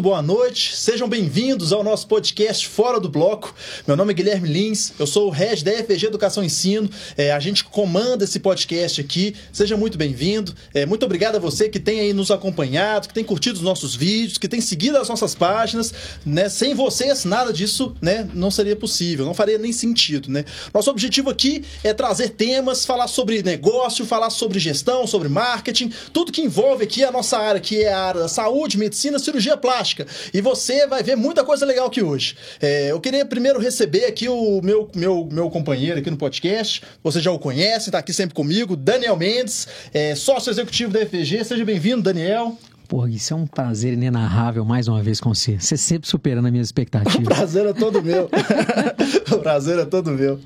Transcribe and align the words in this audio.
muito 0.00 0.02
boa 0.02 0.22
noite. 0.22 0.74
Sejam 0.76 1.06
bem-vindos 1.06 1.74
ao 1.74 1.84
nosso 1.84 2.06
podcast 2.06 2.66
Fora 2.66 2.98
do 2.98 3.08
Bloco. 3.08 3.54
Meu 3.86 3.96
nome 3.96 4.12
é 4.12 4.14
Guilherme 4.14 4.48
Lins, 4.48 4.94
eu 4.98 5.06
sou 5.06 5.28
o 5.28 5.30
head 5.30 5.62
da 5.62 5.72
FG 5.72 6.06
Educação 6.06 6.42
e 6.42 6.46
Ensino. 6.46 6.88
É, 7.18 7.32
a 7.32 7.38
gente 7.38 7.64
comanda 7.64 8.24
esse 8.24 8.40
podcast 8.40 8.98
aqui. 8.98 9.34
Seja 9.52 9.76
muito 9.76 9.98
bem-vindo. 9.98 10.54
É, 10.72 10.86
muito 10.86 11.04
obrigado 11.04 11.36
a 11.36 11.38
você 11.38 11.68
que 11.68 11.78
tem 11.78 12.00
aí 12.00 12.12
nos 12.14 12.30
acompanhado, 12.30 13.08
que 13.08 13.14
tem 13.14 13.22
curtido 13.22 13.56
os 13.56 13.62
nossos 13.62 13.94
vídeos, 13.94 14.38
que 14.38 14.48
tem 14.48 14.60
seguido 14.60 14.96
as 14.96 15.08
nossas 15.08 15.34
páginas. 15.34 15.92
Né? 16.24 16.48
Sem 16.48 16.74
vocês, 16.74 17.26
nada 17.26 17.52
disso 17.52 17.94
né, 18.00 18.26
não 18.32 18.50
seria 18.50 18.76
possível, 18.76 19.26
não 19.26 19.34
faria 19.34 19.58
nem 19.58 19.72
sentido. 19.72 20.30
Né? 20.30 20.46
Nosso 20.72 20.90
objetivo 20.90 21.28
aqui 21.28 21.62
é 21.84 21.92
trazer 21.92 22.30
temas, 22.30 22.86
falar 22.86 23.06
sobre 23.06 23.42
negócio, 23.42 24.06
falar 24.06 24.30
sobre 24.30 24.58
gestão, 24.58 25.06
sobre 25.06 25.28
marketing, 25.28 25.92
tudo 26.10 26.32
que 26.32 26.40
envolve 26.40 26.84
aqui 26.84 27.04
a 27.04 27.12
nossa 27.12 27.36
área, 27.36 27.60
que 27.60 27.82
é 27.82 27.92
a 27.92 28.00
área 28.00 28.20
da 28.22 28.28
saúde, 28.28 28.78
medicina, 28.78 29.18
cirurgia 29.18 29.58
plástica. 29.58 29.89
E 30.32 30.40
você 30.40 30.86
vai 30.86 31.02
ver 31.02 31.16
muita 31.16 31.44
coisa 31.44 31.64
legal 31.66 31.86
aqui 31.86 32.02
hoje. 32.02 32.36
É, 32.60 32.90
eu 32.90 33.00
queria 33.00 33.24
primeiro 33.24 33.58
receber 33.58 34.04
aqui 34.06 34.28
o 34.28 34.60
meu, 34.62 34.88
meu, 34.94 35.28
meu 35.30 35.50
companheiro 35.50 35.98
aqui 35.98 36.10
no 36.10 36.16
podcast. 36.16 36.82
Você 37.02 37.20
já 37.20 37.30
o 37.30 37.38
conhece, 37.38 37.88
está 37.88 37.98
aqui 37.98 38.12
sempre 38.12 38.34
comigo, 38.34 38.76
Daniel 38.76 39.16
Mendes, 39.16 39.68
é, 39.92 40.14
sócio 40.14 40.50
executivo 40.50 40.92
da 40.92 41.04
FG. 41.04 41.44
Seja 41.44 41.64
bem-vindo, 41.64 42.02
Daniel. 42.02 42.56
Porra, 42.90 43.08
isso 43.08 43.32
é 43.32 43.36
um 43.36 43.46
prazer 43.46 43.92
inenarrável 43.92 44.64
mais 44.64 44.88
uma 44.88 45.00
vez 45.00 45.20
com 45.20 45.32
você. 45.32 45.60
Você 45.60 45.76
sempre 45.76 46.08
superando 46.08 46.46
as 46.46 46.50
minhas 46.50 46.66
expectativas. 46.66 47.24
O 47.24 47.30
prazer 47.30 47.64
é 47.64 47.72
todo 47.72 48.02
meu. 48.02 48.28
o 49.30 49.38
prazer 49.38 49.78
é 49.78 49.84
todo 49.84 50.10
meu. 50.10 50.40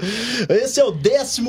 Esse 0.51 0.79
é 0.79 0.85
o 0.85 0.93
14 0.93 1.41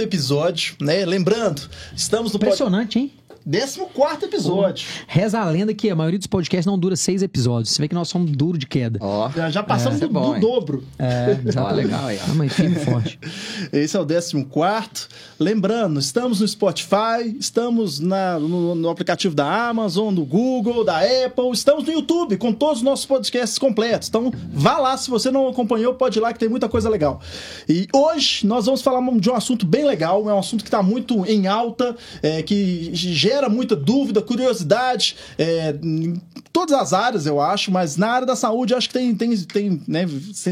episódio, 0.00 0.76
né? 0.82 1.02
Lembrando, 1.06 1.62
estamos 1.96 2.30
no 2.30 2.36
Impressionante, 2.36 2.98
pod... 2.98 3.04
hein? 3.06 3.12
14 3.46 4.24
episódio. 4.24 4.86
Reza 5.06 5.38
a 5.38 5.44
lenda 5.44 5.74
que 5.74 5.90
a 5.90 5.94
maioria 5.94 6.18
dos 6.18 6.26
podcasts 6.26 6.64
não 6.64 6.78
dura 6.78 6.96
seis 6.96 7.22
episódios. 7.22 7.70
Você 7.70 7.82
vê 7.82 7.88
que 7.88 7.94
nós 7.94 8.08
somos 8.08 8.30
duro 8.30 8.56
de 8.56 8.66
queda. 8.66 8.98
Ó. 9.02 9.30
Já, 9.30 9.50
já 9.50 9.62
passamos 9.62 10.00
é, 10.00 10.06
do, 10.06 10.12
bom, 10.12 10.34
do 10.34 10.40
dobro. 10.40 10.82
É, 10.98 11.38
já 11.52 11.70
legal 11.70 12.06
aí. 12.06 12.18
Ah, 12.22 12.34
mas 12.34 12.54
firme 12.54 12.76
forte. 12.76 13.18
Esse 13.70 13.96
é 13.96 14.00
o 14.00 14.06
14. 14.06 15.08
Lembrando, 15.38 16.00
estamos 16.00 16.40
no 16.40 16.48
Spotify, 16.48 17.36
estamos 17.38 18.00
na, 18.00 18.38
no, 18.38 18.74
no, 18.74 18.88
aplicativo 18.88 19.34
da 19.34 19.68
Amazon, 19.68 20.14
do 20.14 20.24
Google, 20.24 20.82
da 20.82 21.00
Apple, 21.00 21.50
estamos 21.52 21.84
no 21.84 21.92
YouTube 21.92 22.38
com 22.38 22.52
todos 22.52 22.78
os 22.78 22.82
nossos 22.82 23.04
podcasts 23.04 23.58
completos. 23.58 24.08
Então, 24.08 24.32
vá 24.52 24.78
lá, 24.78 24.96
se 24.96 25.10
você 25.10 25.30
não 25.30 25.48
acompanhou, 25.48 25.94
pode 25.94 26.18
ir 26.18 26.22
lá 26.22 26.32
que 26.32 26.38
tem 26.38 26.48
muita 26.48 26.68
coisa 26.68 26.88
legal. 26.88 27.20
E 27.68 27.88
hoje 27.92 28.46
nós 28.46 28.64
vamos 28.64 28.80
falar 28.80 29.02
de 29.18 29.28
um 29.28 29.34
assunto 29.34 29.66
bem 29.66 29.84
legal, 29.84 30.30
é 30.30 30.34
um 30.34 30.38
assunto 30.38 30.62
que 30.62 30.68
está 30.68 30.82
muito 30.82 31.26
em 31.26 31.46
alta, 31.46 31.94
é, 32.22 32.42
que 32.42 32.90
gera 32.94 33.33
gera 33.34 33.48
muita 33.48 33.74
dúvida, 33.74 34.22
curiosidade, 34.22 35.16
é, 35.36 35.76
em 35.82 36.20
todas 36.52 36.78
as 36.78 36.92
áreas, 36.92 37.26
eu 37.26 37.40
acho, 37.40 37.70
mas 37.70 37.96
na 37.96 38.08
área 38.08 38.26
da 38.26 38.36
saúde 38.36 38.74
acho 38.74 38.88
que 38.88 38.94
tem, 38.94 39.14
tem, 39.14 39.36
tem, 39.36 39.82
né, 39.88 40.06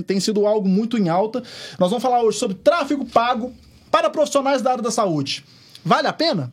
tem 0.07 0.19
sido 0.19 0.47
algo 0.47 0.69
muito 0.69 0.99
em 0.99 1.09
alta. 1.09 1.43
Nós 1.79 1.91
vamos 1.91 2.03
falar 2.03 2.23
hoje 2.23 2.39
sobre 2.39 2.57
tráfego 2.57 3.05
pago 3.05 3.53
para 3.91 4.11
profissionais 4.11 4.63
da 4.63 4.73
área 4.73 4.83
da 4.83 4.91
saúde. 4.91 5.45
Vale 5.85 6.09
a 6.09 6.13
pena? 6.13 6.53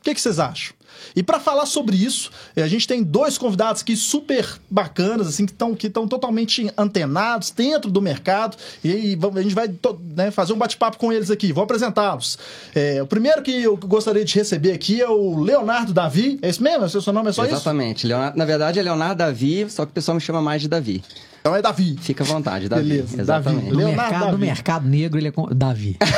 O 0.00 0.04
que, 0.04 0.14
que 0.14 0.20
vocês 0.20 0.38
acham? 0.38 0.78
E 1.14 1.22
para 1.22 1.38
falar 1.38 1.66
sobre 1.66 1.96
isso, 1.96 2.30
eh, 2.54 2.62
a 2.62 2.68
gente 2.68 2.86
tem 2.86 3.02
dois 3.02 3.38
convidados 3.38 3.82
aqui 3.82 3.96
super 3.96 4.46
bacanas, 4.70 5.26
assim, 5.26 5.46
que 5.46 5.52
estão 5.52 5.74
que 5.74 5.88
totalmente 5.88 6.70
antenados 6.76 7.50
dentro 7.50 7.90
do 7.90 8.00
mercado. 8.00 8.56
E 8.82 9.18
a 9.36 9.42
gente 9.42 9.54
vai 9.54 9.68
né, 10.16 10.30
fazer 10.30 10.52
um 10.52 10.58
bate-papo 10.58 10.98
com 10.98 11.12
eles 11.12 11.30
aqui. 11.30 11.52
Vou 11.52 11.64
apresentá-los. 11.64 12.38
É, 12.74 13.02
o 13.02 13.06
primeiro 13.06 13.42
que 13.42 13.62
eu 13.62 13.76
gostaria 13.76 14.24
de 14.24 14.34
receber 14.34 14.72
aqui 14.72 15.00
é 15.00 15.08
o 15.08 15.38
Leonardo 15.40 15.92
Davi. 15.92 16.38
É 16.42 16.48
isso 16.48 16.62
mesmo? 16.62 16.84
O 16.84 16.88
seu 16.88 17.12
nome 17.12 17.30
é 17.30 17.32
só 17.32 17.44
Exatamente. 17.44 17.98
isso? 17.98 18.06
Exatamente. 18.06 18.36
Na 18.38 18.44
verdade 18.44 18.78
é 18.78 18.82
Leonardo 18.82 19.16
Davi, 19.16 19.66
só 19.68 19.84
que 19.84 19.90
o 19.90 19.94
pessoal 19.94 20.14
me 20.14 20.20
chama 20.20 20.40
mais 20.40 20.62
de 20.62 20.68
Davi. 20.68 21.02
Então 21.40 21.54
é 21.54 21.62
Davi. 21.62 21.96
Fica 22.00 22.24
à 22.24 22.26
vontade, 22.26 22.68
Davi. 22.68 22.88
Beleza, 22.88 23.20
Exatamente. 23.20 23.70
Davi. 23.70 23.76
No, 23.76 23.88
mercado, 23.88 24.10
Davi. 24.20 24.32
no 24.32 24.38
mercado 24.38 24.88
negro, 24.88 25.18
ele 25.18 25.28
é 25.28 25.32
Davi. 25.54 25.96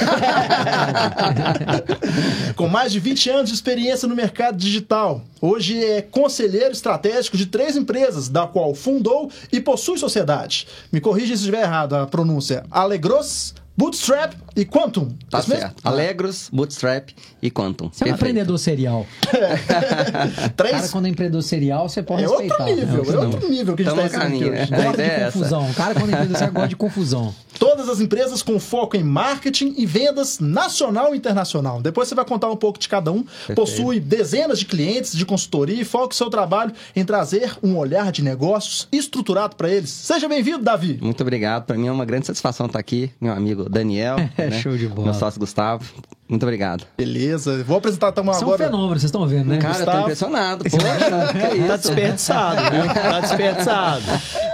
Com 2.56 2.68
mais 2.68 2.92
de 2.92 3.00
20 3.00 3.30
anos 3.30 3.48
de 3.50 3.54
experiência 3.54 4.08
no 4.08 4.16
mercado 4.16 4.56
digital, 4.56 5.22
hoje 5.40 5.82
é 5.82 6.02
conselheiro 6.02 6.72
estratégico 6.72 7.36
de 7.36 7.46
três 7.46 7.76
empresas, 7.76 8.28
da 8.28 8.46
qual 8.46 8.74
fundou 8.74 9.30
e 9.52 9.60
possui 9.60 9.98
sociedade. 9.98 10.66
Me 10.92 11.00
corrija 11.00 11.28
se 11.28 11.42
estiver 11.42 11.62
errado 11.62 11.94
a 11.94 12.06
pronúncia. 12.06 12.64
Alegros, 12.70 13.54
Bootstrap 13.76 14.34
e 14.56 14.64
Quantum. 14.64 15.08
Tá 15.30 15.38
é 15.38 15.42
certo. 15.42 15.62
Mesmo? 15.62 15.74
Alegros, 15.84 16.48
Bootstrap 16.52 17.10
e 17.40 17.50
Quantum. 17.50 17.90
Você 17.92 18.08
é 18.08 18.12
um 18.12 18.14
empreendedor 18.14 18.58
serial. 18.58 19.06
Três... 20.56 20.76
Cara, 20.76 20.88
quando 20.88 21.06
é 21.06 21.08
empreendedor 21.08 21.42
serial, 21.42 21.88
você 21.88 22.02
pode 22.02 22.24
é 22.24 22.26
respeitar. 22.26 22.64
Outro 22.64 22.76
nível, 22.76 23.04
é, 23.04 23.14
é 23.14 23.18
outro 23.18 23.50
nível 23.50 23.76
que 23.76 23.82
a 23.82 23.90
gente 23.90 24.04
está 24.04 24.18
caminho, 24.18 24.50
né? 24.50 24.66
Gosta 24.66 24.92
de 24.92 25.02
é 25.02 25.24
confusão. 25.26 25.64
Essa. 25.64 25.74
Cara, 25.74 25.94
quando 25.94 26.08
é 26.08 26.12
empreendedor 26.12 26.36
serial, 26.36 26.52
gosta 26.52 26.68
de 26.68 26.76
confusão. 26.76 27.34
Todas 27.58 27.88
as 27.88 28.00
empresas 28.00 28.42
com 28.42 28.58
foco 28.58 28.96
em 28.96 29.02
marketing 29.02 29.74
e 29.76 29.84
vendas 29.84 30.38
nacional 30.38 31.14
e 31.14 31.18
internacional. 31.18 31.82
Depois 31.82 32.08
você 32.08 32.14
vai 32.14 32.24
contar 32.24 32.50
um 32.50 32.56
pouco 32.56 32.78
de 32.78 32.88
cada 32.88 33.12
um. 33.12 33.22
Perfeito. 33.22 33.54
Possui 33.54 34.00
dezenas 34.00 34.58
de 34.58 34.66
clientes 34.66 35.16
de 35.16 35.26
consultoria 35.26 35.80
e 35.80 35.84
foca 35.84 36.14
o 36.14 36.16
seu 36.16 36.30
trabalho 36.30 36.72
em 36.94 37.04
trazer 37.04 37.56
um 37.62 37.76
olhar 37.76 38.10
de 38.12 38.22
negócios 38.22 38.88
estruturado 38.90 39.56
para 39.56 39.68
eles. 39.68 39.90
Seja 39.90 40.28
bem-vindo, 40.28 40.62
Davi. 40.62 40.98
Muito 41.02 41.20
obrigado. 41.22 41.66
Para 41.66 41.76
mim 41.76 41.88
é 41.88 41.92
uma 41.92 42.04
grande 42.04 42.26
satisfação 42.26 42.66
estar 42.66 42.78
aqui, 42.78 43.10
meu 43.20 43.32
amigo 43.32 43.68
Daniel. 43.68 44.16
Né? 44.48 44.58
show 44.62 44.76
de 44.76 44.88
bola. 44.88 45.06
Meu 45.06 45.14
sócio 45.14 45.38
Gustavo. 45.40 45.84
Muito 46.30 46.44
obrigado. 46.44 46.86
Beleza. 46.96 47.64
Vou 47.64 47.78
apresentar 47.78 48.10
então 48.10 48.22
agora. 48.22 48.38
São 48.38 48.56
fenômenos, 48.56 49.00
vocês 49.00 49.04
estão 49.04 49.26
vendo, 49.26 49.48
né? 49.48 49.58
Cara, 49.58 49.74
Gustavo... 49.74 49.90
eu 49.90 49.96
tô 49.96 50.02
impressionado. 50.02 50.64
Poxa, 50.64 50.86
é 50.86 51.66
tá 51.66 51.76
desperdiçado, 51.76 52.62
viu? 52.70 52.94
Tá 53.10 53.20
desperdiçado. 53.20 54.04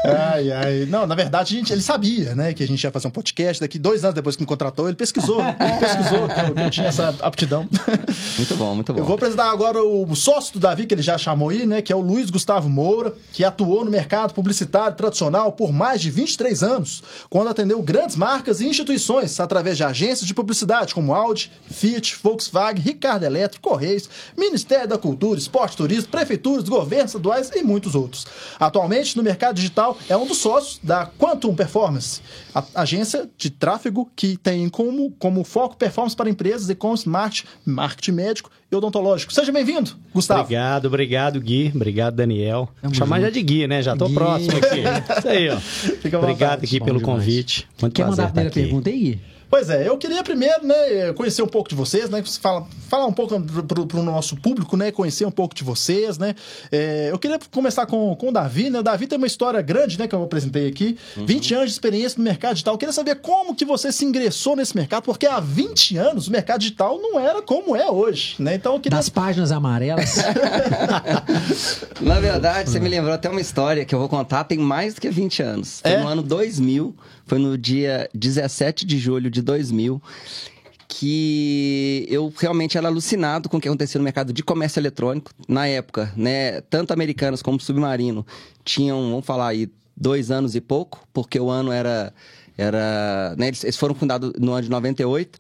Ai, 0.07 0.53
ai. 0.53 0.87
Não, 0.89 1.07
na 1.07 1.15
verdade, 1.15 1.55
a 1.55 1.59
gente, 1.59 1.73
ele 1.75 1.83
sabia, 1.83 2.35
né, 2.35 2.55
que 2.55 2.63
a 2.63 2.67
gente 2.67 2.83
ia 2.83 2.91
fazer 2.91 3.09
um 3.09 3.11
podcast. 3.11 3.61
Daqui 3.61 3.79
dois 3.79 4.05
anos 4.05 4.15
depois 4.15 4.37
que 4.37 4.43
me 4.43 4.47
contratou, 4.47 4.89
ele 4.89 4.97
pesquisou. 4.97 5.43
Ele 5.43 5.79
pesquisou 5.79 6.29
que 6.55 6.61
eu 6.61 6.71
tinha 6.71 6.87
essa 6.87 7.15
aptidão. 7.21 7.69
Muito 8.39 8.57
bom, 8.57 8.75
muito 8.75 8.95
bom. 8.95 8.99
Eu 8.99 9.05
vou 9.05 9.17
apresentar 9.17 9.51
agora 9.51 9.83
o 9.83 10.17
sócio 10.17 10.55
do 10.55 10.61
Davi, 10.61 10.87
que 10.87 10.95
ele 10.95 11.03
já 11.03 11.19
chamou 11.19 11.51
aí, 11.51 11.67
né, 11.67 11.83
que 11.83 11.93
é 11.93 11.97
o 11.97 12.01
Luiz 12.01 12.31
Gustavo 12.31 12.71
Moura, 12.71 13.13
que 13.35 13.45
atuou 13.45 13.85
no 13.85 13.91
mercado 13.91 14.33
publicitário 14.33 14.97
tradicional 14.97 15.53
por 15.53 15.75
mais 15.75 16.01
de 16.01 16.11
23 16.11 16.63
anos, 16.63 17.03
quando 17.29 17.49
atendeu 17.49 17.83
grandes 17.83 18.17
marcas 18.17 18.63
e 18.63 18.67
instituições 18.67 19.39
através 19.41 19.77
de 19.77 19.85
agências 19.85 20.27
de 20.27 20.33
publicidade 20.33 20.95
como 20.95 21.13
Audi, 21.15 21.51
Fiat, 21.71 22.17
Volkswagen, 22.23 22.83
Ricardo 22.83 23.25
Eletro, 23.25 23.61
Correios, 23.61 24.09
Ministério 24.37 24.89
da 24.89 24.99
Cultura, 24.99 25.39
Esporte, 25.39 25.77
Turismo, 25.77 26.09
Prefeituras, 26.09 26.69
Governos 26.69 27.11
estaduais 27.11 27.51
e 27.55 27.63
muitos 27.63 27.95
outros. 27.95 28.27
Atualmente, 28.59 29.17
no 29.17 29.23
mercado 29.23 29.57
digital, 29.57 29.97
é 30.09 30.17
um 30.17 30.27
dos 30.27 30.39
sócios 30.39 30.79
da 30.83 31.07
Quantum 31.19 31.55
Performance, 31.55 32.21
a 32.55 32.65
agência 32.83 33.29
de 33.37 33.51
tráfego 33.51 34.11
que 34.17 34.37
tem 34.37 34.69
como, 34.69 35.11
como 35.19 35.45
foco 35.45 35.77
performance 35.77 36.17
para 36.17 36.31
empresas, 36.31 36.69
e-commerce, 36.71 37.09
marketing, 37.09 37.47
marketing 37.65 38.13
médico 38.13 38.51
e 38.71 38.77
odontológico. 38.77 39.33
Seja 39.33 39.53
bem-vindo, 39.53 39.93
Gustavo. 40.13 40.41
Obrigado, 40.43 40.87
obrigado, 40.87 41.41
Gui. 41.41 41.73
Obrigado, 41.75 42.15
Daniel. 42.15 42.69
Vou 42.83 42.95
chamar 42.95 43.21
já 43.21 43.31
de 43.31 43.43
Gui, 43.43 43.67
né? 43.67 43.83
Já 43.83 43.97
tô 43.97 44.07
Gui. 44.07 44.15
próximo 44.15 44.57
aqui. 44.57 44.81
Isso 45.19 45.29
aí, 45.29 45.49
ó. 45.51 45.57
Fica 45.59 46.19
obrigado 46.19 46.65
aqui 46.65 46.81
pelo 46.81 46.99
demais. 46.99 47.19
convite. 47.19 47.69
Muito 47.81 47.95
Quer 47.95 48.07
mandar 48.07 48.25
a 48.25 48.29
primeira 48.29 48.51
pergunta 48.51 48.91
aí, 48.91 48.99
Gui? 48.99 49.21
Pois 49.57 49.71
é, 49.71 49.89
eu 49.89 49.97
queria 49.97 50.23
primeiro, 50.23 50.67
né, 50.67 51.15
conhecer 51.15 51.41
um 51.41 51.47
pouco 51.47 51.71
de 51.71 51.75
vocês, 51.75 52.11
né, 52.11 52.23
fala, 52.43 52.67
falar 52.91 53.07
um 53.07 53.13
pouco 53.13 53.41
para 53.41 53.99
o 53.99 54.03
nosso 54.03 54.37
público, 54.37 54.77
né, 54.77 54.93
conhecer 54.93 55.25
um 55.25 55.31
pouco 55.31 55.55
de 55.55 55.65
vocês, 55.65 56.19
né. 56.19 56.35
É, 56.71 57.09
eu 57.11 57.19
queria 57.19 57.39
começar 57.51 57.87
com, 57.87 58.15
com 58.17 58.29
o 58.29 58.33
Davi, 58.33 58.69
né, 58.69 58.81
o 58.81 58.83
Davi 58.83 59.07
tem 59.07 59.17
uma 59.17 59.27
história 59.27 59.63
grande, 59.63 59.99
né, 59.99 60.07
que 60.07 60.15
eu 60.15 60.23
apresentei 60.23 60.69
aqui, 60.69 60.99
uhum. 61.17 61.25
20 61.25 61.55
anos 61.55 61.67
de 61.69 61.73
experiência 61.73 62.19
no 62.19 62.25
mercado 62.25 62.53
digital. 62.53 62.75
Eu 62.75 62.79
queria 62.79 62.93
saber 62.93 63.15
como 63.15 63.57
que 63.57 63.65
você 63.65 63.91
se 63.91 64.05
ingressou 64.05 64.55
nesse 64.55 64.77
mercado, 64.77 65.05
porque 65.05 65.27
há 65.27 65.41
20 65.41 65.97
anos 65.97 66.29
o 66.29 66.33
mercado 66.33 66.61
digital 66.61 67.01
não 67.01 67.19
era 67.19 67.41
como 67.41 67.75
é 67.75 67.91
hoje, 67.91 68.35
né, 68.39 68.57
então 68.57 68.75
eu 68.75 68.81
queria... 68.81 68.99
Das 68.99 69.09
páginas 69.09 69.53
amarelas. 69.53 70.17
Na 71.99 72.21
verdade, 72.21 72.69
você 72.69 72.79
me 72.79 72.91
lembrou 72.91 73.15
até 73.15 73.31
uma 73.31 73.41
história 73.41 73.87
que 73.87 73.95
eu 73.95 73.99
vou 73.99 74.09
contar, 74.11 74.45
tem 74.45 74.59
mais 74.59 74.93
do 74.93 75.01
que 75.01 75.09
20 75.09 75.43
anos. 75.43 75.81
Foi 75.81 75.93
é? 75.93 75.99
no 76.03 76.09
ano 76.09 76.23
2000, 76.23 76.95
foi 77.27 77.39
no 77.39 77.59
dia 77.59 78.09
17 78.15 78.87
de 78.87 78.99
julho 78.99 79.31
de 79.31 79.43
2000 79.43 80.01
que 80.89 82.07
eu 82.09 82.33
realmente 82.39 82.79
era 82.79 82.89
alucinado 82.89 83.49
com 83.49 83.57
o 83.57 83.61
que 83.61 83.69
acontecia 83.69 83.99
no 83.99 84.05
mercado 84.05 84.33
de 84.33 84.43
comércio 84.43 84.81
eletrônico. 84.81 85.31
Na 85.49 85.67
época, 85.67 86.13
né, 86.17 86.61
tanto 86.63 86.93
americanos 86.93 87.43
como 87.43 87.61
submarino 87.61 88.25
tinham, 88.65 89.11
vamos 89.11 89.27
falar 89.27 89.49
aí, 89.49 89.69
dois 89.97 90.31
anos 90.31 90.55
e 90.55 90.61
pouco, 90.61 91.07
porque 91.13 91.39
o 91.39 91.51
ano 91.51 91.73
era. 91.73 92.15
era 92.57 93.35
né, 93.37 93.49
eles 93.49 93.77
foram 93.77 93.95
fundados 93.95 94.33
no 94.39 94.53
ano 94.53 94.63
de 94.63 94.71
98. 94.71 95.39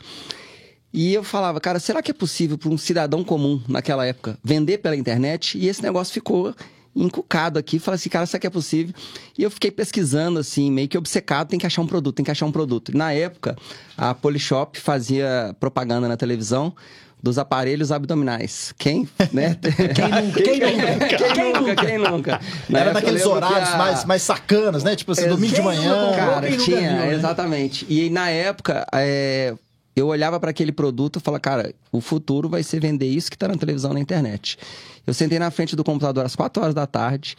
E 0.92 1.14
eu 1.14 1.22
falava, 1.22 1.60
cara, 1.60 1.78
será 1.78 2.02
que 2.02 2.10
é 2.10 2.14
possível 2.14 2.56
para 2.58 2.70
um 2.70 2.78
cidadão 2.78 3.22
comum 3.22 3.62
naquela 3.68 4.06
época 4.06 4.38
vender 4.42 4.78
pela 4.78 4.96
internet? 4.96 5.58
E 5.58 5.68
esse 5.68 5.82
negócio 5.82 6.12
ficou 6.12 6.54
encucado 6.96 7.58
aqui, 7.58 7.78
falei 7.78 7.96
assim, 7.96 8.08
cara, 8.08 8.24
isso 8.24 8.36
aqui 8.36 8.46
é 8.46 8.50
possível. 8.50 8.94
E 9.36 9.42
eu 9.42 9.50
fiquei 9.50 9.70
pesquisando, 9.70 10.38
assim, 10.38 10.70
meio 10.70 10.88
que 10.88 10.96
obcecado, 10.96 11.48
tem 11.48 11.58
que 11.58 11.66
achar 11.66 11.82
um 11.82 11.86
produto, 11.86 12.16
tem 12.16 12.24
que 12.24 12.30
achar 12.30 12.46
um 12.46 12.52
produto. 12.52 12.92
E 12.92 12.96
na 12.96 13.12
época, 13.12 13.56
a 13.96 14.14
Polishop 14.14 14.80
fazia 14.80 15.54
propaganda 15.60 16.08
na 16.08 16.16
televisão 16.16 16.74
dos 17.22 17.38
aparelhos 17.38 17.90
abdominais. 17.90 18.72
Quem, 18.78 19.08
né? 19.32 19.56
quem 19.94 20.08
nunca? 20.08 20.42
Quem 20.42 20.76
nunca? 20.76 21.16
Quem 21.16 21.52
nunca? 21.52 21.76
Quem 21.76 21.98
nunca? 21.98 22.40
Na 22.68 22.78
Era 22.80 22.92
naqueles 22.92 23.24
horários 23.24 23.70
a... 23.70 23.76
mais, 23.76 24.04
mais 24.04 24.22
sacanas, 24.22 24.84
né? 24.84 24.94
Tipo 24.94 25.12
assim, 25.12 25.28
domingo 25.28 25.54
de 25.54 25.62
manhã. 25.62 26.12
Cara, 26.14 26.56
tinha, 26.56 26.80
viu, 26.80 26.98
né? 26.98 27.14
exatamente. 27.14 27.86
E 27.88 28.10
na 28.10 28.30
época, 28.30 28.86
é, 28.92 29.54
eu 29.96 30.06
olhava 30.08 30.38
para 30.38 30.50
aquele 30.50 30.70
produto 30.72 31.18
e 31.18 31.20
falava, 31.20 31.40
cara, 31.40 31.74
o 31.90 32.00
futuro 32.00 32.48
vai 32.48 32.62
ser 32.62 32.80
vender 32.80 33.06
isso 33.06 33.30
que 33.30 33.38
tá 33.38 33.48
na 33.48 33.56
televisão 33.56 33.92
na 33.94 34.00
internet. 34.00 34.58
Eu 35.06 35.14
sentei 35.14 35.38
na 35.38 35.50
frente 35.50 35.76
do 35.76 35.84
computador 35.84 36.24
às 36.24 36.34
4 36.34 36.62
horas 36.62 36.74
da 36.74 36.86
tarde 36.86 37.36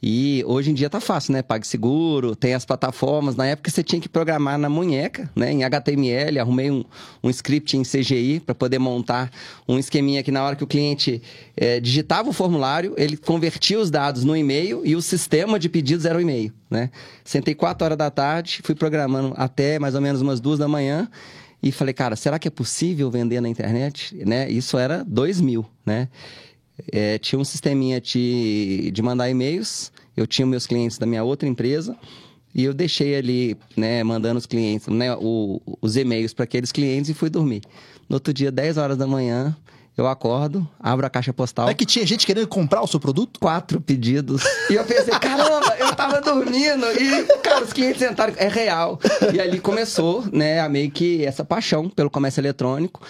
e 0.00 0.44
hoje 0.46 0.70
em 0.70 0.74
dia 0.74 0.88
tá 0.88 1.00
fácil, 1.00 1.32
né? 1.32 1.42
PagSeguro, 1.42 2.36
tem 2.36 2.54
as 2.54 2.64
plataformas. 2.64 3.34
Na 3.34 3.46
época 3.46 3.68
você 3.68 3.82
tinha 3.82 4.00
que 4.00 4.08
programar 4.08 4.56
na 4.56 4.68
munheca, 4.68 5.28
né? 5.34 5.50
Em 5.50 5.64
HTML, 5.64 6.38
arrumei 6.38 6.70
um, 6.70 6.84
um 7.22 7.30
script 7.30 7.76
em 7.76 7.82
CGI 7.82 8.40
para 8.40 8.54
poder 8.54 8.78
montar 8.78 9.30
um 9.68 9.76
esqueminha 9.78 10.22
que 10.22 10.30
na 10.30 10.44
hora 10.44 10.54
que 10.54 10.62
o 10.62 10.68
cliente 10.68 11.20
é, 11.56 11.80
digitava 11.80 12.28
o 12.28 12.32
formulário, 12.32 12.94
ele 12.96 13.16
convertia 13.16 13.80
os 13.80 13.90
dados 13.90 14.22
no 14.22 14.36
e-mail 14.36 14.82
e 14.84 14.94
o 14.94 15.02
sistema 15.02 15.58
de 15.58 15.68
pedidos 15.68 16.04
era 16.04 16.16
o 16.16 16.20
e-mail, 16.20 16.52
né? 16.70 16.90
Sentei 17.24 17.54
4 17.54 17.84
horas 17.84 17.98
da 17.98 18.10
tarde, 18.10 18.60
fui 18.62 18.74
programando 18.74 19.34
até 19.36 19.80
mais 19.80 19.96
ou 19.96 20.00
menos 20.00 20.20
umas 20.20 20.40
duas 20.40 20.60
da 20.60 20.68
manhã 20.68 21.08
e 21.60 21.72
falei, 21.72 21.92
cara, 21.92 22.14
será 22.14 22.38
que 22.38 22.46
é 22.46 22.50
possível 22.50 23.10
vender 23.10 23.40
na 23.40 23.48
internet? 23.48 24.14
Né? 24.24 24.48
Isso 24.48 24.78
era 24.78 25.04
2000, 25.04 25.66
né? 25.84 26.08
É, 26.90 27.18
tinha 27.18 27.38
um 27.38 27.44
sisteminha 27.44 28.00
de, 28.00 28.90
de 28.92 29.02
mandar 29.02 29.28
e-mails. 29.28 29.92
Eu 30.16 30.26
tinha 30.26 30.46
meus 30.46 30.66
clientes 30.66 30.98
da 30.98 31.06
minha 31.06 31.22
outra 31.22 31.48
empresa 31.48 31.96
e 32.54 32.64
eu 32.64 32.74
deixei 32.74 33.14
ali, 33.16 33.56
né, 33.76 34.02
mandando 34.02 34.38
os 34.38 34.46
clientes, 34.46 34.88
né, 34.88 35.14
o, 35.14 35.60
os 35.80 35.96
e-mails 35.96 36.32
para 36.32 36.44
aqueles 36.44 36.72
clientes 36.72 37.10
e 37.10 37.14
fui 37.14 37.30
dormir. 37.30 37.62
No 38.08 38.16
outro 38.16 38.32
dia, 38.32 38.50
10 38.50 38.78
horas 38.78 38.96
da 38.96 39.06
manhã, 39.06 39.56
eu 39.96 40.06
acordo, 40.06 40.66
abro 40.80 41.04
a 41.04 41.10
caixa 41.10 41.32
postal. 41.32 41.68
É 41.68 41.74
que 41.74 41.84
tinha 41.84 42.06
gente 42.06 42.26
querendo 42.26 42.46
comprar 42.46 42.82
o 42.82 42.86
seu 42.86 42.98
produto? 42.98 43.38
Quatro 43.38 43.80
pedidos. 43.80 44.42
E 44.70 44.74
eu 44.74 44.84
pensei, 44.84 45.12
caramba, 45.18 45.76
eu 45.78 45.94
tava 45.94 46.20
dormindo. 46.20 46.86
E, 46.86 47.24
cara, 47.42 47.64
os 47.64 47.72
clientes 47.72 47.98
sentaram, 47.98 48.32
é 48.36 48.48
real. 48.48 48.98
E 49.34 49.40
ali 49.40 49.60
começou, 49.60 50.24
né, 50.32 50.60
a 50.60 50.68
meio 50.68 50.90
que 50.90 51.24
essa 51.24 51.44
paixão 51.44 51.88
pelo 51.88 52.08
comércio 52.08 52.40
eletrônico. 52.40 53.02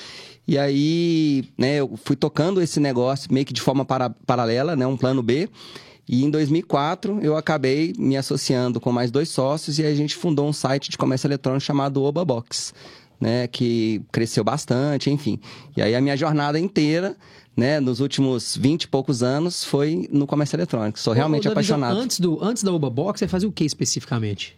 E 0.48 0.56
aí, 0.56 1.44
né, 1.58 1.74
eu 1.74 1.94
fui 2.02 2.16
tocando 2.16 2.62
esse 2.62 2.80
negócio 2.80 3.30
meio 3.30 3.44
que 3.44 3.52
de 3.52 3.60
forma 3.60 3.84
para, 3.84 4.08
paralela, 4.08 4.74
né, 4.74 4.86
um 4.86 4.96
plano 4.96 5.22
B. 5.22 5.46
E 6.08 6.24
em 6.24 6.30
2004 6.30 7.20
eu 7.20 7.36
acabei 7.36 7.92
me 7.98 8.16
associando 8.16 8.80
com 8.80 8.90
mais 8.90 9.10
dois 9.10 9.28
sócios 9.28 9.78
e 9.78 9.84
a 9.84 9.94
gente 9.94 10.16
fundou 10.16 10.48
um 10.48 10.52
site 10.54 10.88
de 10.88 10.96
comércio 10.96 11.28
eletrônico 11.28 11.62
chamado 11.62 12.02
Obabox, 12.02 12.72
né, 13.20 13.46
que 13.46 14.00
cresceu 14.10 14.42
bastante, 14.42 15.10
enfim. 15.10 15.38
E 15.76 15.82
aí 15.82 15.94
a 15.94 16.00
minha 16.00 16.16
jornada 16.16 16.58
inteira, 16.58 17.14
né, 17.54 17.78
nos 17.78 18.00
últimos 18.00 18.56
20 18.56 18.84
e 18.84 18.88
poucos 18.88 19.22
anos 19.22 19.62
foi 19.62 20.08
no 20.10 20.26
comércio 20.26 20.56
eletrônico. 20.56 20.98
Sou 20.98 21.12
realmente 21.12 21.46
Ô, 21.46 21.50
apaixonado. 21.50 21.98
Antes 21.98 22.18
do 22.20 22.42
antes 22.42 22.62
da 22.62 22.72
Obabox, 22.72 23.20
você 23.20 23.28
fazia 23.28 23.46
o 23.46 23.52
que 23.52 23.64
especificamente? 23.64 24.56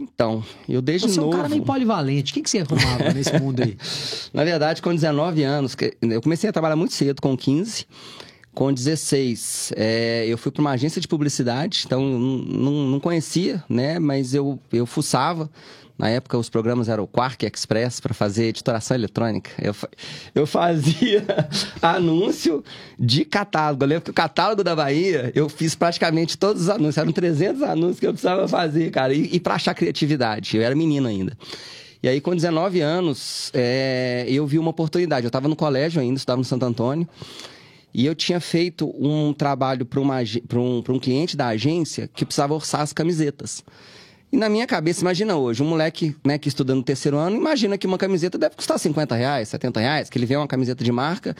Então, 0.00 0.42
eu 0.66 0.80
desde 0.80 1.08
você 1.08 1.20
novo... 1.20 1.30
Você 1.30 1.34
é 1.34 1.38
um 1.38 1.42
cara 1.42 1.48
meio 1.50 1.62
polivalente. 1.62 2.32
O 2.32 2.34
que, 2.34 2.40
que 2.40 2.48
você 2.48 2.60
arrumava 2.60 3.12
nesse 3.12 3.38
mundo 3.38 3.62
aí? 3.62 3.76
Na 4.32 4.44
verdade, 4.44 4.80
com 4.80 4.94
19 4.94 5.42
anos, 5.42 5.76
eu 6.00 6.22
comecei 6.22 6.48
a 6.48 6.52
trabalhar 6.52 6.76
muito 6.76 6.94
cedo, 6.94 7.20
com 7.20 7.36
15. 7.36 7.86
Com 8.54 8.72
16, 8.72 9.74
é, 9.76 10.24
eu 10.26 10.38
fui 10.38 10.50
para 10.50 10.60
uma 10.62 10.70
agência 10.70 11.00
de 11.00 11.06
publicidade, 11.06 11.82
então 11.86 12.02
não, 12.02 12.72
não 12.88 12.98
conhecia, 12.98 13.62
né? 13.68 13.98
Mas 14.00 14.34
eu, 14.34 14.58
eu 14.72 14.86
fuçava 14.86 15.48
na 16.00 16.08
época, 16.08 16.38
os 16.38 16.48
programas 16.48 16.88
eram 16.88 17.04
o 17.04 17.06
Quark 17.06 17.44
Express 17.44 18.00
para 18.00 18.14
fazer 18.14 18.46
editoração 18.46 18.96
eletrônica. 18.96 19.50
Eu, 19.60 19.76
eu 20.34 20.46
fazia 20.46 21.22
anúncio 21.82 22.64
de 22.98 23.22
catálogo. 23.22 23.84
Eu 23.84 23.88
lembro 23.88 24.04
que 24.04 24.10
o 24.10 24.14
catálogo 24.14 24.64
da 24.64 24.74
Bahia, 24.74 25.30
eu 25.34 25.46
fiz 25.50 25.74
praticamente 25.74 26.38
todos 26.38 26.62
os 26.62 26.68
anúncios. 26.70 26.96
Eram 26.96 27.12
300 27.12 27.62
anúncios 27.62 28.00
que 28.00 28.06
eu 28.06 28.12
precisava 28.12 28.48
fazer, 28.48 28.90
cara. 28.90 29.12
E, 29.12 29.28
e 29.30 29.38
para 29.38 29.56
achar 29.56 29.74
criatividade. 29.74 30.56
Eu 30.56 30.62
era 30.62 30.74
menino 30.74 31.06
ainda. 31.06 31.36
E 32.02 32.08
aí, 32.08 32.18
com 32.18 32.34
19 32.34 32.80
anos, 32.80 33.50
é, 33.52 34.24
eu 34.26 34.46
vi 34.46 34.58
uma 34.58 34.70
oportunidade. 34.70 35.26
Eu 35.26 35.28
estava 35.28 35.48
no 35.48 35.56
colégio 35.56 36.00
ainda, 36.00 36.16
estudava 36.16 36.38
no 36.38 36.46
Santo 36.46 36.64
Antônio. 36.64 37.06
E 37.92 38.06
eu 38.06 38.14
tinha 38.14 38.40
feito 38.40 38.90
um 38.98 39.34
trabalho 39.34 39.84
para 39.84 40.00
um, 40.00 40.82
um 40.88 40.98
cliente 40.98 41.36
da 41.36 41.48
agência 41.48 42.08
que 42.08 42.24
precisava 42.24 42.54
orçar 42.54 42.80
as 42.80 42.94
camisetas. 42.94 43.62
E 44.32 44.36
na 44.36 44.48
minha 44.48 44.64
cabeça, 44.64 45.00
imagina 45.00 45.34
hoje, 45.34 45.60
um 45.60 45.66
moleque 45.66 46.14
né, 46.24 46.38
que 46.38 46.48
estuda 46.48 46.72
no 46.72 46.84
terceiro 46.84 47.18
ano, 47.18 47.36
imagina 47.36 47.76
que 47.76 47.84
uma 47.84 47.98
camiseta 47.98 48.38
deve 48.38 48.54
custar 48.54 48.78
50 48.78 49.16
reais, 49.16 49.48
70 49.48 49.80
reais, 49.80 50.08
que 50.08 50.16
ele 50.16 50.24
vê 50.24 50.36
uma 50.36 50.46
camiseta 50.46 50.84
de 50.84 50.92
marca. 50.92 51.34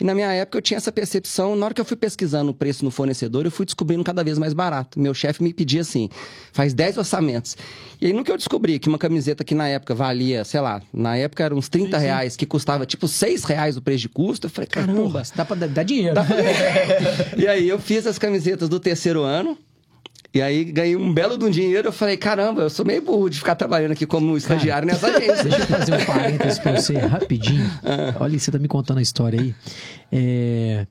E 0.00 0.04
na 0.04 0.14
minha 0.14 0.32
época 0.32 0.58
eu 0.58 0.62
tinha 0.62 0.76
essa 0.76 0.92
percepção, 0.92 1.56
na 1.56 1.66
hora 1.66 1.74
que 1.74 1.80
eu 1.80 1.84
fui 1.84 1.96
pesquisando 1.96 2.52
o 2.52 2.54
preço 2.54 2.84
no 2.84 2.92
fornecedor, 2.92 3.44
eu 3.44 3.50
fui 3.50 3.66
descobrindo 3.66 4.04
cada 4.04 4.22
vez 4.22 4.38
mais 4.38 4.52
barato. 4.52 5.00
Meu 5.00 5.12
chefe 5.12 5.42
me 5.42 5.52
pedia 5.52 5.80
assim, 5.80 6.08
faz 6.52 6.72
10 6.72 6.98
orçamentos. 6.98 7.56
E 8.00 8.06
aí 8.06 8.12
no 8.12 8.22
que 8.22 8.30
eu 8.30 8.36
descobri 8.36 8.78
que 8.78 8.88
uma 8.88 8.98
camiseta 8.98 9.42
que 9.42 9.54
na 9.54 9.66
época 9.66 9.92
valia, 9.92 10.44
sei 10.44 10.60
lá, 10.60 10.80
na 10.92 11.16
época 11.16 11.42
eram 11.42 11.56
uns 11.56 11.68
30 11.68 11.88
sim, 11.88 11.96
sim. 11.96 12.06
reais, 12.06 12.36
que 12.36 12.46
custava 12.46 12.86
tipo 12.86 13.08
6 13.08 13.42
reais 13.42 13.76
o 13.76 13.82
preço 13.82 14.02
de 14.02 14.08
custo, 14.10 14.46
eu 14.46 14.50
falei, 14.50 14.68
caramba. 14.68 15.02
Porra, 15.02 15.22
dá 15.34 15.44
pra 15.44 15.56
dar 15.56 15.82
dinheiro. 15.82 16.14
Dá 16.14 16.22
pra... 16.22 16.36
e 17.36 17.48
aí 17.48 17.68
eu 17.68 17.80
fiz 17.80 18.06
as 18.06 18.16
camisetas 18.16 18.68
do 18.68 18.78
terceiro 18.78 19.22
ano, 19.22 19.58
e 20.32 20.42
aí 20.42 20.64
ganhei 20.64 20.94
um 20.94 21.12
belo 21.12 21.38
de 21.38 21.44
um 21.44 21.50
dinheiro. 21.50 21.88
Eu 21.88 21.92
falei, 21.92 22.16
caramba, 22.16 22.62
eu 22.62 22.70
sou 22.70 22.84
meio 22.84 23.00
burro 23.02 23.30
de 23.30 23.38
ficar 23.38 23.54
trabalhando 23.54 23.92
aqui 23.92 24.06
como 24.06 24.36
estagiário 24.36 24.86
Cara, 24.88 25.00
nessa 25.00 25.16
agência. 25.16 25.44
Deixa 25.44 25.58
eu 25.58 25.66
fazer 25.66 25.94
um 25.94 26.04
parênteses 26.04 26.58
pra 26.58 26.72
você 26.72 26.98
rapidinho. 26.98 27.70
Ah. 27.82 28.16
Olha, 28.20 28.38
você 28.38 28.50
tá 28.50 28.58
me 28.58 28.68
contando 28.68 28.98
a 28.98 29.02
história 29.02 29.40
aí. 29.40 29.54
É, 30.12 30.86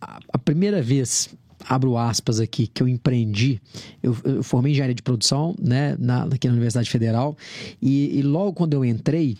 a, 0.00 0.18
a 0.32 0.38
primeira 0.38 0.82
vez 0.82 1.30
abro 1.68 1.96
aspas 1.96 2.40
aqui, 2.40 2.66
que 2.66 2.82
eu 2.82 2.88
empreendi, 2.88 3.60
eu, 4.02 4.16
eu 4.24 4.42
formei 4.42 4.72
engenharia 4.72 4.94
de 4.94 5.02
produção, 5.02 5.54
né, 5.60 5.96
na, 5.98 6.24
aqui 6.24 6.48
na 6.48 6.54
Universidade 6.54 6.90
Federal, 6.90 7.36
e, 7.80 8.18
e 8.18 8.22
logo 8.22 8.52
quando 8.52 8.74
eu 8.74 8.84
entrei, 8.84 9.36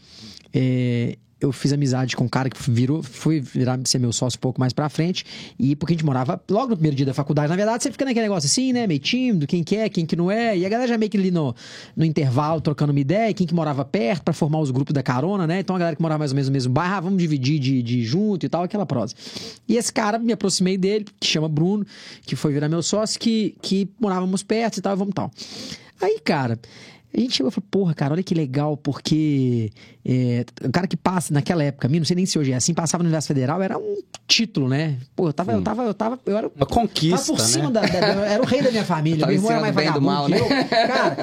é, 0.55 1.17
eu 1.43 1.53
fiz 1.53 1.73
amizade 1.73 2.17
com 2.17 2.25
um 2.25 2.29
cara 2.29 2.49
que 2.49 2.71
virou, 2.71 3.03
foi 3.03 3.41
virar 3.41 3.79
ser 3.85 3.99
meu 3.99 4.13
sócio 4.13 4.39
um 4.39 4.41
pouco 4.41 4.61
mais 4.61 4.73
pra 4.73 4.89
frente. 4.89 5.25
E 5.59 5.75
porque 5.75 5.93
a 5.93 5.97
gente 5.97 6.05
morava 6.05 6.41
logo 6.51 6.71
no 6.71 6.77
primeiro 6.77 6.97
dia 6.97 7.07
da 7.07 7.15
faculdade, 7.15 7.49
na 7.49 7.57
verdade, 7.57 7.83
você 7.83 7.91
fica 7.91 8.05
naquele 8.05 8.27
negócio 8.27 8.47
assim, 8.47 8.73
né? 8.73 8.87
Meio 8.87 9.01
tímido, 9.01 9.47
quem 9.47 9.65
quer, 9.65 9.89
quem 9.89 10.07
que 10.07 10.15
não 10.15 10.31
é. 10.31 10.57
E 10.57 10.65
a 10.65 10.69
galera 10.69 10.89
já 10.89 10.97
meio 10.97 11.11
que 11.11 11.17
ali 11.17 11.31
no, 11.31 11.55
no 11.97 12.05
intervalo, 12.05 12.61
trocando 12.61 12.93
uma 12.93 13.01
ideia, 13.01 13.33
quem 13.35 13.47
que 13.47 13.55
morava 13.55 13.85
perto 13.85 14.23
para 14.23 14.33
formar 14.33 14.61
os 14.61 14.71
grupos 14.71 14.93
da 14.93 15.03
carona, 15.03 15.47
né? 15.47 15.61
Então 15.61 15.75
a 15.75 15.79
galera 15.79 15.97
que 15.97 16.03
morava 16.03 16.21
mais 16.21 16.31
ou 16.31 16.37
menos 16.37 16.49
no 16.49 16.53
mesmo 16.53 16.73
bairro, 16.73 16.95
ah, 16.95 17.01
vamos 17.01 17.19
dividir 17.19 17.59
de, 17.59 17.83
de 17.83 18.05
junto 18.05 18.47
e 18.47 18.49
tal, 18.49 18.63
aquela 18.63 18.87
prosa. 18.87 19.15
E 19.69 19.77
esse 19.77 19.93
cara, 19.93 20.19
me 20.19 20.33
aproximei 20.33 20.79
dele, 20.79 21.07
que 21.19 21.27
chama 21.27 21.49
Bruno, 21.49 21.87
que 22.23 22.37
foi 22.37 22.53
virar 22.53 22.69
meu 22.69 22.83
sócio, 22.83 23.19
que, 23.19 23.57
que 23.61 23.89
morávamos 24.01 24.43
perto 24.43 24.79
e 24.79 24.81
tal, 24.81 24.97
vamos 24.97 25.15
tal. 25.15 25.31
Aí, 26.01 26.19
cara, 26.19 26.59
a 27.15 27.21
gente 27.21 27.35
chegou 27.35 27.51
e 27.51 27.53
falou, 27.53 27.69
porra, 27.71 27.95
cara, 27.95 28.15
olha 28.15 28.23
que 28.23 28.35
legal, 28.35 28.77
porque 28.77 29.71
é, 30.05 30.45
o 30.65 30.71
cara 30.71 30.87
que 30.87 30.97
passa 30.97 31.33
naquela 31.33 31.63
época, 31.63 31.87
mim, 31.89 31.99
não 31.99 32.07
sei 32.07 32.17
nem 32.17 32.25
se 32.25 32.39
hoje 32.39 32.53
é 32.53 32.57
assim, 32.57 32.73
passava 32.73 33.03
no 33.03 33.09
Universidade 33.09 33.39
Federal, 33.39 33.61
era 33.63 33.77
um 33.79 33.99
título, 34.27 34.69
né? 34.69 34.99
Pô, 35.15 35.29
eu 35.29 35.33
tava, 35.33 35.53
eu 35.53 35.63
tava, 35.63 35.83
eu 35.83 35.95
tava, 35.95 36.19
eu 36.25 36.39
era. 36.39 36.51
Uma 36.57 36.67
conquista. 36.67 37.19
Tava 37.19 37.27
por 37.27 37.41
cima 37.41 37.71
né? 37.71 37.81
da, 37.81 37.81
da, 37.83 37.97
Era 38.27 38.43
o 38.43 38.47
rei 38.47 38.63
da 38.63 38.71
minha 38.71 38.85
família. 38.85 39.27
meu 39.27 39.35
irmão 39.35 39.51
era 39.51 39.61
mais 39.61 39.75
vagabundo 39.75 40.07
mal, 40.07 40.29
né? 40.29 40.41
eu. 40.41 40.49
Cara, 40.49 41.17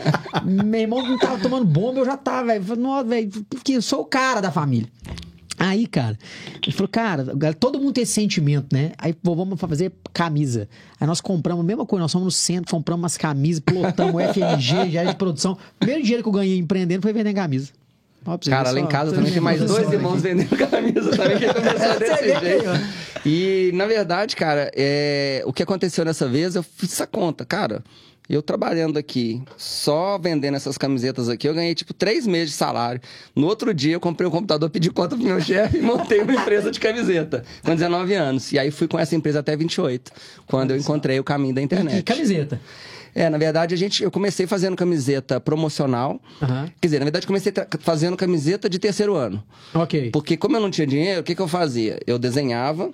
meu 0.46 0.80
irmão 0.80 1.02
não 1.02 1.18
tava 1.18 1.40
tomando 1.40 1.66
bomba, 1.66 2.00
eu 2.00 2.06
já 2.06 2.18
tava, 2.18 2.48
velho. 3.04 3.46
Porque 3.50 3.74
eu 3.74 3.82
sou 3.82 4.02
o 4.02 4.06
cara 4.06 4.42
da 4.42 4.52
família. 4.52 4.88
Aí, 5.60 5.86
cara, 5.86 6.18
ele 6.64 6.72
falou, 6.72 6.88
cara, 6.88 7.54
todo 7.60 7.78
mundo 7.78 7.92
tem 7.92 8.04
esse 8.04 8.14
sentimento, 8.14 8.74
né? 8.74 8.94
Aí, 8.98 9.14
pô, 9.14 9.36
vamos 9.36 9.60
fazer 9.60 9.92
camisa. 10.14 10.70
Aí 10.98 11.06
nós 11.06 11.20
compramos 11.20 11.66
a 11.66 11.68
mesma 11.68 11.86
coisa, 11.86 12.04
nós 12.04 12.14
fomos 12.14 12.26
no 12.28 12.32
centro, 12.32 12.72
compramos 12.72 13.04
umas 13.04 13.18
camisas, 13.18 13.60
plotamos 13.60 14.24
FMG, 14.24 14.90
já 14.90 15.04
de 15.12 15.16
produção. 15.16 15.58
Primeiro 15.78 16.02
dinheiro 16.02 16.24
que 16.24 16.30
eu 16.30 16.34
ganhei 16.34 16.58
empreendendo 16.58 17.02
foi 17.02 17.12
vendendo 17.12 17.36
camisa. 17.36 17.74
Cara, 18.50 18.72
lá 18.72 18.80
em 18.80 18.88
casa 18.88 19.14
também 19.14 19.32
tem 19.32 19.42
mais 19.42 19.60
dois 19.66 19.92
irmãos 19.92 20.22
vendendo 20.22 20.56
camisa 20.56 21.12
também, 21.12 21.40
que 21.40 21.54
começou 21.54 22.00
desse 22.00 22.40
jeito. 22.40 22.70
E, 23.26 23.72
na 23.74 23.86
verdade, 23.86 24.36
cara, 24.36 24.72
é... 24.74 25.42
o 25.46 25.52
que 25.52 25.64
aconteceu 25.64 26.06
nessa 26.06 26.28
vez, 26.28 26.56
eu 26.56 26.64
fiz 26.64 26.94
essa 26.94 27.08
conta. 27.08 27.44
Cara, 27.44 27.84
eu 28.30 28.44
trabalhando 28.44 28.98
aqui, 28.98 29.42
só 29.58 30.18
vendendo 30.20 30.56
essas 30.56 30.78
camisetas 30.78 31.28
aqui, 31.30 31.48
eu 31.48 31.54
ganhei 31.54 31.74
tipo 31.74 31.94
três 31.94 32.28
meses 32.28 32.52
de 32.52 32.56
salário. 32.56 33.02
No 33.36 33.48
outro 33.48 33.74
dia, 33.74 33.94
eu 33.94 34.00
comprei 34.00 34.28
um 34.28 34.32
computador, 34.32 34.70
pedi 34.70 34.92
conta 34.92 35.16
pro 35.16 35.26
meu 35.26 35.42
chefe 35.42 35.80
e 35.80 35.82
montei 35.82 36.22
uma 36.22 36.34
empresa 36.34 36.70
de 36.70 36.80
camiseta, 36.80 37.44
com 37.64 37.74
19 37.74 38.14
anos. 38.14 38.52
E 38.52 38.60
aí 38.60 38.70
fui 38.70 38.88
com 38.88 39.00
essa 39.00 39.16
empresa 39.16 39.40
até 39.40 39.58
28, 39.58 40.12
quando 40.46 40.72
eu 40.72 40.78
encontrei 40.78 41.20
o 41.20 41.24
caminho 41.24 41.56
da 41.56 41.62
internet. 41.62 41.98
E 41.98 42.04
camiseta? 42.04 42.62
É, 43.16 43.30
na 43.30 43.38
verdade, 43.38 43.74
a 43.74 43.78
gente, 43.78 44.04
eu 44.04 44.12
comecei 44.12 44.46
fazendo 44.46 44.76
camiseta 44.76 45.40
promocional. 45.40 46.22
Uhum. 46.42 46.70
Quer 46.80 46.88
dizer, 46.88 47.00
na 47.00 47.06
verdade, 47.06 47.26
comecei 47.26 47.52
fazendo 47.80 48.16
camiseta 48.16 48.70
de 48.70 48.78
terceiro 48.78 49.16
ano. 49.16 49.44
Ok. 49.74 50.12
Porque 50.12 50.38
como 50.38 50.56
eu 50.56 50.62
não 50.62 50.70
tinha 50.70 50.86
dinheiro, 50.86 51.22
o 51.22 51.24
que, 51.24 51.34
que 51.34 51.42
eu 51.42 51.48
fazia? 51.48 52.00
Eu 52.06 52.20
desenhava, 52.20 52.92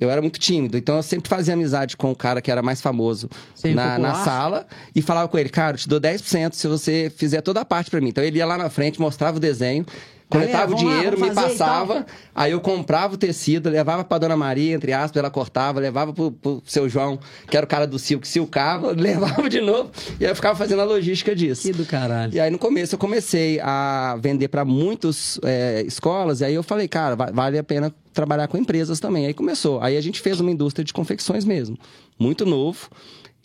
eu 0.00 0.10
era 0.10 0.20
muito 0.20 0.38
tímido, 0.38 0.76
então 0.76 0.96
eu 0.96 1.02
sempre 1.02 1.28
fazia 1.28 1.54
amizade 1.54 1.96
com 1.96 2.10
o 2.10 2.16
cara 2.16 2.40
que 2.40 2.50
era 2.50 2.62
mais 2.62 2.80
famoso 2.80 3.28
na, 3.74 3.98
na, 3.98 4.14
sala 4.24 4.66
e 4.94 5.02
falava 5.02 5.28
com 5.28 5.38
ele, 5.38 5.48
cara, 5.48 5.74
eu 5.74 5.80
te 5.80 5.88
dou 5.88 6.00
10% 6.00 6.52
se 6.52 6.68
você 6.68 7.12
fizer 7.14 7.40
toda 7.40 7.60
a 7.60 7.64
parte 7.64 7.90
para 7.90 8.00
mim. 8.00 8.08
Então 8.08 8.22
ele 8.22 8.38
ia 8.38 8.46
lá 8.46 8.56
na 8.56 8.70
frente, 8.70 9.00
mostrava 9.00 9.36
o 9.36 9.40
desenho, 9.40 9.84
coletava 10.28 10.72
o 10.72 10.76
dinheiro, 10.76 11.18
lá, 11.18 11.26
me 11.26 11.34
passava, 11.34 12.06
aí 12.34 12.52
eu 12.52 12.60
comprava 12.60 13.14
o 13.14 13.16
tecido, 13.16 13.68
levava 13.70 14.04
pra 14.04 14.18
Dona 14.18 14.36
Maria, 14.36 14.74
entre 14.74 14.92
aspas, 14.92 15.18
ela 15.18 15.30
cortava, 15.30 15.80
levava 15.80 16.12
pro, 16.12 16.30
pro 16.30 16.62
seu 16.66 16.88
João, 16.88 17.18
que 17.50 17.56
era 17.56 17.64
o 17.64 17.68
cara 17.68 17.86
do 17.86 17.98
Silco, 17.98 18.26
silcava, 18.26 18.92
levava 18.96 19.48
de 19.48 19.60
novo, 19.60 19.90
e 20.20 20.24
aí 20.24 20.30
eu 20.30 20.36
ficava 20.36 20.56
fazendo 20.56 20.80
a 20.80 20.84
logística 20.84 21.34
disso. 21.34 21.62
Que 21.62 21.72
do 21.72 21.86
caralho. 21.86 22.34
E 22.34 22.40
aí 22.40 22.50
no 22.50 22.58
começo 22.58 22.94
eu 22.94 22.98
comecei 22.98 23.58
a 23.60 24.18
vender 24.20 24.48
para 24.48 24.64
muitas 24.64 25.40
é, 25.42 25.82
escolas, 25.86 26.40
e 26.40 26.44
aí 26.44 26.54
eu 26.54 26.62
falei, 26.62 26.88
cara, 26.88 27.16
vale 27.32 27.58
a 27.58 27.64
pena 27.64 27.94
trabalhar 28.12 28.48
com 28.48 28.56
empresas 28.56 28.98
também. 28.98 29.26
Aí 29.26 29.34
começou. 29.34 29.80
Aí 29.80 29.96
a 29.96 30.00
gente 30.00 30.20
fez 30.20 30.40
uma 30.40 30.50
indústria 30.50 30.84
de 30.84 30.92
confecções 30.92 31.44
mesmo. 31.44 31.78
Muito 32.18 32.44
novo. 32.44 32.90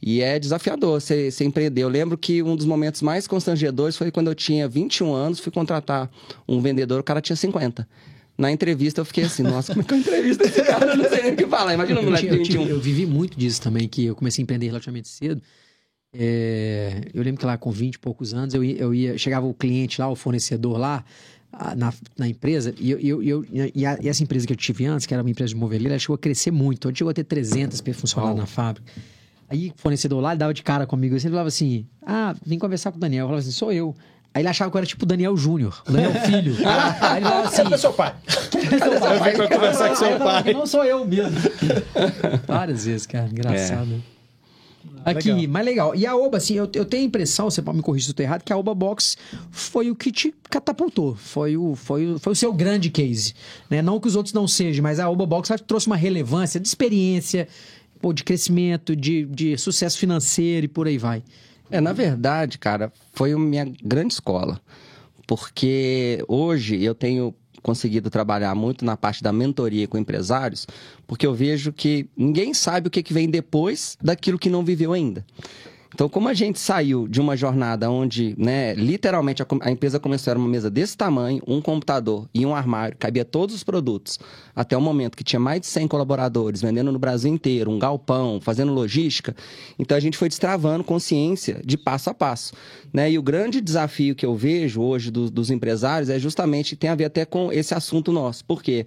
E 0.05 0.21
é 0.21 0.37
desafiador 0.37 0.99
você, 0.99 1.31
você 1.31 1.45
empreender. 1.45 1.81
Eu 1.81 1.87
lembro 1.87 2.17
que 2.17 2.43
um 2.43 2.57
dos 2.57 2.65
momentos 2.65 3.01
mais 3.01 3.25
constrangedores 3.25 3.95
foi 3.95 4.11
quando 4.11 4.27
eu 4.27 4.35
tinha 4.35 4.67
21 4.67 5.13
anos, 5.13 5.39
fui 5.39 5.49
contratar 5.49 6.11
um 6.45 6.59
vendedor, 6.59 6.99
o 6.99 7.03
cara 7.03 7.21
tinha 7.21 7.37
50. 7.37 7.87
Na 8.37 8.51
entrevista 8.51 8.99
eu 8.99 9.05
fiquei 9.05 9.23
assim, 9.23 9.43
nossa, 9.43 9.73
como 9.73 9.81
é 9.81 9.85
que 9.85 9.93
eu 9.93 9.97
entrevisto 9.99 10.43
esse 10.43 10.61
cara? 10.61 10.87
Eu 10.87 10.97
não 10.97 11.07
sei 11.07 11.21
nem 11.21 11.33
o 11.33 11.37
que 11.37 11.47
falar. 11.47 11.73
Imagina 11.73 12.01
um 12.01 12.03
moleque 12.03 12.27
de 12.27 12.37
21. 12.37 12.63
Eu, 12.63 12.69
eu, 12.69 12.79
vivi 12.81 13.05
muito 13.05 13.39
disso 13.39 13.61
também, 13.61 13.87
que 13.87 14.03
eu 14.05 14.15
comecei 14.15 14.41
a 14.41 14.43
empreender 14.43 14.65
relativamente 14.65 15.07
cedo. 15.07 15.41
É, 16.13 17.03
eu 17.13 17.23
lembro 17.23 17.39
que 17.39 17.45
lá 17.45 17.57
com 17.57 17.71
20 17.71 17.95
e 17.95 17.99
poucos 17.99 18.33
anos, 18.33 18.53
eu 18.53 18.61
ia, 18.61 18.75
eu 18.75 18.93
ia, 18.93 19.17
chegava 19.17 19.45
o 19.45 19.53
cliente 19.53 20.01
lá, 20.01 20.09
o 20.09 20.17
fornecedor 20.17 20.77
lá, 20.77 21.05
na, 21.77 21.93
na 22.17 22.27
empresa, 22.27 22.73
e, 22.77 22.91
eu, 22.91 23.23
eu, 23.23 23.45
e, 23.73 23.85
a, 23.85 23.97
e, 24.01 24.09
essa 24.09 24.21
empresa 24.21 24.45
que 24.45 24.51
eu 24.51 24.57
tive 24.57 24.85
antes, 24.85 25.05
que 25.05 25.13
era 25.13 25.23
uma 25.23 25.29
empresa 25.29 25.53
de 25.53 25.55
moveleira, 25.55 25.93
ela 25.93 25.99
chegou 25.99 26.15
a 26.15 26.19
crescer 26.19 26.51
muito. 26.51 26.89
Onde 26.89 26.97
chegou 26.97 27.11
a 27.11 27.13
ter 27.13 27.23
300 27.23 27.81
funcionários 27.95 28.37
na 28.37 28.45
fábrica. 28.45 28.91
Aí 29.53 29.69
o 29.69 29.73
fornecedor 29.79 30.19
lá, 30.19 30.31
ele 30.31 30.39
dava 30.39 30.53
de 30.53 30.63
cara 30.63 30.87
comigo. 30.87 31.15
Assim, 31.15 31.27
ele 31.27 31.33
falava 31.33 31.47
assim: 31.47 31.85
Ah, 32.03 32.35
vem 32.43 32.57
conversar 32.57 32.91
com 32.91 32.97
o 32.97 32.99
Daniel. 32.99 33.25
Eu 33.25 33.27
falava 33.27 33.41
assim: 33.41 33.51
Sou 33.51 33.71
eu. 33.71 33.95
Aí 34.33 34.41
ele 34.41 34.49
achava 34.49 34.71
que 34.71 34.75
eu 34.75 34.79
era 34.79 34.87
tipo 34.87 35.03
o 35.03 35.07
Daniel 35.07 35.37
Júnior, 35.37 35.83
o 35.87 35.91
Daniel 35.91 36.13
Filho. 36.25 36.55
Aí 36.99 37.17
ele 37.17 37.25
falava 37.25 37.47
assim: 37.47 37.63
Cadê 37.63 37.77
seu 37.77 37.93
pai? 37.93 38.15
Cadê 38.51 38.79
seu 38.79 38.99
pai? 38.99 39.33
Vem 39.35 39.49
conversar 39.49 39.89
com 39.89 39.95
seu 39.95 40.17
pai. 40.17 40.53
Não 40.53 40.65
sou 40.65 40.83
eu 40.83 41.05
mesmo. 41.05 41.37
Várias 42.47 42.85
vezes, 42.85 43.05
cara. 43.05 43.27
Engraçado. 43.27 44.03
É. 44.09 44.13
Aqui, 45.05 45.31
legal. 45.31 45.47
mas 45.49 45.65
legal. 45.65 45.95
E 45.95 46.05
a 46.05 46.15
Oba, 46.15 46.37
assim, 46.37 46.55
eu, 46.55 46.69
eu 46.73 46.85
tenho 46.85 47.03
a 47.03 47.05
impressão, 47.05 47.49
você 47.49 47.61
pode 47.61 47.77
me 47.77 47.83
corrigir 47.83 48.05
se 48.05 48.11
eu 48.11 48.13
estou 48.13 48.25
errado, 48.25 48.43
que 48.43 48.53
a 48.53 48.57
Oba 48.57 48.73
Box 48.73 49.17
foi 49.51 49.91
o 49.91 49.95
que 49.95 50.11
te 50.11 50.33
catapultou. 50.49 51.15
Foi 51.15 51.57
o, 51.57 51.75
foi 51.75 52.13
o, 52.13 52.19
foi 52.19 52.33
o 52.33 52.35
seu 52.35 52.53
grande 52.53 52.89
case. 52.89 53.33
Né? 53.69 53.81
Não 53.81 53.99
que 53.99 54.07
os 54.07 54.15
outros 54.15 54.33
não 54.33 54.47
sejam, 54.47 54.81
mas 54.81 54.99
a 54.99 55.09
Oba 55.09 55.25
Box 55.25 55.49
trouxe 55.67 55.87
uma 55.87 55.97
relevância 55.97 56.59
de 56.59 56.67
experiência, 56.67 57.47
pô, 58.03 58.11
de 58.11 58.25
crescimento, 58.25 58.97
de, 58.97 59.23
de 59.23 59.57
sucesso 59.57 59.97
financeiro 59.97 60.65
e 60.65 60.67
por 60.67 60.87
aí 60.87 60.97
vai. 60.97 61.23
É, 61.71 61.79
na 61.79 61.93
verdade, 61.93 62.59
cara, 62.59 62.91
foi 63.13 63.33
minha 63.33 63.63
grande 63.81 64.13
escola. 64.13 64.59
Porque 65.25 66.21
hoje 66.27 66.83
eu 66.83 66.93
tenho 66.93 67.33
conseguido 67.61 68.09
trabalhar 68.09 68.53
muito 68.55 68.83
na 68.83 68.97
parte 68.97 69.23
da 69.23 69.31
mentoria 69.31 69.87
com 69.87 69.97
empresários, 69.97 70.67
porque 71.07 71.25
eu 71.25 71.33
vejo 71.33 71.71
que 71.71 72.09
ninguém 72.17 72.53
sabe 72.53 72.89
o 72.89 72.91
que 72.91 73.13
vem 73.13 73.29
depois 73.29 73.97
daquilo 74.03 74.37
que 74.37 74.49
não 74.49 74.65
viveu 74.65 74.91
ainda. 74.91 75.25
Então, 75.93 76.09
como 76.09 76.27
a 76.27 76.33
gente 76.33 76.59
saiu 76.59 77.07
de 77.07 77.21
uma 77.21 77.37
jornada 77.37 77.89
onde, 77.89 78.35
né, 78.37 78.73
literalmente 78.73 79.41
a, 79.41 79.47
a, 79.61 79.71
empresa 79.71 79.99
começou 79.99 80.33
a 80.33 80.37
uma 80.37 80.47
mesa 80.47 80.69
desse 80.69 80.97
tamanho, 80.97 81.41
um 81.47 81.61
computador 81.61 82.27
e 82.33 82.45
um 82.45 82.55
armário, 82.55 82.97
cabia 82.97 83.23
todos 83.23 83.55
os 83.55 83.63
produtos, 83.63 84.19
até 84.55 84.75
o 84.75 84.81
momento 84.81 85.15
que 85.15 85.23
tinha 85.23 85.39
mais 85.39 85.61
de 85.61 85.67
100 85.67 85.87
colaboradores 85.87 86.61
vendendo 86.61 86.91
no 86.91 86.99
Brasil 86.99 87.31
inteiro, 87.31 87.69
um 87.69 87.77
galpão, 87.77 88.39
fazendo 88.41 88.73
logística. 88.73 89.35
Então, 89.77 89.95
a 89.95 89.99
gente 89.99 90.17
foi 90.17 90.29
destravando 90.29 90.83
consciência 90.83 91.61
de 91.63 91.77
passo 91.77 92.09
a 92.09 92.13
passo. 92.13 92.53
Né? 92.91 93.11
E 93.11 93.19
o 93.19 93.23
grande 93.23 93.61
desafio 93.61 94.15
que 94.15 94.25
eu 94.25 94.35
vejo 94.35 94.81
hoje 94.81 95.11
do, 95.11 95.29
dos 95.29 95.51
empresários 95.51 96.09
é 96.09 96.17
justamente, 96.17 96.75
tem 96.75 96.89
a 96.89 96.95
ver 96.95 97.05
até 97.05 97.25
com 97.25 97.51
esse 97.51 97.73
assunto 97.73 98.11
nosso. 98.11 98.43
Por 98.45 98.63
quê? 98.63 98.85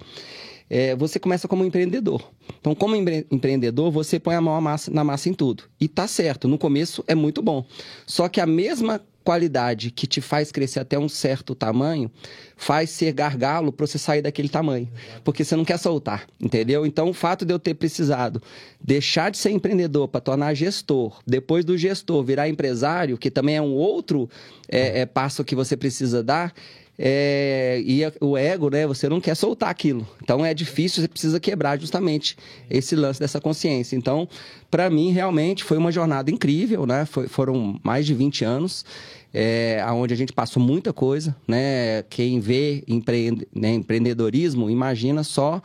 É, 0.68 0.94
você 0.96 1.18
começa 1.18 1.46
como 1.48 1.64
empreendedor. 1.64 2.30
Então, 2.60 2.74
como 2.74 2.96
empre 2.96 3.26
empreendedor, 3.30 3.90
você 3.90 4.18
põe 4.18 4.34
a 4.34 4.40
mão 4.40 4.60
massa, 4.60 4.90
na 4.90 5.04
massa 5.04 5.28
em 5.28 5.34
tudo. 5.34 5.64
E 5.80 5.88
tá 5.88 6.06
certo, 6.08 6.48
no 6.48 6.58
começo 6.58 7.04
é 7.06 7.14
muito 7.14 7.42
bom. 7.42 7.64
Só 8.06 8.28
que 8.28 8.40
a 8.40 8.46
mesma 8.46 9.00
qualidade 9.26 9.90
que 9.90 10.06
te 10.06 10.20
faz 10.20 10.52
crescer 10.52 10.78
até 10.78 10.96
um 10.96 11.08
certo 11.08 11.52
tamanho 11.52 12.08
faz 12.56 12.90
ser 12.90 13.12
gargalo 13.12 13.72
para 13.72 13.84
você 13.84 13.98
sair 13.98 14.22
daquele 14.22 14.48
tamanho. 14.48 14.88
Porque 15.24 15.42
você 15.42 15.56
não 15.56 15.64
quer 15.64 15.78
soltar, 15.80 16.28
entendeu? 16.40 16.86
Então, 16.86 17.08
o 17.08 17.12
fato 17.12 17.44
de 17.44 17.52
eu 17.52 17.58
ter 17.58 17.74
precisado 17.74 18.40
deixar 18.80 19.30
de 19.30 19.36
ser 19.36 19.50
empreendedor 19.50 20.06
para 20.06 20.20
tornar 20.20 20.54
gestor, 20.54 21.20
depois 21.26 21.64
do 21.64 21.76
gestor 21.76 22.22
virar 22.22 22.48
empresário, 22.48 23.18
que 23.18 23.28
também 23.28 23.56
é 23.56 23.60
um 23.60 23.72
outro 23.72 24.30
é, 24.68 25.00
é, 25.00 25.06
passo 25.06 25.42
que 25.42 25.56
você 25.56 25.76
precisa 25.76 26.22
dar, 26.22 26.54
é, 26.98 27.82
e 27.84 28.00
o 28.20 28.36
ego, 28.36 28.70
né? 28.70 28.86
Você 28.86 29.08
não 29.08 29.20
quer 29.20 29.34
soltar 29.34 29.68
aquilo. 29.68 30.06
Então 30.22 30.44
é 30.44 30.54
difícil, 30.54 31.02
você 31.02 31.08
precisa 31.08 31.38
quebrar 31.38 31.78
justamente 31.78 32.36
esse 32.70 32.96
lance 32.96 33.20
dessa 33.20 33.40
consciência. 33.40 33.96
Então, 33.96 34.28
para 34.70 34.88
mim, 34.88 35.10
realmente 35.10 35.62
foi 35.62 35.76
uma 35.76 35.92
jornada 35.92 36.30
incrível, 36.30 36.86
né? 36.86 37.04
Foi, 37.04 37.28
foram 37.28 37.78
mais 37.82 38.06
de 38.06 38.14
20 38.14 38.44
anos, 38.44 38.84
é, 39.32 39.84
onde 39.90 40.14
a 40.14 40.16
gente 40.16 40.32
passou 40.32 40.62
muita 40.62 40.92
coisa, 40.92 41.36
né? 41.46 42.02
Quem 42.08 42.40
vê 42.40 42.82
empreende, 42.88 43.46
né, 43.54 43.74
empreendedorismo, 43.74 44.70
imagina 44.70 45.22
só 45.22 45.60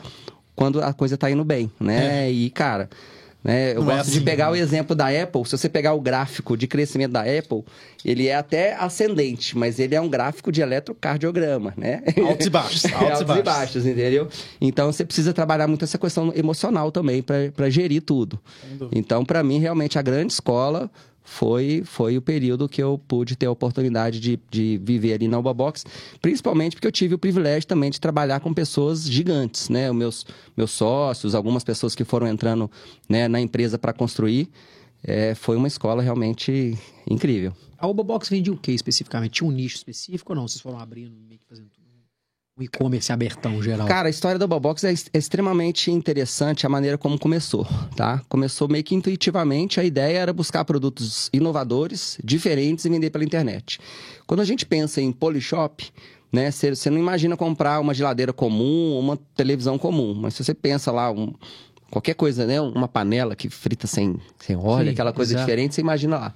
quando 0.56 0.82
a 0.82 0.94
coisa 0.94 1.18
tá 1.18 1.32
indo 1.32 1.46
bem, 1.46 1.72
né? 1.80 2.28
É. 2.28 2.32
E, 2.32 2.50
cara. 2.50 2.90
Né? 3.44 3.72
Eu 3.72 3.84
Não 3.84 3.92
é 3.92 3.96
gosto 3.96 4.10
assim, 4.10 4.20
de 4.20 4.26
pegar 4.26 4.46
né? 4.46 4.52
o 4.52 4.56
exemplo 4.56 4.96
da 4.96 5.08
Apple. 5.08 5.46
Se 5.46 5.58
você 5.58 5.68
pegar 5.68 5.94
o 5.94 6.02
gráfico 6.02 6.56
de 6.56 6.68
crescimento 6.68 7.12
da 7.12 7.22
Apple, 7.22 7.64
ele 8.06 8.28
é 8.28 8.36
até 8.36 8.76
ascendente, 8.76 9.58
mas 9.58 9.80
ele 9.80 9.96
é 9.96 10.02
um 10.02 10.08
gráfico 10.08 10.52
de 10.52 10.62
eletrocardiograma, 10.62 11.74
né? 11.76 12.04
Altos 12.28 12.48
e 12.48 12.50
baixos. 12.50 12.86
Altos, 12.94 13.02
altos 13.02 13.22
e, 13.22 13.26
baixos. 13.26 13.42
e 13.42 13.44
baixos, 13.44 13.86
entendeu? 13.86 14.28
Então 14.60 14.92
você 14.92 15.04
precisa 15.04 15.34
trabalhar 15.34 15.68
muito 15.68 15.84
essa 15.84 15.98
questão 15.98 16.32
emocional 16.36 16.92
também 16.92 17.24
para 17.24 17.70
gerir 17.70 18.02
tudo. 18.02 18.40
Então, 18.92 19.26
para 19.26 19.44
mim, 19.44 19.60
realmente 19.60 19.98
a 19.98 20.02
grande 20.02 20.34
escola 20.34 20.90
foi, 21.24 21.84
foi 21.86 22.18
o 22.18 22.22
período 22.22 22.68
que 22.68 22.82
eu 22.82 22.98
pude 22.98 23.36
ter 23.36 23.46
a 23.46 23.52
oportunidade 23.52 24.20
de, 24.20 24.40
de 24.50 24.80
viver 24.84 25.14
ali 25.14 25.28
na 25.28 25.38
Uba 25.40 25.54
Box, 25.54 25.86
principalmente 26.22 26.76
porque 26.76 26.88
eu 26.88 26.92
tive 26.92 27.16
o 27.16 27.20
privilégio 27.20 27.68
também 27.68 27.90
de 27.90 28.02
trabalhar 28.02 28.40
com 28.40 28.54
pessoas 28.54 29.04
gigantes, 29.04 29.70
né? 29.70 29.90
Os 29.90 29.96
meus, 29.96 30.26
meus 30.58 30.72
sócios, 30.72 31.36
algumas 31.36 31.64
pessoas 31.64 31.96
que 31.96 32.04
foram 32.04 32.28
entrando 32.28 32.70
né, 33.08 33.28
na 33.28 33.40
empresa 33.40 33.78
para 33.78 33.94
construir. 33.94 34.50
É, 35.04 35.34
foi 35.34 35.56
uma 35.56 35.68
escola 35.68 36.02
realmente 36.02 36.78
incrível. 37.10 37.54
A 37.78 37.88
Uba 37.88 38.04
Box 38.04 38.30
vendia 38.30 38.54
o 38.54 38.58
que 38.58 38.72
especificamente? 38.72 39.32
Tinha 39.32 39.50
um 39.50 39.52
nicho 39.52 39.76
específico 39.76 40.34
ou 40.34 40.36
não? 40.36 40.48
Vocês 40.48 40.62
foram 40.62 40.80
abrindo, 40.80 41.16
meio 41.28 41.40
que 41.40 41.48
fazendo 41.48 41.70
tudo? 41.70 41.81
E-commerce 42.64 43.12
abertão 43.12 43.62
geral? 43.62 43.88
Cara, 43.88 44.08
a 44.08 44.10
história 44.10 44.38
da 44.38 44.48
Bobox 44.48 44.84
é, 44.84 44.92
é 44.92 45.18
extremamente 45.18 45.92
interessante 45.92 46.66
a 46.66 46.70
maneira 46.70 46.98
como 46.98 47.20
começou, 47.20 47.68
tá? 47.96 48.22
Começou 48.28 48.68
meio 48.68 48.84
que 48.84 48.96
intuitivamente, 48.96 49.80
a 49.80 49.84
ideia 49.84 50.18
era 50.18 50.34
buscar 50.34 50.64
produtos 50.66 51.30
inovadores, 51.34 52.18
diferentes 52.24 52.86
e 52.86 52.90
vender 52.90 53.10
pela 53.10 53.24
internet. 53.24 53.80
Quando 54.26 54.40
a 54.42 54.46
gente 54.46 54.66
pensa 54.66 55.02
em 55.02 55.12
Polishop, 55.12 55.92
né, 56.32 56.50
você 56.50 56.90
não 56.90 56.98
imagina 56.98 57.36
comprar 57.36 57.80
uma 57.80 57.94
geladeira 57.94 58.32
comum 58.32 58.92
ou 58.94 59.00
uma 59.00 59.18
televisão 59.36 59.78
comum, 59.78 60.14
mas 60.14 60.34
se 60.36 60.44
você 60.44 60.54
pensa 60.54 60.92
lá 60.92 61.12
um, 61.12 61.34
qualquer 61.90 62.14
coisa, 62.16 62.46
né, 62.46 62.62
uma 62.62 62.88
panela 62.88 63.36
que 63.36 63.50
frita 63.50 63.86
sem, 63.86 64.16
sem 64.40 64.56
óleo, 64.56 64.88
Sim, 64.88 64.94
aquela 64.94 65.12
coisa 65.12 65.34
exato. 65.34 65.46
diferente, 65.46 65.76
você 65.76 65.82
imagina 65.82 66.18
lá. 66.18 66.34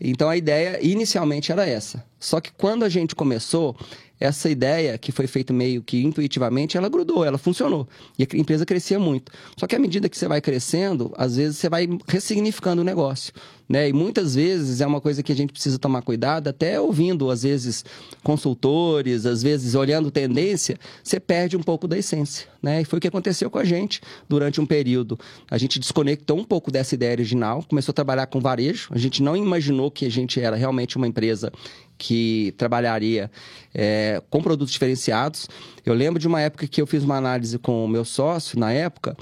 Então 0.00 0.28
a 0.28 0.36
ideia 0.36 0.78
inicialmente 0.82 1.52
era 1.52 1.66
essa. 1.66 2.02
Só 2.18 2.40
que 2.40 2.50
quando 2.52 2.84
a 2.84 2.88
gente 2.88 3.14
começou, 3.14 3.76
essa 4.20 4.50
ideia 4.50 4.98
que 4.98 5.10
foi 5.10 5.26
feita 5.26 5.52
meio 5.52 5.82
que 5.82 6.04
intuitivamente, 6.04 6.76
ela 6.76 6.90
grudou, 6.90 7.24
ela 7.24 7.38
funcionou. 7.38 7.88
E 8.18 8.22
a 8.22 8.36
empresa 8.36 8.66
crescia 8.66 8.98
muito. 8.98 9.32
Só 9.56 9.66
que 9.66 9.74
à 9.74 9.78
medida 9.78 10.08
que 10.08 10.16
você 10.16 10.28
vai 10.28 10.42
crescendo, 10.42 11.12
às 11.16 11.36
vezes 11.36 11.56
você 11.56 11.70
vai 11.70 11.88
ressignificando 12.06 12.82
o 12.82 12.84
negócio. 12.84 13.32
Né? 13.70 13.88
E 13.88 13.92
muitas 13.92 14.34
vezes 14.34 14.80
é 14.80 14.86
uma 14.86 15.00
coisa 15.00 15.22
que 15.22 15.30
a 15.30 15.36
gente 15.36 15.52
precisa 15.52 15.78
tomar 15.78 16.02
cuidado, 16.02 16.48
até 16.48 16.80
ouvindo, 16.80 17.30
às 17.30 17.44
vezes, 17.44 17.84
consultores, 18.20 19.24
às 19.24 19.44
vezes 19.44 19.76
olhando 19.76 20.10
tendência, 20.10 20.76
você 21.04 21.20
perde 21.20 21.56
um 21.56 21.62
pouco 21.62 21.86
da 21.86 21.96
essência. 21.96 22.48
Né? 22.60 22.82
E 22.82 22.84
foi 22.84 22.98
o 22.98 23.00
que 23.00 23.06
aconteceu 23.06 23.48
com 23.48 23.58
a 23.58 23.64
gente 23.64 24.00
durante 24.28 24.60
um 24.60 24.66
período. 24.66 25.16
A 25.48 25.56
gente 25.56 25.78
desconectou 25.78 26.36
um 26.36 26.42
pouco 26.42 26.68
dessa 26.68 26.96
ideia 26.96 27.12
original, 27.12 27.62
começou 27.62 27.92
a 27.92 27.94
trabalhar 27.94 28.26
com 28.26 28.40
varejo. 28.40 28.88
A 28.90 28.98
gente 28.98 29.22
não 29.22 29.36
imaginou 29.36 29.88
que 29.88 30.04
a 30.04 30.10
gente 30.10 30.40
era 30.40 30.56
realmente 30.56 30.96
uma 30.96 31.06
empresa 31.06 31.52
que 31.96 32.52
trabalharia 32.56 33.30
é, 33.72 34.20
com 34.28 34.42
produtos 34.42 34.72
diferenciados. 34.72 35.48
Eu 35.86 35.94
lembro 35.94 36.18
de 36.18 36.26
uma 36.26 36.40
época 36.40 36.66
que 36.66 36.82
eu 36.82 36.88
fiz 36.88 37.04
uma 37.04 37.16
análise 37.16 37.56
com 37.56 37.84
o 37.84 37.88
meu 37.88 38.04
sócio, 38.04 38.58
na 38.58 38.72
época, 38.72 39.16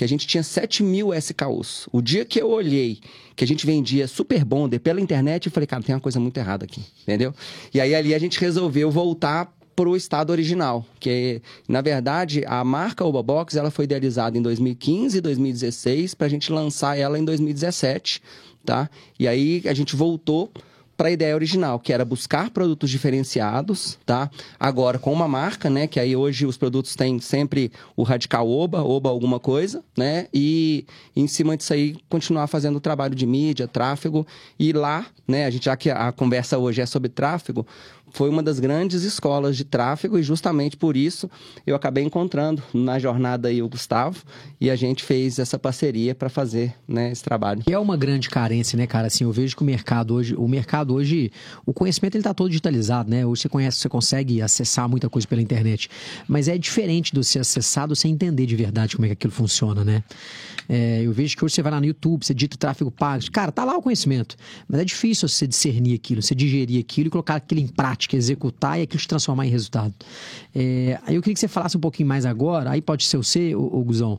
que 0.00 0.04
a 0.04 0.08
gente 0.08 0.26
tinha 0.26 0.42
7 0.42 0.82
mil 0.82 1.12
SKUs. 1.12 1.86
O 1.92 2.00
dia 2.00 2.24
que 2.24 2.40
eu 2.40 2.48
olhei 2.48 3.00
que 3.36 3.44
a 3.44 3.46
gente 3.46 3.66
vendia 3.66 4.08
Super 4.08 4.46
Bonder 4.46 4.80
pela 4.80 4.98
internet, 4.98 5.44
eu 5.44 5.52
falei, 5.52 5.66
cara, 5.66 5.82
tem 5.82 5.94
uma 5.94 6.00
coisa 6.00 6.18
muito 6.18 6.38
errada 6.38 6.64
aqui, 6.64 6.82
entendeu? 7.02 7.34
E 7.74 7.78
aí 7.78 7.94
ali 7.94 8.14
a 8.14 8.18
gente 8.18 8.40
resolveu 8.40 8.90
voltar 8.90 9.54
para 9.76 9.86
o 9.86 9.94
estado 9.94 10.30
original, 10.30 10.86
que 10.98 11.42
na 11.68 11.82
verdade 11.82 12.42
a 12.46 12.64
marca 12.64 13.04
Oba 13.04 13.22
Box 13.22 13.58
ela 13.58 13.70
foi 13.70 13.84
idealizada 13.84 14.38
em 14.38 14.40
2015 14.40 15.18
e 15.18 15.20
2016 15.20 16.14
para 16.14 16.28
a 16.28 16.30
gente 16.30 16.50
lançar 16.50 16.96
ela 16.96 17.18
em 17.18 17.24
2017, 17.24 18.22
tá? 18.64 18.88
E 19.18 19.28
aí 19.28 19.60
a 19.66 19.74
gente 19.74 19.94
voltou 19.94 20.50
para 21.00 21.08
a 21.08 21.12
ideia 21.12 21.34
original, 21.34 21.80
que 21.80 21.94
era 21.94 22.04
buscar 22.04 22.50
produtos 22.50 22.90
diferenciados, 22.90 23.98
tá? 24.04 24.30
Agora 24.58 24.98
com 24.98 25.10
uma 25.10 25.26
marca, 25.26 25.70
né? 25.70 25.86
Que 25.86 25.98
aí 25.98 26.14
hoje 26.14 26.44
os 26.44 26.58
produtos 26.58 26.94
têm 26.94 27.18
sempre 27.18 27.72
o 27.96 28.02
radical 28.02 28.46
oba, 28.46 28.82
oba 28.82 29.08
alguma 29.08 29.40
coisa, 29.40 29.82
né? 29.96 30.26
E 30.30 30.84
em 31.16 31.26
cima 31.26 31.56
disso 31.56 31.72
aí 31.72 31.96
continuar 32.06 32.48
fazendo 32.48 32.76
o 32.76 32.80
trabalho 32.80 33.14
de 33.14 33.24
mídia, 33.24 33.66
tráfego 33.66 34.26
e 34.58 34.74
lá, 34.74 35.06
né? 35.26 35.46
A 35.46 35.50
gente 35.50 35.64
já 35.64 35.74
que 35.74 35.88
a 35.88 36.12
conversa 36.12 36.58
hoje 36.58 36.82
é 36.82 36.86
sobre 36.86 37.08
tráfego, 37.08 37.66
foi 38.12 38.28
uma 38.28 38.42
das 38.42 38.60
grandes 38.60 39.02
escolas 39.02 39.56
de 39.56 39.64
tráfego 39.64 40.18
e 40.18 40.22
justamente 40.22 40.76
por 40.76 40.96
isso 40.96 41.30
eu 41.66 41.74
acabei 41.74 42.04
encontrando 42.04 42.62
na 42.72 42.98
jornada 42.98 43.48
aí 43.48 43.62
o 43.62 43.68
Gustavo 43.68 44.22
e 44.60 44.70
a 44.70 44.76
gente 44.76 45.02
fez 45.02 45.38
essa 45.38 45.58
parceria 45.58 46.14
para 46.14 46.28
fazer 46.28 46.74
né, 46.86 47.10
esse 47.10 47.22
trabalho. 47.22 47.62
E 47.68 47.72
é 47.72 47.78
uma 47.78 47.96
grande 47.96 48.28
carência, 48.28 48.76
né, 48.76 48.86
cara? 48.86 49.06
Assim, 49.06 49.24
eu 49.24 49.32
vejo 49.32 49.56
que 49.56 49.62
o 49.62 49.66
mercado 49.66 50.14
hoje, 50.14 50.34
o 50.34 50.46
mercado 50.48 50.94
hoje, 50.94 51.30
o 51.64 51.72
conhecimento 51.72 52.16
ele 52.16 52.24
tá 52.24 52.34
todo 52.34 52.48
digitalizado, 52.48 53.10
né? 53.10 53.24
Hoje 53.24 53.42
você 53.42 53.48
conhece, 53.48 53.78
você 53.78 53.88
consegue 53.88 54.42
acessar 54.42 54.88
muita 54.88 55.08
coisa 55.08 55.26
pela 55.26 55.42
internet, 55.42 55.88
mas 56.28 56.48
é 56.48 56.56
diferente 56.58 57.14
do 57.14 57.22
ser 57.24 57.40
acessado 57.40 57.94
sem 57.96 58.12
entender 58.12 58.46
de 58.46 58.56
verdade 58.56 58.96
como 58.96 59.06
é 59.06 59.08
que 59.08 59.12
aquilo 59.14 59.32
funciona, 59.32 59.84
né? 59.84 60.02
É, 60.68 61.02
eu 61.02 61.12
vejo 61.12 61.36
que 61.36 61.44
hoje 61.44 61.56
você 61.56 61.62
vai 61.62 61.72
lá 61.72 61.80
no 61.80 61.86
YouTube, 61.86 62.24
você 62.24 62.32
dita 62.32 62.56
tráfego 62.56 62.92
pago, 62.92 63.28
cara, 63.32 63.50
tá 63.50 63.64
lá 63.64 63.76
o 63.76 63.82
conhecimento, 63.82 64.36
mas 64.68 64.80
é 64.80 64.84
difícil 64.84 65.28
você 65.28 65.44
discernir 65.44 65.94
aquilo, 65.94 66.22
você 66.22 66.32
digerir 66.32 66.78
aquilo 66.78 67.08
e 67.08 67.10
colocar 67.10 67.34
aquilo 67.34 67.60
em 67.60 67.66
prática, 67.66 67.99
executar 68.16 68.78
e 68.78 68.82
aquilo 68.82 69.00
te 69.00 69.08
transformar 69.08 69.46
em 69.46 69.50
resultado. 69.50 69.94
É, 70.54 70.98
aí 71.06 71.14
eu 71.14 71.22
queria 71.22 71.34
que 71.34 71.40
você 71.40 71.48
falasse 71.48 71.76
um 71.76 71.80
pouquinho 71.80 72.08
mais 72.08 72.26
agora, 72.26 72.70
aí 72.70 72.80
pode 72.80 73.04
ser 73.04 73.16
o 73.16 73.22
C, 73.22 73.54
o, 73.54 73.82
Guzão, 73.84 74.18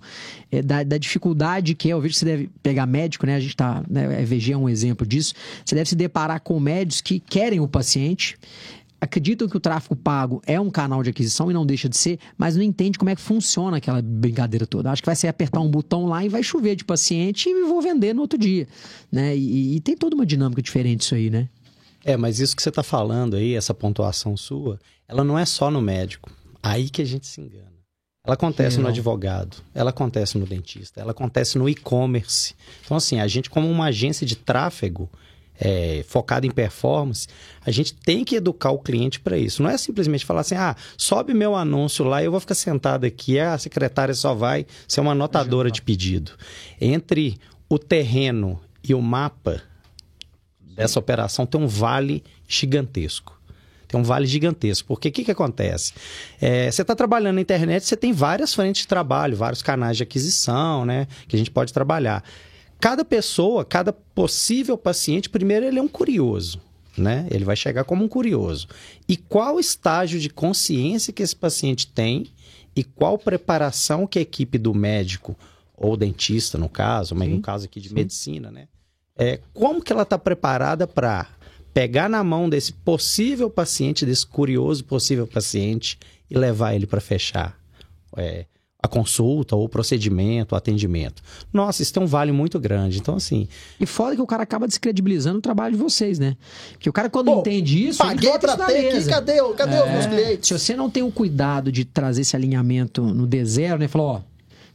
é, 0.52 0.62
da, 0.62 0.84
da, 0.84 0.98
dificuldade 0.98 1.76
que 1.76 1.90
é, 1.90 1.94
eu 1.94 2.02
vejo 2.02 2.14
que 2.14 2.20
você 2.20 2.26
deve 2.26 2.50
pegar 2.62 2.86
médico, 2.86 3.26
né? 3.26 3.36
A 3.36 3.40
gente 3.40 3.56
tá, 3.56 3.84
né, 3.90 4.08
a 4.08 4.22
EVG 4.22 4.54
é 4.54 4.58
um 4.58 4.70
exemplo 4.70 5.06
disso, 5.06 5.34
você 5.66 5.76
deve 5.76 5.90
se 5.90 5.96
deparar 5.96 6.42
com 6.42 6.60
médicos 6.60 7.02
que 7.02 7.20
querem 7.20 7.60
o 7.60 7.68
paciente, 7.68 8.38
acreditam 9.02 9.50
que 9.50 9.58
o 9.58 9.60
tráfego 9.60 9.96
pago 9.96 10.42
é 10.46 10.60
um 10.60 10.70
canal 10.70 11.02
de 11.02 11.10
aquisição 11.10 11.50
e 11.50 11.54
não 11.54 11.66
deixa 11.66 11.90
de 11.90 11.98
ser, 11.98 12.20
mas 12.38 12.56
não 12.56 12.62
entende 12.62 13.00
como 13.00 13.10
é 13.10 13.16
que 13.16 13.22
funciona 13.22 13.78
aquela 13.78 14.00
brincadeira 14.00 14.68
toda. 14.68 14.92
Acho 14.92 15.02
que 15.02 15.08
vai 15.08 15.16
ser 15.16 15.28
apertar 15.28 15.60
um 15.60 15.70
botão 15.70 16.06
lá 16.06 16.24
e 16.24 16.30
vai 16.30 16.44
chover 16.44 16.76
de 16.76 16.86
paciente 16.86 17.50
e 17.50 17.64
vou 17.64 17.82
vender 17.82 18.14
no 18.14 18.22
outro 18.22 18.38
dia, 18.38 18.68
né? 19.12 19.36
E, 19.36 19.78
e 19.78 19.80
tem 19.80 19.98
toda 19.98 20.16
uma 20.16 20.26
dinâmica 20.26 20.62
diferente 20.62 21.02
isso 21.02 21.16
aí, 21.16 21.32
né? 21.32 21.50
É, 22.04 22.18
mas 22.18 22.40
isso 22.40 22.56
que 22.56 22.62
você 22.62 22.70
está 22.70 22.84
falando 22.84 23.36
aí, 23.36 23.56
essa 23.56 23.74
pontuação 23.74 24.36
sua, 24.36 24.80
ela 25.08 25.24
não 25.24 25.38
é 25.38 25.46
só 25.46 25.70
no 25.70 25.82
médico. 25.82 26.32
Aí 26.62 26.90
que 26.90 27.02
a 27.02 27.06
gente 27.06 27.28
se 27.28 27.42
engana. 27.42 27.72
Ela 28.24 28.36
acontece 28.36 28.80
no 28.80 28.88
advogado, 28.88 29.58
ela 29.74 29.90
acontece 29.90 30.38
no 30.38 30.46
dentista, 30.46 31.02
ela 31.02 31.10
acontece 31.10 31.58
no 31.58 31.68
e-commerce. 31.68 32.54
Então, 32.86 32.96
assim, 32.96 33.20
a 33.20 33.28
gente, 33.28 33.50
como 33.50 33.68
uma 33.68 33.86
agência 33.86 34.28
de 34.28 34.36
tráfego, 34.36 35.10
é, 35.60 36.04
focado 36.08 36.46
em 36.46 36.52
performance, 36.52 37.28
a 37.66 37.72
gente 37.72 37.96
tem 37.96 38.24
que 38.24 38.36
educar 38.36 38.70
o 38.70 38.78
cliente 38.78 39.20
para 39.20 39.38
isso. 39.38 39.64
Não 39.64 39.70
é 39.72 39.78
simplesmente 39.78 40.24
falar 40.24 40.42
assim, 40.42 40.56
ah, 40.56 40.76
sobe 40.96 41.34
meu 41.34 41.56
anúncio 41.56 42.06
lá 42.06 42.22
e 42.22 42.26
eu 42.26 42.32
vou 42.32 42.40
ficar 42.40 42.54
sentado 42.54 43.06
aqui, 43.06 43.40
a 43.40 43.58
secretária 43.58 44.14
só 44.14 44.36
vai 44.36 44.68
ser 44.88 45.02
uma 45.02 45.14
anotadora 45.14 45.72
de 45.72 45.82
pedido. 45.82 46.34
Entre 46.80 47.40
o 47.68 47.80
terreno 47.80 48.60
e 48.84 48.94
o 48.94 49.02
mapa 49.02 49.64
dessa 50.76 51.00
operação 51.00 51.46
tem 51.46 51.60
um 51.60 51.68
vale 51.68 52.24
gigantesco. 52.48 53.40
Tem 53.88 54.00
um 54.00 54.04
vale 54.04 54.26
gigantesco. 54.26 54.88
Porque 54.88 55.10
o 55.10 55.12
que, 55.12 55.24
que 55.26 55.32
acontece? 55.32 55.94
É, 56.40 56.72
você 56.72 56.82
está 56.82 56.96
trabalhando 56.96 57.36
na 57.36 57.42
internet, 57.42 57.86
você 57.86 57.98
tem 57.98 58.14
várias 58.14 58.54
frentes 58.54 58.84
de 58.84 58.88
trabalho, 58.88 59.36
vários 59.36 59.62
canais 59.62 59.98
de 59.98 60.04
aquisição, 60.04 60.86
né? 60.86 61.08
Que 61.28 61.36
a 61.36 61.40
gente 61.40 61.52
pode 61.52 61.74
trabalhar 61.74 62.24
cada 62.82 63.06
pessoa, 63.06 63.64
cada 63.64 63.94
possível 63.94 64.76
paciente, 64.76 65.30
primeiro 65.30 65.68
ele 65.68 65.78
é 65.78 65.82
um 65.82 65.88
curioso, 65.88 66.60
né? 66.98 67.28
Ele 67.30 67.46
vai 67.46 67.56
chegar 67.56 67.84
como 67.84 68.04
um 68.04 68.08
curioso. 68.08 68.68
E 69.08 69.16
qual 69.16 69.60
estágio 69.60 70.20
de 70.20 70.30
consciência 70.30 71.14
que 71.14 71.22
esse 71.22 71.36
paciente 71.36 71.86
tem 71.86 72.32
e 72.76 72.84
qual 72.84 73.20
preparação 73.20 74.08
que 74.08 74.18
a 74.18 74.22
equipe 74.22 74.58
do 74.58 74.74
médico 74.74 75.38
ou 75.78 75.96
dentista, 75.96 76.58
no 76.58 76.68
caso, 76.68 77.14
mas 77.14 77.30
sim, 77.30 77.36
no 77.36 77.42
caso 77.42 77.66
aqui 77.66 77.80
de 77.80 77.90
sim. 77.90 77.96
medicina, 77.96 78.50
né? 78.50 78.68
É, 79.22 79.40
como 79.54 79.84
que 79.84 79.94
ela 79.94 80.02
está 80.02 80.18
preparada 80.18 80.88
para 80.88 81.28
pegar 81.72 82.10
na 82.10 82.24
mão 82.24 82.50
desse 82.50 82.74
possível 82.74 83.52
paciente, 83.52 84.04
desse 84.04 84.26
curioso 84.26 84.84
possível 84.84 85.28
paciente 85.28 86.00
e 86.28 86.36
levar 86.36 86.74
ele 86.74 86.88
para 86.88 87.00
fechar 87.00 87.56
é, 88.18 88.46
a 88.82 88.88
consulta, 88.88 89.56
ou 89.56 89.66
o 89.66 89.70
procedimento, 89.70 90.56
o 90.56 90.58
atendimento. 90.58 91.22
Nossa, 91.54 91.84
isso 91.84 91.94
tem 91.94 92.02
um 92.02 92.08
vale 92.08 92.32
muito 92.32 92.60
grande. 92.60 92.98
Então, 92.98 93.16
assim. 93.16 93.48
E 93.80 93.86
foda 93.86 94.16
que 94.16 94.22
o 94.24 94.26
cara 94.26 94.42
acaba 94.42 94.68
descredibilizando 94.68 95.38
o 95.38 95.42
trabalho 95.42 95.76
de 95.76 95.84
vocês, 95.84 96.18
né? 96.18 96.36
Porque 96.72 96.90
o 96.90 96.94
cara, 96.94 97.08
quando 97.08 97.28
Pô, 97.28 97.42
entende 97.42 97.90
isso. 97.90 98.00
Paguei 98.00 98.40
pra 98.40 98.58
ter 98.58 98.88
aqui, 98.88 99.06
cadê, 99.08 99.54
cadê 99.54 99.76
é, 99.76 99.84
os 99.84 99.92
meus 99.92 100.06
clientes? 100.08 100.48
Se 100.48 100.58
você 100.58 100.76
não 100.76 100.90
tem 100.90 101.04
o 101.04 101.12
cuidado 101.12 101.72
de 101.72 101.86
trazer 101.86 102.22
esse 102.22 102.36
alinhamento 102.36 103.04
no 103.04 103.28
D0, 103.28 103.78
né? 103.78 103.88
Falou, 103.88 104.08
ó, 104.08 104.22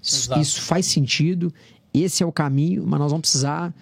isso, 0.01 0.33
isso 0.39 0.61
faz 0.63 0.87
sentido, 0.87 1.53
esse 1.93 2.23
é 2.23 2.27
o 2.27 2.31
caminho, 2.31 2.85
mas 2.87 3.01
nós 3.01 3.11
vamos 3.11 3.23
precisar 3.23 3.75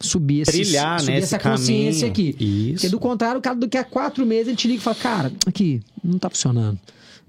subir, 0.00 0.40
esse, 0.40 0.52
Trilhar, 0.52 1.00
subir 1.00 1.12
né, 1.12 1.18
essa 1.18 1.38
consciência 1.38 2.10
caminho. 2.10 2.30
aqui. 2.34 2.44
Isso. 2.44 2.74
Porque 2.74 2.88
do 2.88 2.98
contrário, 2.98 3.38
o 3.38 3.42
cara 3.42 3.56
daqui 3.56 3.78
a 3.78 3.84
quatro 3.84 4.24
meses 4.26 4.48
ele 4.48 4.56
te 4.56 4.68
liga 4.68 4.80
e 4.80 4.82
fala, 4.82 4.96
cara, 4.96 5.32
aqui, 5.46 5.80
não 6.02 6.18
tá 6.18 6.28
funcionando. 6.28 6.78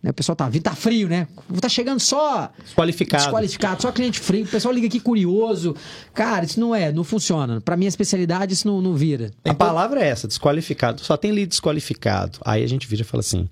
Né? 0.05 0.11
O 0.11 0.13
pessoal 0.13 0.35
tá 0.35 0.47
vindo, 0.47 0.61
tá 0.61 0.75
frio, 0.75 1.09
né? 1.09 1.27
Tá 1.59 1.67
chegando 1.67 1.99
só. 1.99 2.51
Desqualificado. 2.63 3.23
Desqualificado, 3.23 3.81
só 3.81 3.91
cliente 3.91 4.19
frio. 4.19 4.45
O 4.45 4.47
pessoal 4.47 4.71
liga 4.71 4.85
aqui 4.85 4.99
curioso. 4.99 5.75
Cara, 6.13 6.45
isso 6.45 6.59
não 6.59 6.75
é, 6.75 6.91
não 6.91 7.03
funciona. 7.03 7.59
Pra 7.59 7.75
minha 7.75 7.89
especialidade, 7.89 8.53
isso 8.53 8.67
não, 8.67 8.81
não 8.83 8.93
vira. 8.93 9.31
A 9.43 9.53
palavra 9.55 10.01
é 10.01 10.07
essa, 10.07 10.27
desqualificado. 10.27 11.01
Só 11.03 11.17
tem 11.17 11.31
lead 11.31 11.47
desqualificado. 11.47 12.37
Aí 12.45 12.63
a 12.63 12.67
gente 12.67 12.87
vira 12.87 13.01
e 13.01 13.05
fala 13.05 13.21
assim: 13.21 13.49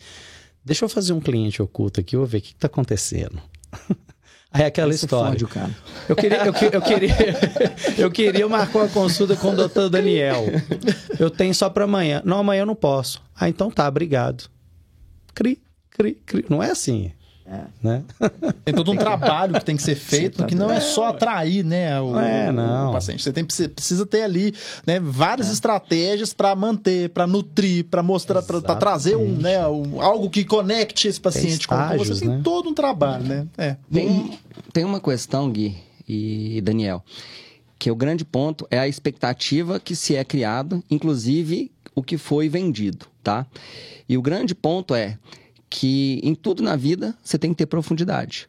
deixa 0.64 0.86
eu 0.86 0.90
fazer 0.90 1.14
um 1.14 1.20
cliente 1.20 1.60
oculto 1.60 2.00
aqui, 2.00 2.16
eu 2.16 2.20
vou 2.20 2.28
ver 2.28 2.38
o 2.38 2.42
que, 2.42 2.50
que 2.50 2.60
tá 2.60 2.68
acontecendo. 2.68 3.42
Aí 4.54 4.62
é 4.62 4.66
aquela 4.68 4.92
Esse 4.92 5.06
história. 5.06 5.32
Fode, 5.32 5.48
cara. 5.48 5.72
Eu 6.08 6.16
queria, 6.16 6.38
eu, 6.46 6.54
eu, 6.72 6.82
queria, 6.82 7.16
eu 7.98 8.12
queria 8.12 8.48
marcar 8.48 8.80
uma 8.80 8.88
consulta 8.88 9.36
com 9.36 9.50
o 9.50 9.56
doutor 9.56 9.90
Daniel. 9.90 10.46
Eu 11.20 11.30
tenho 11.30 11.56
só 11.56 11.70
para 11.70 11.86
amanhã. 11.86 12.22
Não, 12.24 12.38
amanhã 12.38 12.62
eu 12.62 12.66
não 12.68 12.76
posso. 12.76 13.22
Ah, 13.36 13.50
então 13.50 13.72
tá, 13.72 13.88
obrigado. 13.88 14.46
Cri 15.34 15.60
cri, 15.94 16.16
cri. 16.26 16.46
Não 16.50 16.62
é 16.62 16.72
assim. 16.72 17.12
É. 17.46 17.62
Né? 17.82 18.04
Tem 18.64 18.74
todo 18.74 18.92
um 18.92 18.96
trabalho 18.96 19.54
que 19.56 19.66
tem 19.66 19.76
que 19.76 19.84
ser 19.84 19.96
feito, 20.00 20.38
tá 20.38 20.46
que 20.46 20.56
não 20.56 20.72
é 20.72 20.80
só 20.80 21.08
atrair 21.08 21.64
né, 21.64 22.00
o, 22.00 22.18
é, 22.18 22.52
não. 22.52 22.90
o 22.90 22.94
paciente. 22.94 23.22
Você 23.22 23.34
tem, 23.34 23.44
precisa 23.44 24.06
ter 24.06 24.24
ali 24.24 24.54
né, 24.88 25.00
várias 25.00 25.50
é. 25.50 25.52
estratégias 25.52 26.34
para 26.34 26.56
manter, 26.56 27.10
para 27.10 27.28
nutrir, 27.28 27.86
para 27.86 28.02
mostrar, 28.02 28.42
para 28.42 28.76
trazer 28.76 29.18
um, 29.18 29.36
né, 29.36 29.68
um, 29.68 30.02
algo 30.02 30.30
que 30.30 30.46
conecte 30.46 31.08
esse 31.08 31.20
paciente 31.20 31.68
tem 31.68 31.78
estágios, 31.78 32.08
com 32.08 32.16
você. 32.16 32.26
Tem 32.26 32.30
né? 32.30 32.42
todo 32.44 32.70
um 32.70 32.74
trabalho, 32.74 33.26
né? 33.26 33.48
É. 33.58 33.76
Tem, 33.92 34.40
tem 34.72 34.86
uma 34.86 35.02
questão, 35.02 35.52
Gui 35.52 35.76
e 36.08 36.62
Daniel, 36.62 37.04
que 37.78 37.92
o 37.92 37.96
grande 37.96 38.24
ponto 38.24 38.66
é 38.72 38.80
a 38.80 38.88
expectativa 38.88 39.80
que 39.80 39.96
se 39.96 40.16
é 40.16 40.24
criada, 40.24 40.82
inclusive 40.90 41.72
o 41.94 42.02
que 42.02 42.18
foi 42.18 42.48
vendido, 42.48 43.06
tá? 43.22 43.46
E 44.08 44.18
o 44.18 44.22
grande 44.22 44.56
ponto 44.56 44.96
é 44.96 45.18
que 45.74 46.20
em 46.22 46.36
tudo 46.36 46.62
na 46.62 46.76
vida 46.76 47.16
você 47.24 47.36
tem 47.36 47.50
que 47.50 47.58
ter 47.58 47.66
profundidade. 47.66 48.48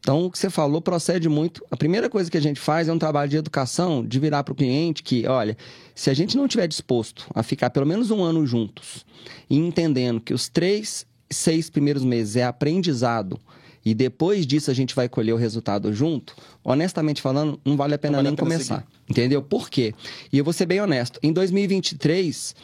Então, 0.00 0.26
o 0.26 0.30
que 0.30 0.36
você 0.36 0.50
falou 0.50 0.82
procede 0.82 1.28
muito. 1.28 1.64
A 1.70 1.76
primeira 1.76 2.10
coisa 2.10 2.28
que 2.28 2.36
a 2.36 2.40
gente 2.40 2.58
faz 2.58 2.88
é 2.88 2.92
um 2.92 2.98
trabalho 2.98 3.30
de 3.30 3.36
educação, 3.36 4.04
de 4.04 4.18
virar 4.18 4.42
para 4.42 4.52
o 4.52 4.56
cliente 4.56 5.00
que, 5.00 5.24
olha, 5.24 5.56
se 5.94 6.10
a 6.10 6.14
gente 6.14 6.36
não 6.36 6.48
tiver 6.48 6.66
disposto 6.66 7.26
a 7.32 7.44
ficar 7.44 7.70
pelo 7.70 7.86
menos 7.86 8.10
um 8.10 8.24
ano 8.24 8.44
juntos 8.44 9.06
e 9.48 9.56
entendendo 9.56 10.20
que 10.20 10.34
os 10.34 10.48
três, 10.48 11.06
seis 11.30 11.70
primeiros 11.70 12.04
meses 12.04 12.34
é 12.34 12.42
aprendizado 12.42 13.40
e 13.84 13.94
depois 13.94 14.44
disso 14.44 14.68
a 14.68 14.74
gente 14.74 14.96
vai 14.96 15.08
colher 15.08 15.32
o 15.32 15.36
resultado 15.36 15.92
junto, 15.92 16.34
honestamente 16.64 17.22
falando, 17.22 17.60
não 17.64 17.76
vale 17.76 17.94
a 17.94 17.98
pena 17.98 18.16
vale 18.16 18.28
nem 18.28 18.34
a 18.34 18.36
pena 18.36 18.50
começar. 18.50 18.80
Seguir. 18.80 18.88
Entendeu? 19.08 19.42
Por 19.42 19.70
quê? 19.70 19.94
E 20.32 20.36
eu 20.36 20.44
vou 20.44 20.52
ser 20.52 20.66
bem 20.66 20.80
honesto. 20.80 21.20
Em 21.22 21.32
2023, 21.32 22.56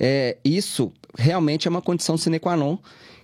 é, 0.00 0.36
isso 0.44 0.92
realmente 1.16 1.68
é 1.68 1.70
uma 1.70 1.80
condição 1.80 2.16
sine 2.16 2.40
qua 2.40 2.56
non 2.56 2.76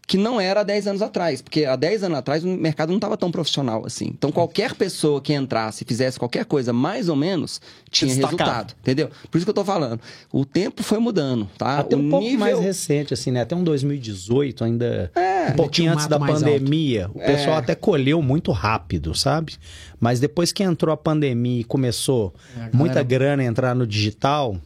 que 0.08 0.16
não 0.16 0.40
era 0.40 0.62
há 0.62 0.64
10 0.64 0.86
anos 0.86 1.02
atrás, 1.02 1.42
porque 1.42 1.66
há 1.66 1.76
10 1.76 2.04
anos 2.04 2.18
atrás 2.18 2.42
o 2.42 2.48
mercado 2.48 2.88
não 2.88 2.96
estava 2.96 3.14
tão 3.14 3.30
profissional 3.30 3.84
assim. 3.84 4.06
Então 4.06 4.32
qualquer 4.32 4.74
pessoa 4.74 5.20
que 5.20 5.34
entrasse 5.34 5.84
e 5.84 5.86
fizesse 5.86 6.18
qualquer 6.18 6.46
coisa 6.46 6.72
mais 6.72 7.10
ou 7.10 7.14
menos 7.14 7.60
tinha 7.90 8.14
resultado, 8.14 8.72
entendeu? 8.80 9.10
Por 9.30 9.36
isso 9.36 9.44
que 9.44 9.50
eu 9.50 9.52
estou 9.52 9.66
falando. 9.66 10.00
O 10.32 10.46
tempo 10.46 10.82
foi 10.82 10.98
mudando, 10.98 11.46
tá? 11.58 11.80
Até 11.80 11.94
o 11.94 11.98
um 11.98 12.02
nível... 12.02 12.20
pouco 12.20 12.38
mais 12.38 12.58
recente 12.58 13.12
assim, 13.12 13.30
né? 13.30 13.42
Até 13.42 13.54
um 13.54 13.62
2018 13.62 14.64
ainda, 14.64 15.12
é, 15.14 15.50
um 15.50 15.56
pouquinho 15.56 15.90
um 15.90 15.94
antes 15.94 16.06
da 16.06 16.18
pandemia, 16.18 17.04
alto. 17.04 17.18
o 17.18 17.20
pessoal 17.20 17.56
é. 17.56 17.58
até 17.58 17.74
colheu 17.74 18.22
muito 18.22 18.50
rápido, 18.50 19.14
sabe? 19.14 19.56
Mas 20.00 20.18
depois 20.18 20.52
que 20.52 20.62
entrou 20.62 20.90
a 20.90 20.96
pandemia 20.96 21.60
e 21.60 21.64
começou 21.64 22.34
é, 22.56 22.74
muita 22.74 23.02
grana 23.02 23.42
a 23.42 23.46
entrar 23.46 23.74
no 23.74 23.86
digital, 23.86 24.56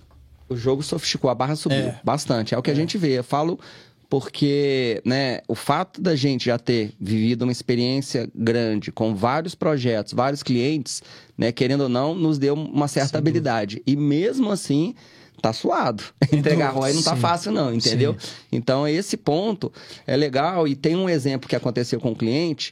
o 0.48 0.56
jogo 0.56 0.84
sofisticou, 0.84 1.28
a 1.28 1.34
barra 1.34 1.56
subiu 1.56 1.78
é. 1.78 2.00
bastante. 2.04 2.54
É 2.54 2.58
o 2.58 2.62
que 2.62 2.70
a 2.70 2.74
é. 2.74 2.76
gente 2.76 2.96
vê. 2.96 3.18
Eu 3.18 3.24
falo 3.24 3.58
porque 4.12 5.00
né, 5.06 5.40
o 5.48 5.54
fato 5.54 5.98
da 5.98 6.14
gente 6.14 6.44
já 6.44 6.58
ter 6.58 6.92
vivido 7.00 7.44
uma 7.44 7.50
experiência 7.50 8.30
grande 8.34 8.92
com 8.92 9.14
vários 9.14 9.54
projetos, 9.54 10.12
vários 10.12 10.42
clientes, 10.42 11.02
né, 11.38 11.50
querendo 11.50 11.84
ou 11.84 11.88
não, 11.88 12.14
nos 12.14 12.36
deu 12.38 12.52
uma 12.52 12.88
certa 12.88 13.12
Sim. 13.12 13.16
habilidade. 13.16 13.82
E 13.86 13.96
mesmo 13.96 14.50
assim, 14.50 14.94
tá 15.40 15.50
suado. 15.54 16.04
Entregar 16.30 16.72
ROI 16.72 16.92
não 16.92 17.02
tá 17.02 17.14
Sim. 17.14 17.22
fácil, 17.22 17.52
não, 17.52 17.74
entendeu? 17.74 18.14
Então, 18.52 18.86
esse 18.86 19.16
ponto 19.16 19.72
é 20.06 20.14
legal. 20.14 20.68
E 20.68 20.76
tem 20.76 20.94
um 20.94 21.08
exemplo 21.08 21.48
que 21.48 21.56
aconteceu 21.56 21.98
com 21.98 22.10
um 22.10 22.14
cliente 22.14 22.70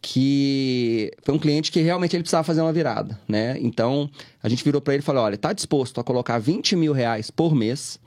que 0.00 1.10
foi 1.24 1.34
um 1.34 1.38
cliente 1.40 1.72
que 1.72 1.80
realmente 1.80 2.14
ele 2.14 2.22
precisava 2.22 2.44
fazer 2.44 2.60
uma 2.60 2.72
virada, 2.72 3.18
né? 3.26 3.56
Então, 3.60 4.08
a 4.40 4.48
gente 4.48 4.62
virou 4.62 4.80
para 4.80 4.94
ele 4.94 5.02
e 5.02 5.04
falou, 5.04 5.24
olha, 5.24 5.36
tá 5.36 5.52
disposto 5.52 6.00
a 6.00 6.04
colocar 6.04 6.38
20 6.38 6.76
mil 6.76 6.92
reais 6.92 7.28
por 7.28 7.56
mês 7.56 7.98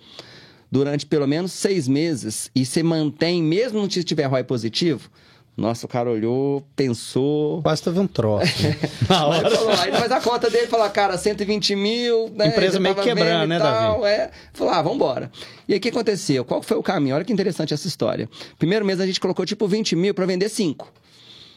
durante 0.72 1.06
pelo 1.06 1.28
menos 1.28 1.52
seis 1.52 1.88
meses 1.88 2.50
e 2.56 2.66
você 2.66 2.84
mantém, 2.84 3.42
mesmo 3.44 3.90
se 3.90 4.04
tiver 4.04 4.26
ROI 4.26 4.44
positivo? 4.44 5.10
Nossa, 5.58 5.86
o 5.86 5.90
cara 5.90 6.10
olhou, 6.10 6.66
pensou... 6.74 7.62
Quase 7.62 7.84
teve 7.84 8.00
um 8.00 8.08
troço. 8.08 8.46
Na 9.10 9.18
Aí, 9.20 9.26
hora. 9.26 9.50
falou, 9.50 9.70
aí 9.72 9.92
faz 9.92 10.12
a 10.12 10.22
conta 10.22 10.50
dele, 10.50 10.68
falou, 10.68 10.90
cara, 10.90 11.18
120 11.18 11.76
mil, 11.76 12.30
né? 12.34 12.48
Empresa 12.48 12.80
meio 12.80 12.96
quebrando, 12.96 13.44
e 13.44 13.48
né, 13.48 13.60
tal, 13.60 14.08
É. 14.08 14.32
Falou, 14.54 14.74
ah, 14.74 14.82
vambora. 14.82 15.30
E 15.68 15.74
aí, 15.74 15.80
o 15.80 15.82
que 15.82 15.90
aconteceu? 15.90 16.46
Qual 16.46 16.62
foi 16.62 16.78
o 16.78 16.84
caminho? 16.84 17.14
Olha 17.14 17.26
que 17.26 17.34
interessante 17.34 17.74
essa 17.74 17.88
história. 17.88 18.30
Primeiro 18.58 18.86
mês 18.86 19.02
a 19.02 19.06
gente 19.06 19.20
colocou, 19.20 19.46
tipo, 19.46 19.68
20 19.68 19.98
mil 19.98 20.14
para 20.14 20.26
vender 20.26 20.48
5. 20.48 20.94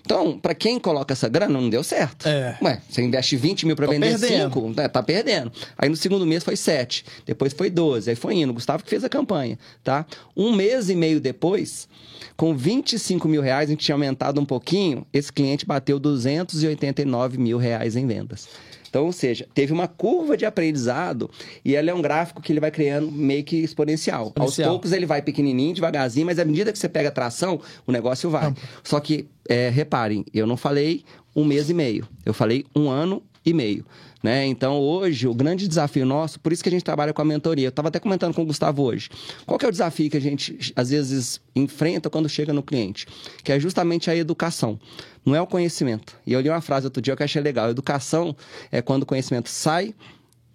Então, 0.05 0.38
para 0.38 0.55
quem 0.55 0.79
coloca 0.79 1.12
essa 1.12 1.29
grana, 1.29 1.61
não 1.61 1.71
deu 1.71 1.83
certo. 1.83 2.27
É. 2.27 2.59
Ué, 2.61 2.83
você 2.88 3.03
investe 3.03 3.37
20 3.37 3.67
mil 3.67 3.77
para 3.77 3.87
vender 3.87 4.19
perdendo. 4.19 4.55
5, 4.55 4.75
né, 4.77 4.88
tá 4.88 5.03
perdendo. 5.03 5.53
Aí 5.79 5.88
no 5.88 5.97
segundo 5.97 6.27
mês 6.27 6.43
foi 6.43 6.57
7, 6.57 7.05
depois 7.25 7.53
foi 7.53 7.71
12, 7.71 8.11
aí 8.11 8.17
foi 8.17 8.35
indo. 8.35 8.51
O 8.51 8.55
Gustavo 8.55 8.83
que 8.83 8.91
fez 8.91 9.05
a 9.05 9.09
campanha, 9.09 9.59
tá? 9.83 10.05
Um 10.37 10.53
mês 10.53 10.91
e 10.91 10.97
meio 10.97 11.21
depois, 11.21 11.88
com 12.37 12.57
25 12.57 13.29
mil 13.29 13.41
reais, 13.41 13.69
a 13.69 13.73
gente 13.73 13.85
tinha 13.85 13.95
aumentado 13.95 14.41
um 14.41 14.45
pouquinho, 14.45 15.07
esse 15.12 15.33
cliente 15.33 15.65
bateu 15.65 15.99
289 15.99 17.38
mil 17.38 17.59
reais 17.59 17.95
em 17.95 18.07
vendas. 18.07 18.49
Então, 18.93 19.07
ou 19.07 19.13
seja, 19.13 19.49
teve 19.55 19.73
uma 19.73 19.89
curva 19.89 20.37
de 20.37 20.45
aprendizado 20.45 21.31
e 21.65 21.75
ela 21.75 21.91
é 21.91 21.95
um 21.95 22.03
gráfico 22.03 22.43
que 22.43 22.53
ele 22.53 22.61
vai 22.61 22.71
criando 22.71 23.11
meio 23.11 23.43
que 23.43 23.57
exponencial. 23.57 24.27
Exponencial. 24.27 24.69
Aos 24.69 24.75
poucos 24.75 24.93
ele 24.93 25.07
vai 25.07 25.23
pequenininho, 25.23 25.75
devagarzinho, 25.75 26.27
mas 26.27 26.39
à 26.39 26.45
medida 26.45 26.71
que 26.71 26.79
você 26.79 26.91
pega 26.91 27.11
tração, 27.11 27.59
o 27.87 27.91
negócio 27.91 28.29
vai. 28.29 28.53
Só 28.85 29.01
que, 29.01 29.27
é, 29.49 29.71
reparem, 29.71 30.27
eu 30.35 30.47
não 30.47 30.59
falei 30.59 31.05
um 31.35 31.43
mês 31.43 31.71
e 31.71 31.75
meio, 31.75 32.07
eu 32.27 32.35
falei 32.35 32.67
um 32.77 32.91
ano 32.91 33.23
e 33.47 33.55
meio. 33.55 33.83
Né? 34.23 34.47
Então, 34.47 34.79
hoje, 34.79 35.27
o 35.27 35.35
grande 35.35 35.67
desafio 35.67 36.07
nosso, 36.07 36.39
por 36.39 36.53
isso 36.53 36.63
que 36.63 36.69
a 36.69 36.73
gente 36.73 36.85
trabalha 36.85 37.13
com 37.13 37.21
a 37.21 37.25
mentoria. 37.25 37.67
Eu 37.67 37.71
estava 37.71 37.89
até 37.89 37.99
comentando 37.99 38.33
com 38.33 38.43
o 38.43 38.47
Gustavo 38.47 38.83
hoje. 38.83 39.11
Qual 39.45 39.59
que 39.59 39.65
é 39.65 39.69
o 39.69 39.73
desafio 39.73 40.09
que 40.09 40.17
a 40.17 40.21
gente, 40.21 40.73
às 40.77 40.91
vezes, 40.91 41.41
enfrenta 41.57 42.09
quando 42.09 42.29
chega 42.29 42.53
no 42.53 42.63
cliente? 42.63 43.07
Que 43.43 43.51
é 43.51 43.59
justamente 43.59 44.09
a 44.11 44.17
educação. 44.17 44.79
Não 45.25 45.35
é 45.35 45.41
o 45.41 45.47
conhecimento. 45.47 46.17
E 46.25 46.33
eu 46.33 46.41
li 46.41 46.49
uma 46.49 46.61
frase 46.61 46.87
outro 46.87 47.03
dia 47.03 47.17
que 47.17 47.23
eu 47.23 47.25
achei 47.25 47.43
legal. 47.43 47.69
Educação 47.69 48.37
é 48.71 48.81
quando 48.81 49.03
o 49.03 49.07
conhecimento 49.07 49.49
sai 49.49 49.93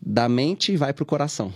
da 0.02 0.30
mente 0.30 0.72
e 0.72 0.78
vai 0.78 0.94
para 0.94 1.04
o 1.04 1.06
coração. 1.06 1.54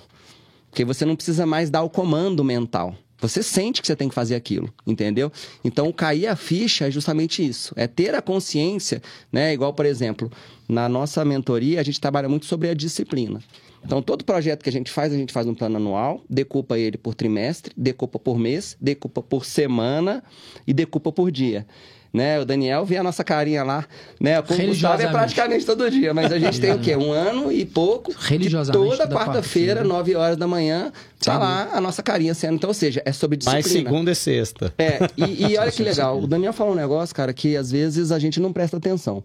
Porque 0.69 0.83
você 0.83 1.05
não 1.05 1.15
precisa 1.15 1.45
mais 1.45 1.69
dar 1.69 1.83
o 1.83 1.89
comando 1.89 2.43
mental. 2.43 2.95
Você 3.21 3.43
sente 3.43 3.81
que 3.81 3.87
você 3.87 3.95
tem 3.95 4.09
que 4.09 4.15
fazer 4.15 4.35
aquilo, 4.35 4.73
entendeu? 4.85 5.31
Então, 5.63 5.91
cair 5.93 6.27
a 6.27 6.35
ficha 6.35 6.87
é 6.87 6.91
justamente 6.91 7.47
isso. 7.47 7.71
É 7.77 7.87
ter 7.87 8.15
a 8.15 8.21
consciência, 8.21 9.01
né? 9.31 9.53
Igual, 9.53 9.73
por 9.73 9.85
exemplo, 9.85 10.31
na 10.67 10.89
nossa 10.89 11.23
mentoria, 11.23 11.79
a 11.79 11.83
gente 11.83 12.01
trabalha 12.01 12.27
muito 12.27 12.47
sobre 12.47 12.69
a 12.69 12.73
disciplina. 12.73 13.39
Então, 13.83 14.01
todo 14.01 14.25
projeto 14.25 14.63
que 14.63 14.69
a 14.69 14.71
gente 14.71 14.91
faz, 14.91 15.13
a 15.13 15.17
gente 15.17 15.31
faz 15.31 15.45
um 15.47 15.53
plano 15.53 15.77
anual, 15.77 16.23
decupa 16.29 16.77
ele 16.77 16.97
por 16.97 17.13
trimestre, 17.13 17.73
decupa 17.77 18.17
por 18.17 18.37
mês, 18.37 18.75
decupa 18.81 19.21
por 19.21 19.45
semana 19.45 20.23
e 20.65 20.73
decupa 20.73 21.11
por 21.11 21.31
dia. 21.31 21.65
Né? 22.13 22.41
O 22.41 22.45
Daniel 22.45 22.83
vê 22.83 22.97
a 22.97 23.03
nossa 23.03 23.23
carinha 23.23 23.63
lá, 23.63 23.85
né? 24.19 24.37
O 24.39 24.43
Gustavo 24.43 25.01
é 25.01 25.07
praticamente 25.07 25.65
todo 25.65 25.89
dia, 25.89 26.13
mas 26.13 26.29
a 26.31 26.37
gente 26.37 26.59
tem 26.59 26.73
o 26.73 26.79
quê? 26.79 26.95
Um 26.95 27.13
ano 27.13 27.51
e 27.51 27.65
pouco. 27.65 28.13
Religiosamente, 28.19 28.85
Toda 28.85 29.03
toda 29.07 29.15
quarta-feira, 29.15 29.81
quarta-feira. 29.81 29.83
9 29.83 30.15
horas 30.15 30.37
da 30.37 30.45
manhã, 30.45 30.91
tá 31.23 31.31
Sem 31.31 31.39
lá 31.39 31.69
a 31.71 31.79
nossa 31.79 32.03
carinha 32.03 32.33
sendo. 32.33 32.55
Então, 32.55 32.69
ou 32.69 32.73
seja, 32.73 33.01
é 33.05 33.13
sobre 33.13 33.37
disciplina. 33.37 33.63
Mais 33.63 33.71
segunda 33.71 34.11
e 34.11 34.15
sexta. 34.15 34.73
É, 34.77 34.99
e, 35.15 35.53
e 35.53 35.57
olha 35.59 35.71
que 35.71 35.83
legal, 35.83 36.19
o 36.19 36.27
Daniel 36.27 36.51
falou 36.51 36.73
um 36.73 36.75
negócio, 36.75 37.15
cara, 37.15 37.33
que 37.33 37.55
às 37.55 37.71
vezes 37.71 38.11
a 38.11 38.19
gente 38.19 38.41
não 38.41 38.51
presta 38.51 38.75
atenção. 38.75 39.23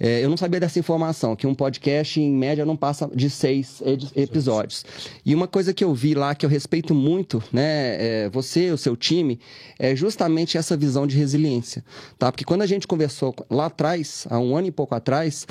É, 0.00 0.24
eu 0.24 0.28
não 0.28 0.36
sabia 0.36 0.58
dessa 0.58 0.78
informação, 0.78 1.36
que 1.36 1.46
um 1.46 1.54
podcast, 1.54 2.20
em 2.20 2.32
média, 2.32 2.64
não 2.64 2.76
passa 2.76 3.08
de 3.14 3.30
seis 3.30 3.80
episódios. 4.16 4.84
E 5.24 5.34
uma 5.34 5.46
coisa 5.46 5.72
que 5.72 5.84
eu 5.84 5.94
vi 5.94 6.14
lá, 6.14 6.34
que 6.34 6.44
eu 6.44 6.50
respeito 6.50 6.94
muito, 6.94 7.42
né, 7.52 8.24
é, 8.24 8.28
você, 8.28 8.70
o 8.72 8.78
seu 8.78 8.96
time, 8.96 9.38
é 9.78 9.94
justamente 9.94 10.58
essa 10.58 10.76
visão 10.76 11.06
de 11.06 11.16
resiliência, 11.16 11.84
tá? 12.18 12.32
Porque 12.32 12.44
quando 12.44 12.62
a 12.62 12.66
gente 12.66 12.86
conversou 12.86 13.34
lá 13.48 13.66
atrás, 13.66 14.26
há 14.28 14.38
um 14.38 14.56
ano 14.56 14.66
e 14.66 14.72
pouco 14.72 14.94
atrás, 14.94 15.46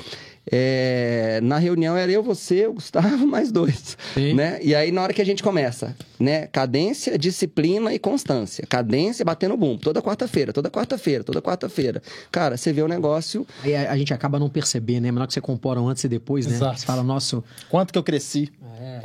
é, 0.50 1.40
na 1.42 1.58
reunião 1.58 1.96
era 1.96 2.10
eu, 2.10 2.22
você, 2.22 2.66
o 2.66 2.74
Gustavo, 2.74 3.26
mais 3.26 3.52
dois, 3.52 3.96
Sim. 4.14 4.34
né? 4.34 4.58
E 4.62 4.74
aí, 4.74 4.90
na 4.90 5.02
hora 5.02 5.12
que 5.12 5.22
a 5.22 5.24
gente 5.26 5.42
começa, 5.42 5.94
né? 6.18 6.46
Cadência, 6.48 7.16
disciplina 7.18 7.92
e 7.94 7.98
constância. 7.98 8.64
Cadência 8.68 9.24
batendo 9.24 9.56
bumbo. 9.56 9.80
Toda 9.80 10.02
quarta-feira, 10.02 10.52
toda 10.52 10.70
quarta-feira, 10.70 11.22
toda 11.24 11.40
quarta-feira. 11.40 12.02
Cara, 12.30 12.56
você 12.56 12.72
vê 12.72 12.82
o 12.82 12.88
negócio. 12.88 13.46
Aí 13.62 13.74
a, 13.74 13.92
a 13.92 13.96
gente 13.96 14.12
acaba 14.12 14.38
não 14.38 14.48
percebendo, 14.48 15.04
né? 15.04 15.12
Menor 15.12 15.26
que 15.26 15.34
você 15.34 15.40
compara 15.40 15.80
um 15.80 15.88
antes 15.88 16.04
e 16.04 16.08
depois, 16.08 16.46
né? 16.46 16.54
Exato. 16.54 16.80
Você 16.80 16.86
fala, 16.86 17.02
nossa. 17.02 17.42
Quanto 17.68 17.92
que 17.92 17.98
eu 17.98 18.02
cresci? 18.02 18.50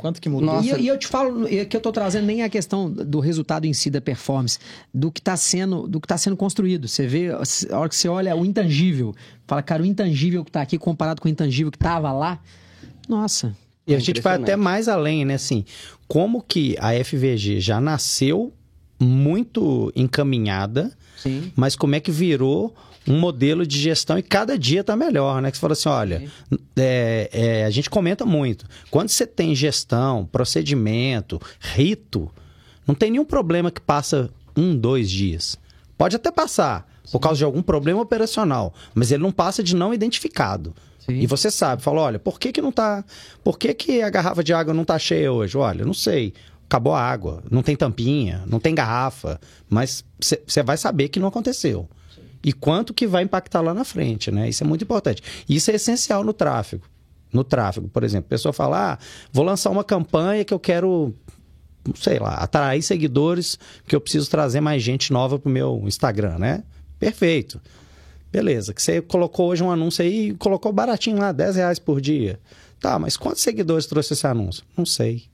Quanto 0.00 0.20
que 0.20 0.28
mudou? 0.28 0.46
Nossa. 0.54 0.66
E, 0.66 0.70
eu- 0.70 0.78
e 0.78 0.88
eu 0.88 0.98
te 0.98 1.06
falo 1.06 1.46
é 1.46 1.64
que 1.64 1.76
eu 1.76 1.80
tô 1.80 1.92
trazendo 1.92 2.26
nem 2.26 2.42
a 2.42 2.48
questão 2.48 2.90
do 2.90 3.20
resultado 3.20 3.64
em 3.64 3.72
si 3.72 3.88
da 3.90 4.00
performance, 4.00 4.58
do 4.92 5.10
que 5.10 5.22
tá 5.22 5.36
sendo, 5.36 5.86
do 5.86 6.00
que 6.00 6.06
tá 6.06 6.18
sendo 6.18 6.36
construído. 6.36 6.88
Você 6.88 7.06
vê, 7.06 7.28
a 7.30 7.78
hora 7.78 7.88
que 7.88 7.94
você 7.96 8.08
olha 8.08 8.34
o 8.34 8.44
intangível, 8.44 9.14
fala, 9.46 9.62
cara, 9.62 9.82
o 9.82 9.86
intangível 9.86 10.44
que 10.44 10.50
tá 10.50 10.62
aqui 10.62 10.76
comparado 10.78 11.20
com 11.22 11.27
o 11.28 11.30
intangível 11.30 11.70
que 11.70 11.78
tava 11.78 12.12
lá. 12.12 12.40
Nossa. 13.08 13.56
E 13.86 13.94
a 13.94 13.98
gente 13.98 14.20
vai 14.20 14.36
até 14.36 14.54
mais 14.54 14.86
além, 14.86 15.24
né? 15.24 15.34
Assim, 15.34 15.64
como 16.06 16.42
que 16.42 16.76
a 16.78 16.92
FVG 16.92 17.60
já 17.60 17.80
nasceu 17.80 18.52
muito 19.00 19.92
encaminhada, 19.96 20.92
Sim. 21.16 21.52
mas 21.56 21.74
como 21.76 21.94
é 21.94 22.00
que 22.00 22.10
virou 22.10 22.74
um 23.06 23.18
modelo 23.18 23.66
de 23.66 23.78
gestão 23.78 24.18
e 24.18 24.22
cada 24.22 24.58
dia 24.58 24.84
tá 24.84 24.94
melhor, 24.94 25.40
né? 25.40 25.50
Que 25.50 25.56
você 25.56 25.60
fala 25.60 25.72
assim, 25.72 25.88
olha, 25.88 26.30
é, 26.76 27.30
é, 27.32 27.64
a 27.64 27.70
gente 27.70 27.88
comenta 27.88 28.26
muito. 28.26 28.66
Quando 28.90 29.08
você 29.08 29.26
tem 29.26 29.54
gestão, 29.54 30.26
procedimento, 30.26 31.40
rito, 31.58 32.30
não 32.86 32.94
tem 32.94 33.10
nenhum 33.10 33.24
problema 33.24 33.70
que 33.70 33.80
passa 33.80 34.30
um, 34.54 34.76
dois 34.76 35.10
dias. 35.10 35.56
Pode 35.96 36.16
até 36.16 36.30
passar, 36.30 36.86
por 37.10 37.20
causa 37.20 37.38
de 37.38 37.44
algum 37.44 37.62
problema 37.62 38.00
operacional, 38.00 38.74
mas 38.94 39.10
ele 39.10 39.22
não 39.22 39.32
passa 39.32 39.62
de 39.62 39.74
não 39.74 39.94
identificado. 39.94 40.74
Sim. 41.08 41.20
E 41.20 41.26
você 41.26 41.50
sabe, 41.50 41.82
fala, 41.82 42.02
olha, 42.02 42.18
por 42.18 42.38
que 42.38 42.52
que 42.52 42.60
não 42.60 42.70
tá... 42.70 43.04
Por 43.42 43.58
que 43.58 43.72
que 43.72 44.02
a 44.02 44.10
garrafa 44.10 44.44
de 44.44 44.52
água 44.52 44.74
não 44.74 44.84
tá 44.84 44.98
cheia 44.98 45.32
hoje? 45.32 45.56
Olha, 45.56 45.84
não 45.84 45.94
sei. 45.94 46.34
Acabou 46.66 46.92
a 46.92 47.00
água, 47.00 47.42
não 47.50 47.62
tem 47.62 47.74
tampinha, 47.74 48.42
não 48.46 48.60
tem 48.60 48.74
garrafa, 48.74 49.40
mas 49.70 50.04
você 50.20 50.62
vai 50.62 50.76
saber 50.76 51.08
que 51.08 51.18
não 51.18 51.28
aconteceu. 51.28 51.88
E 52.44 52.52
quanto 52.52 52.92
que 52.92 53.06
vai 53.06 53.22
impactar 53.22 53.62
lá 53.62 53.72
na 53.72 53.84
frente, 53.84 54.30
né? 54.30 54.50
Isso 54.50 54.62
é 54.62 54.66
muito 54.66 54.84
importante. 54.84 55.22
Isso 55.48 55.70
é 55.70 55.74
essencial 55.74 56.22
no 56.22 56.34
tráfego. 56.34 56.84
No 57.32 57.42
tráfego, 57.42 57.88
por 57.88 58.04
exemplo, 58.04 58.26
a 58.26 58.30
pessoa 58.30 58.52
fala: 58.52 58.92
ah, 58.92 58.98
vou 59.32 59.44
lançar 59.44 59.70
uma 59.70 59.82
campanha 59.82 60.44
que 60.44 60.52
eu 60.52 60.58
quero, 60.58 61.14
sei 61.96 62.18
lá, 62.18 62.34
atrair 62.34 62.82
seguidores, 62.82 63.58
que 63.86 63.96
eu 63.96 64.00
preciso 64.00 64.30
trazer 64.30 64.60
mais 64.60 64.82
gente 64.82 65.12
nova 65.12 65.38
pro 65.38 65.50
meu 65.50 65.82
Instagram, 65.86 66.38
né? 66.38 66.62
Perfeito. 66.98 67.60
Beleza, 68.30 68.74
que 68.74 68.82
você 68.82 69.00
colocou 69.00 69.48
hoje 69.48 69.62
um 69.62 69.70
anúncio 69.70 70.04
aí, 70.04 70.34
colocou 70.34 70.72
baratinho 70.72 71.18
lá, 71.18 71.32
10 71.32 71.56
reais 71.56 71.78
por 71.78 72.00
dia. 72.00 72.38
Tá, 72.80 72.98
mas 72.98 73.16
quantos 73.16 73.42
seguidores 73.42 73.86
trouxe 73.86 74.12
esse 74.12 74.26
anúncio? 74.26 74.62
Não 74.76 74.84
sei. 74.84 75.24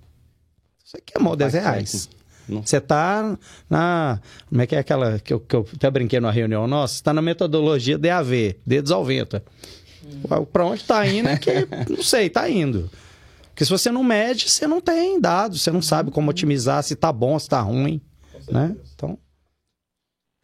Você 0.85 1.01
queimou 1.01 1.35
10 1.35 1.53
Faz 1.53 1.65
reais. 1.65 2.09
Você 2.49 2.81
tá 2.81 3.39
na. 3.69 4.21
Como 4.49 4.61
é 4.61 4.67
que 4.67 4.77
é 4.77 4.79
aquela 4.79 5.19
que 5.19 5.33
eu, 5.33 5.41
que 5.41 5.57
eu 5.57 5.67
até 5.75 5.91
brinquei 5.91 6.21
numa 6.21 6.33
reunião 6.33 6.67
nossa? 6.67 6.97
Você 6.97 7.03
tá 7.03 7.13
na 7.13 7.23
metodologia 7.23 7.99
DAV, 7.99 8.31
de 8.67 8.83
desolventa. 8.83 9.43
Para 10.53 10.67
onde 10.67 10.85
tá 10.85 11.07
indo 11.07 11.29
é 11.29 11.39
que, 11.39 11.51
não 11.89 12.03
sei, 12.03 12.29
tá 12.29 12.49
indo. 12.49 12.91
Porque 13.49 13.65
se 13.65 13.71
você 13.71 13.91
não 13.91 14.05
mede, 14.05 14.51
você 14.51 14.67
não 14.67 14.81
tem 14.81 15.21
dados, 15.21 15.63
você 15.63 15.71
não 15.71 15.81
sabe 15.81 16.11
como 16.11 16.31
otimizar, 16.31 16.83
se 16.83 16.95
tá 16.95 17.13
bom, 17.13 17.39
se 17.39 17.49
tá 17.49 17.61
ruim. 17.61 18.01
Né? 18.51 18.77
Então, 18.95 19.19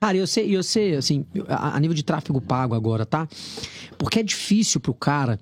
Cara, 0.03 0.17
eu 0.17 0.27
sei, 0.27 0.57
eu 0.57 0.63
sei, 0.63 0.97
assim, 0.97 1.27
a, 1.47 1.79
nível 1.79 1.95
de 1.95 2.03
tráfego 2.03 2.41
pago 2.41 2.75
agora, 2.75 3.05
tá? 3.05 3.29
Porque 3.99 4.21
é 4.21 4.23
difícil 4.23 4.81
pro 4.81 4.95
cara 4.95 5.39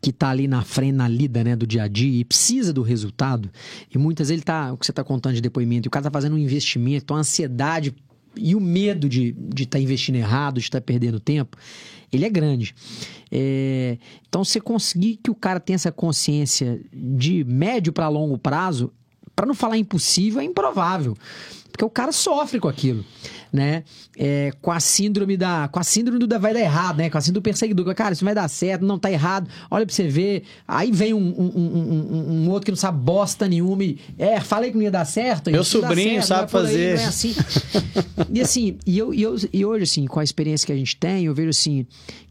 que 0.00 0.12
tá 0.12 0.28
ali 0.28 0.46
na 0.46 0.62
frente, 0.62 0.94
na 0.94 1.08
lida, 1.08 1.42
né, 1.42 1.56
do 1.56 1.66
dia 1.66 1.82
a 1.82 1.88
dia 1.88 2.20
e 2.20 2.24
precisa 2.24 2.72
do 2.72 2.82
resultado. 2.82 3.50
E 3.92 3.98
muitas 3.98 4.28
vezes 4.28 4.38
ele 4.38 4.44
tá, 4.44 4.72
o 4.72 4.76
que 4.76 4.86
você 4.86 4.92
tá 4.92 5.02
contando 5.02 5.34
de 5.34 5.40
depoimento, 5.40 5.86
e 5.86 5.88
o 5.88 5.90
cara 5.90 6.04
tá 6.04 6.10
fazendo 6.12 6.36
um 6.36 6.38
investimento, 6.38 7.12
a 7.12 7.16
ansiedade 7.16 7.96
e 8.36 8.54
o 8.54 8.60
medo 8.60 9.08
de 9.08 9.30
estar 9.30 9.54
de 9.54 9.66
tá 9.66 9.80
investindo 9.80 10.14
errado, 10.14 10.54
de 10.54 10.60
estar 10.60 10.80
perdendo 10.80 11.18
tempo, 11.18 11.56
ele 12.12 12.24
é 12.24 12.30
grande. 12.30 12.76
É, 13.28 13.98
então, 14.28 14.44
você 14.44 14.60
conseguir 14.60 15.16
que 15.16 15.32
o 15.32 15.34
cara 15.34 15.58
tenha 15.58 15.74
essa 15.74 15.90
consciência 15.90 16.80
de 16.92 17.42
médio 17.42 17.92
para 17.92 18.06
longo 18.06 18.38
prazo, 18.38 18.92
para 19.34 19.46
não 19.46 19.54
falar 19.54 19.76
impossível, 19.76 20.40
é 20.40 20.44
improvável. 20.44 21.16
Porque 21.76 21.84
o 21.84 21.90
cara 21.90 22.10
sofre 22.10 22.58
com 22.58 22.68
aquilo, 22.68 23.04
né? 23.52 23.84
É, 24.16 24.52
com 24.60 24.70
a 24.70 24.80
síndrome 24.80 25.36
da. 25.36 25.68
Com 25.68 25.78
a 25.78 25.82
síndrome 25.84 26.18
do 26.18 26.40
vai 26.40 26.52
dar 26.52 26.60
errado, 26.60 26.98
né? 26.98 27.10
Com 27.10 27.18
a 27.18 27.20
síndrome 27.20 27.40
do 27.40 27.42
perseguidor. 27.42 27.94
Cara, 27.94 28.12
isso 28.12 28.24
vai 28.24 28.34
dar 28.34 28.48
certo, 28.48 28.84
não 28.84 28.98
tá 28.98 29.10
errado. 29.10 29.48
Olha 29.70 29.86
pra 29.86 29.94
você 29.94 30.08
ver. 30.08 30.44
Aí 30.66 30.90
vem 30.92 31.14
um, 31.14 31.18
um, 31.18 31.52
um, 31.56 32.32
um 32.32 32.50
outro 32.50 32.66
que 32.66 32.72
não 32.72 32.76
sabe 32.76 32.98
bosta 32.98 33.48
nenhuma 33.48 33.84
e. 33.84 33.98
É, 34.18 34.40
falei 34.40 34.70
que 34.70 34.76
não 34.76 34.84
ia 34.84 34.90
dar 34.90 35.04
certo. 35.04 35.50
Meu 35.50 35.64
sobrinho 35.64 36.22
certo, 36.22 36.26
sabe 36.26 36.50
fazer. 36.50 36.98
Aí, 36.98 37.04
é 37.04 37.06
assim. 37.06 37.34
e 38.32 38.40
assim, 38.40 38.78
e, 38.86 38.98
eu, 38.98 39.14
e, 39.14 39.22
eu, 39.22 39.36
e 39.52 39.64
hoje, 39.64 39.84
assim, 39.84 40.06
com 40.06 40.20
a 40.20 40.24
experiência 40.24 40.66
que 40.66 40.72
a 40.72 40.76
gente 40.76 40.96
tem, 40.96 41.24
eu 41.24 41.34
vejo 41.34 41.50
assim 41.50 41.86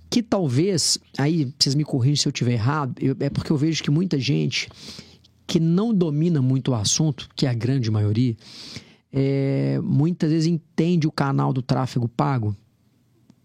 que 0.09 0.21
talvez, 0.21 0.97
aí 1.17 1.51
vocês 1.59 1.75
me 1.75 1.83
corrigem 1.83 2.15
se 2.15 2.27
eu 2.27 2.29
estiver 2.29 2.53
errado, 2.53 2.95
eu, 3.01 3.15
é 3.19 3.29
porque 3.29 3.51
eu 3.51 3.57
vejo 3.57 3.83
que 3.83 3.91
muita 3.91 4.17
gente 4.17 4.69
que 5.47 5.59
não 5.59 5.93
domina 5.93 6.41
muito 6.41 6.71
o 6.71 6.75
assunto, 6.75 7.29
que 7.35 7.45
é 7.45 7.49
a 7.49 7.53
grande 7.53 7.91
maioria, 7.91 8.35
é, 9.17 9.79
muitas 9.81 10.29
vezes 10.29 10.45
entende 10.45 11.07
o 11.07 11.11
canal 11.11 11.53
do 11.53 11.61
tráfego 11.61 12.05
pago 12.09 12.53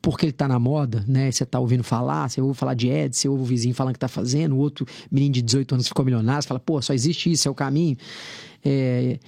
porque 0.02 0.24
ele 0.24 0.30
está 0.30 0.48
na 0.48 0.59
moda, 0.59 1.04
né? 1.06 1.30
Você 1.30 1.44
está 1.44 1.61
ouvindo 1.61 1.85
falar, 1.85 2.28
você 2.28 2.40
ouve 2.40 2.59
falar 2.59 2.74
de 2.74 2.90
ads, 2.90 3.18
você 3.18 3.28
ouve 3.28 3.42
o 3.42 3.46
vizinho 3.46 3.74
falando 3.74 3.92
que 3.92 3.98
está 3.98 4.09
fazendo, 4.09 4.56
o 4.56 4.59
outro 4.59 4.87
menino 5.11 5.35
de 5.35 5.42
18 5.42 5.74
anos 5.74 5.88
ficou 5.88 6.04
milionário, 6.04 6.42
você 6.42 6.48
fala, 6.48 6.59
pô, 6.59 6.80
só 6.80 6.92
existe 6.92 7.30
isso, 7.30 7.46
é 7.46 7.50
o 7.50 7.54
caminho. 7.54 7.96
É, 8.64 9.18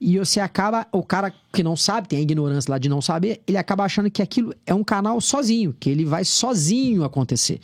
e 0.00 0.18
você 0.18 0.38
acaba, 0.38 0.86
o 0.92 1.02
cara 1.02 1.32
que 1.52 1.62
não 1.62 1.76
sabe, 1.76 2.06
tem 2.06 2.20
a 2.20 2.22
ignorância 2.22 2.70
lá 2.70 2.78
de 2.78 2.88
não 2.88 3.02
saber, 3.02 3.40
ele 3.46 3.56
acaba 3.56 3.84
achando 3.84 4.08
que 4.10 4.22
aquilo 4.22 4.54
é 4.64 4.72
um 4.72 4.84
canal 4.84 5.20
sozinho, 5.20 5.74
que 5.78 5.90
ele 5.90 6.04
vai 6.04 6.24
sozinho 6.24 7.02
acontecer. 7.02 7.58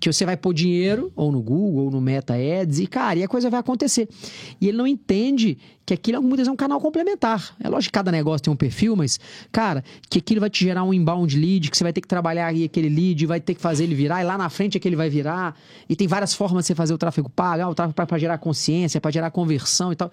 Que 0.00 0.12
você 0.12 0.26
vai 0.26 0.36
pôr 0.36 0.52
dinheiro, 0.52 1.12
ou 1.14 1.30
no 1.30 1.40
Google, 1.40 1.84
ou 1.84 1.90
no 1.90 2.00
Meta 2.00 2.34
Ads, 2.34 2.80
e 2.80 2.86
cara, 2.86 3.18
e 3.18 3.22
a 3.22 3.28
coisa 3.28 3.48
vai 3.48 3.60
acontecer. 3.60 4.08
E 4.60 4.68
ele 4.68 4.76
não 4.76 4.86
entende 4.86 5.58
que 5.86 5.94
aquilo 5.94 6.20
muitas 6.20 6.38
vezes 6.38 6.48
é 6.48 6.52
um 6.52 6.56
canal 6.56 6.80
complementar. 6.80 7.54
É 7.60 7.68
lógico 7.68 7.92
que 7.92 7.98
cada 7.98 8.10
negócio 8.10 8.42
tem 8.42 8.52
um 8.52 8.56
perfil, 8.56 8.96
mas, 8.96 9.20
cara, 9.52 9.84
que 10.10 10.18
aquilo 10.18 10.40
vai 10.40 10.50
te 10.50 10.64
gerar 10.64 10.82
um 10.82 10.92
inbound 10.92 11.38
lead, 11.38 11.70
que 11.70 11.76
você 11.76 11.84
vai 11.84 11.92
ter 11.92 12.00
que 12.00 12.08
trabalhar 12.08 12.48
aí 12.48 12.64
aquele 12.64 12.88
lead, 12.88 13.24
vai 13.26 13.40
ter 13.40 13.54
que 13.54 13.60
fazer 13.60 13.84
ele 13.84 13.94
virar, 13.94 14.20
e 14.20 14.24
lá 14.24 14.36
na 14.36 14.50
frente 14.50 14.76
é 14.76 14.80
que 14.80 14.88
ele 14.88 14.96
vai 14.96 15.08
virar. 15.08 15.56
E 15.88 15.94
tem 15.94 16.08
várias 16.08 16.34
formas 16.34 16.64
de 16.64 16.68
você 16.68 16.74
fazer 16.74 16.92
o 16.92 16.98
tráfego 16.98 17.30
pago, 17.30 17.62
ah, 17.62 17.68
o 17.68 17.74
tráfego 17.74 17.94
para 17.94 18.18
gerar 18.18 18.38
consciência, 18.38 19.00
para 19.00 19.12
gerar 19.12 19.30
conversão 19.30 19.92
e 19.92 19.96
tal. 19.96 20.10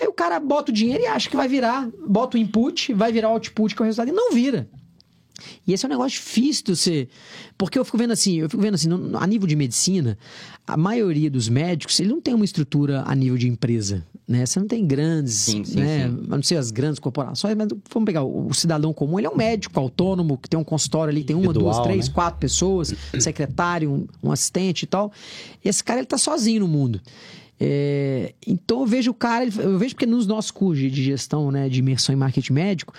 Aí 0.00 0.06
o 0.06 0.12
cara 0.12 0.40
bota 0.40 0.70
o 0.70 0.74
dinheiro 0.74 1.02
e 1.02 1.06
acha 1.06 1.30
que 1.30 1.36
vai 1.36 1.48
virar, 1.48 1.88
bota 2.06 2.36
o 2.36 2.40
input, 2.40 2.92
vai 2.92 3.12
virar 3.12 3.28
o 3.28 3.32
output, 3.32 3.74
que 3.74 3.82
é 3.82 3.84
o 3.84 3.86
resultado, 3.86 4.08
e 4.08 4.12
não 4.12 4.32
vira. 4.32 4.68
E 5.66 5.72
esse 5.72 5.84
é 5.84 5.88
um 5.88 5.90
negócio 5.90 6.18
difícil 6.18 6.64
de 6.64 6.76
ser. 6.76 7.08
Porque 7.58 7.78
eu 7.78 7.84
fico 7.84 7.98
vendo 7.98 8.12
assim, 8.12 8.38
eu 8.38 8.48
fico 8.48 8.62
vendo 8.62 8.74
assim, 8.74 8.88
no, 8.88 9.18
a 9.18 9.26
nível 9.26 9.46
de 9.46 9.56
medicina, 9.56 10.16
a 10.66 10.76
maioria 10.76 11.30
dos 11.30 11.48
médicos, 11.48 11.98
ele 11.98 12.10
não 12.10 12.20
tem 12.20 12.34
uma 12.34 12.44
estrutura 12.44 13.02
a 13.06 13.14
nível 13.14 13.36
de 13.36 13.48
empresa. 13.48 14.04
Né? 14.26 14.46
Você 14.46 14.58
não 14.58 14.66
tem 14.66 14.86
grandes, 14.86 15.34
sim, 15.34 15.64
sim, 15.64 15.78
né? 15.78 16.08
Sim. 16.08 16.24
não 16.26 16.42
sei 16.42 16.56
as 16.56 16.70
grandes 16.70 16.98
corporações, 16.98 17.54
mas 17.54 17.68
vamos 17.92 18.06
pegar 18.06 18.22
o, 18.22 18.46
o, 18.46 18.54
cidadão 18.54 18.92
comum, 18.92 19.18
ele 19.18 19.26
é 19.26 19.30
um 19.30 19.36
médico 19.36 19.78
autônomo, 19.78 20.38
que 20.38 20.48
tem 20.48 20.58
um 20.58 20.64
consultório 20.64 21.10
ali, 21.10 21.22
tem 21.22 21.36
uma, 21.36 21.52
duas, 21.52 21.78
três, 21.80 22.08
né? 22.08 22.14
quatro 22.14 22.40
pessoas, 22.40 22.94
secretário, 23.20 23.90
um, 23.92 24.06
um 24.22 24.32
assistente 24.32 24.84
e 24.84 24.86
tal. 24.86 25.12
Esse 25.62 25.84
cara, 25.84 26.00
ele 26.00 26.06
tá 26.06 26.16
sozinho 26.16 26.60
no 26.60 26.68
mundo. 26.68 27.02
É, 27.66 28.34
então 28.46 28.80
eu 28.80 28.86
vejo 28.86 29.10
o 29.10 29.14
cara, 29.14 29.46
eu 29.46 29.78
vejo 29.78 29.94
porque 29.94 30.04
nos 30.04 30.26
nossos 30.26 30.50
cursos 30.50 30.92
de 30.92 31.02
gestão, 31.02 31.50
né, 31.50 31.66
de 31.66 31.78
imersão 31.78 32.14
em 32.14 32.18
marketing 32.18 32.52
médico, 32.52 32.92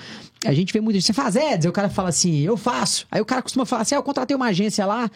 a 0.44 0.52
gente 0.54 0.74
vê 0.74 0.82
muito, 0.82 1.00
você 1.00 1.14
faz 1.14 1.38
ads, 1.38 1.68
aí 1.68 1.70
o 1.70 1.72
cara 1.72 1.88
fala 1.88 2.10
assim, 2.10 2.40
eu 2.40 2.58
faço. 2.58 3.06
Aí 3.12 3.22
o 3.22 3.26
cara 3.26 3.44
costuma 3.44 3.64
falar 3.64 3.84
assim, 3.84 3.94
ah, 3.94 4.00
eu 4.00 4.04
contratei 4.04 4.36
uma 4.36 4.48
agência 4.48 4.84
lá, 4.84 5.08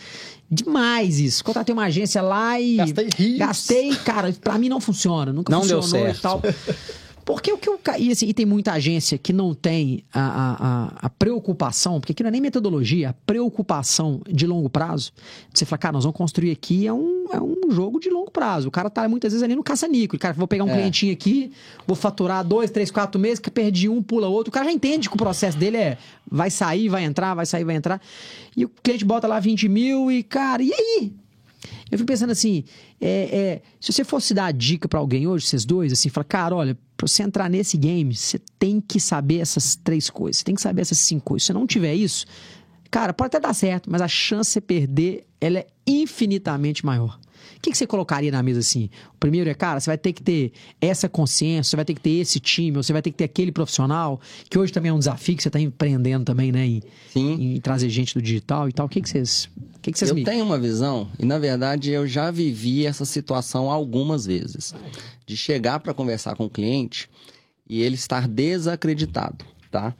demais 0.51 1.19
isso. 1.19 1.43
Contratei 1.43 1.73
uma 1.73 1.85
agência 1.85 2.21
lá 2.21 2.61
e 2.61 2.75
gastei 2.75 3.09
rios. 3.17 3.39
Gastei, 3.39 3.95
cara, 3.95 4.31
pra 4.33 4.55
mim 4.59 4.69
não 4.69 4.79
funciona, 4.79 5.33
nunca 5.33 5.51
não 5.51 5.61
funcionou 5.61 5.89
deu 5.89 6.13
certo. 6.13 6.17
e 6.17 6.21
tal. 6.21 6.41
Porque 7.29 7.53
o 7.53 7.59
que 7.59 7.69
eu. 7.69 7.79
E, 7.99 8.11
assim, 8.11 8.27
e 8.27 8.33
tem 8.33 8.43
muita 8.43 8.71
agência 8.71 9.15
que 9.15 9.31
não 9.31 9.53
tem 9.53 10.03
a, 10.11 10.21
a, 10.21 11.05
a, 11.05 11.09
preocupação, 11.11 11.99
porque 11.99 12.11
aqui 12.11 12.23
não 12.23 12.29
é 12.29 12.31
nem 12.31 12.41
metodologia, 12.41 13.11
a 13.11 13.13
preocupação 13.13 14.19
de 14.27 14.47
longo 14.47 14.67
prazo. 14.67 15.11
Você 15.53 15.63
fala, 15.63 15.77
cara, 15.77 15.93
nós 15.93 16.05
vamos 16.05 16.17
construir 16.17 16.49
aqui 16.49 16.87
é 16.87 16.91
um, 16.91 17.25
é 17.31 17.39
um 17.39 17.69
jogo 17.69 17.99
de 17.99 18.09
longo 18.09 18.31
prazo. 18.31 18.69
O 18.69 18.71
cara 18.71 18.89
tá 18.89 19.07
muitas 19.07 19.31
vezes 19.31 19.43
ali 19.43 19.55
no 19.55 19.61
caça-nico. 19.61 20.17
Cara, 20.17 20.33
vou 20.33 20.47
pegar 20.47 20.63
um 20.63 20.71
é. 20.71 20.73
clientinho 20.73 21.13
aqui, 21.13 21.51
vou 21.85 21.95
faturar 21.95 22.43
dois, 22.43 22.71
três, 22.71 22.89
quatro 22.89 23.21
meses, 23.21 23.37
que 23.37 23.51
perdi 23.51 23.87
um, 23.87 24.01
pula 24.01 24.27
outro. 24.27 24.49
O 24.49 24.51
cara 24.51 24.65
já 24.65 24.71
entende 24.71 25.07
que 25.07 25.13
o 25.13 25.19
processo 25.19 25.55
dele 25.55 25.77
é 25.77 25.97
vai 26.31 26.49
sair, 26.49 26.89
vai 26.89 27.03
entrar, 27.03 27.35
vai 27.35 27.45
sair, 27.45 27.63
vai 27.63 27.75
entrar. 27.75 28.01
E 28.57 28.65
o 28.65 28.69
cliente 28.81 29.05
bota 29.05 29.27
lá 29.27 29.39
20 29.39 29.69
mil 29.69 30.11
e, 30.11 30.23
cara, 30.23 30.63
e 30.63 30.73
aí? 30.73 31.13
Eu 31.91 31.99
fico 31.99 32.07
pensando 32.07 32.31
assim, 32.31 32.63
é, 32.99 33.07
é, 33.07 33.61
se 33.79 33.93
você 33.93 34.03
fosse 34.03 34.33
dar 34.33 34.45
a 34.45 34.51
dica 34.51 34.87
para 34.87 34.99
alguém 34.99 35.27
hoje, 35.27 35.45
vocês 35.45 35.63
dois, 35.63 35.93
assim, 35.93 36.09
fala, 36.09 36.23
cara, 36.23 36.55
olha, 36.55 36.77
pra 36.99 37.07
você 37.07 37.23
entrar 37.23 37.49
nesse 37.49 37.77
game, 37.77 38.13
você 38.13 38.37
tem 38.59 38.81
que 38.81 38.99
saber 38.99 39.39
essas 39.39 39.73
três 39.73 40.09
coisas, 40.09 40.39
você 40.39 40.43
tem 40.43 40.53
que 40.53 40.61
saber 40.61 40.81
essas 40.81 40.97
cinco 40.97 41.23
coisas. 41.23 41.45
Se 41.45 41.53
não 41.53 41.65
tiver 41.65 41.95
isso, 41.95 42.25
cara, 42.91 43.13
pode 43.13 43.27
até 43.27 43.39
dar 43.39 43.53
certo, 43.53 43.89
mas 43.89 44.01
a 44.01 44.07
chance 44.07 44.49
de 44.49 44.53
você 44.53 44.61
perder, 44.61 45.25
ela 45.39 45.59
é 45.59 45.67
infinitamente 45.87 46.85
maior. 46.85 47.17
O 47.57 47.61
que, 47.61 47.71
que 47.71 47.77
você 47.77 47.87
colocaria 47.87 48.31
na 48.31 48.41
mesa 48.41 48.59
assim? 48.59 48.89
O 49.13 49.17
primeiro 49.17 49.49
é, 49.49 49.53
cara, 49.53 49.79
você 49.79 49.89
vai 49.89 49.97
ter 49.97 50.13
que 50.13 50.21
ter 50.21 50.51
essa 50.79 51.09
consciência, 51.09 51.71
você 51.71 51.75
vai 51.75 51.85
ter 51.85 51.93
que 51.93 52.01
ter 52.01 52.11
esse 52.11 52.39
time, 52.39 52.71
você 52.71 52.93
vai 52.93 53.01
ter 53.01 53.11
que 53.11 53.17
ter 53.17 53.25
aquele 53.25 53.51
profissional, 53.51 54.19
que 54.49 54.57
hoje 54.57 54.71
também 54.71 54.89
é 54.89 54.93
um 54.93 54.99
desafio 54.99 55.35
que 55.35 55.43
você 55.43 55.49
está 55.49 55.59
empreendendo 55.59 56.25
também, 56.25 56.51
né? 56.51 56.65
Em, 56.65 56.83
Sim. 57.11 57.55
em 57.55 57.59
trazer 57.59 57.89
gente 57.89 58.13
do 58.13 58.21
digital 58.21 58.69
e 58.69 58.73
tal. 58.73 58.85
O 58.85 58.89
que, 58.89 59.01
que 59.01 59.09
vocês. 59.09 59.49
O 59.75 59.79
que, 59.81 59.91
que 59.91 59.97
vocês 59.97 60.09
eu 60.09 60.15
me... 60.15 60.23
tenho 60.23 60.43
uma 60.43 60.59
visão, 60.59 61.09
e 61.17 61.25
na 61.25 61.39
verdade 61.39 61.91
eu 61.91 62.05
já 62.05 62.31
vivi 62.31 62.85
essa 62.85 63.05
situação 63.05 63.71
algumas 63.71 64.25
vezes. 64.25 64.73
De 65.25 65.37
chegar 65.37 65.79
para 65.79 65.93
conversar 65.93 66.35
com 66.35 66.45
o 66.45 66.49
cliente 66.49 67.07
e 67.69 67.81
ele 67.81 67.95
estar 67.95 68.27
desacreditado, 68.27 69.45
tá? 69.69 69.95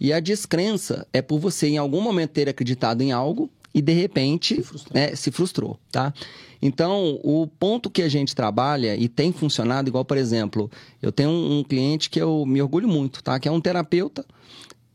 E 0.00 0.14
a 0.14 0.18
descrença 0.18 1.06
é 1.12 1.20
por 1.20 1.38
você, 1.38 1.68
em 1.68 1.76
algum 1.76 2.00
momento, 2.00 2.30
ter 2.30 2.48
acreditado 2.48 3.02
em 3.02 3.12
algo 3.12 3.50
e, 3.74 3.82
de 3.82 3.92
repente, 3.92 4.56
se 4.56 4.62
frustrou, 4.62 5.02
é, 5.02 5.14
se 5.14 5.30
frustrou 5.30 5.80
tá? 5.92 6.14
Então, 6.62 7.18
o 7.22 7.46
ponto 7.46 7.88
que 7.88 8.02
a 8.02 8.08
gente 8.08 8.34
trabalha 8.34 8.94
e 8.94 9.08
tem 9.08 9.32
funcionado, 9.32 9.88
igual, 9.88 10.04
por 10.04 10.18
exemplo, 10.18 10.70
eu 11.00 11.10
tenho 11.10 11.30
um, 11.30 11.58
um 11.58 11.64
cliente 11.64 12.10
que 12.10 12.20
eu 12.20 12.44
me 12.44 12.60
orgulho 12.60 12.86
muito, 12.86 13.22
tá? 13.22 13.38
Que 13.40 13.48
é 13.48 13.52
um 13.52 13.60
terapeuta. 13.60 14.24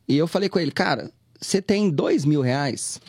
E 0.08 0.16
eu 0.16 0.28
falei 0.28 0.48
com 0.48 0.60
ele, 0.60 0.70
cara, 0.70 1.10
você 1.40 1.60
tem 1.60 1.90
dois 1.90 2.24
mil 2.24 2.40
reais 2.40 3.00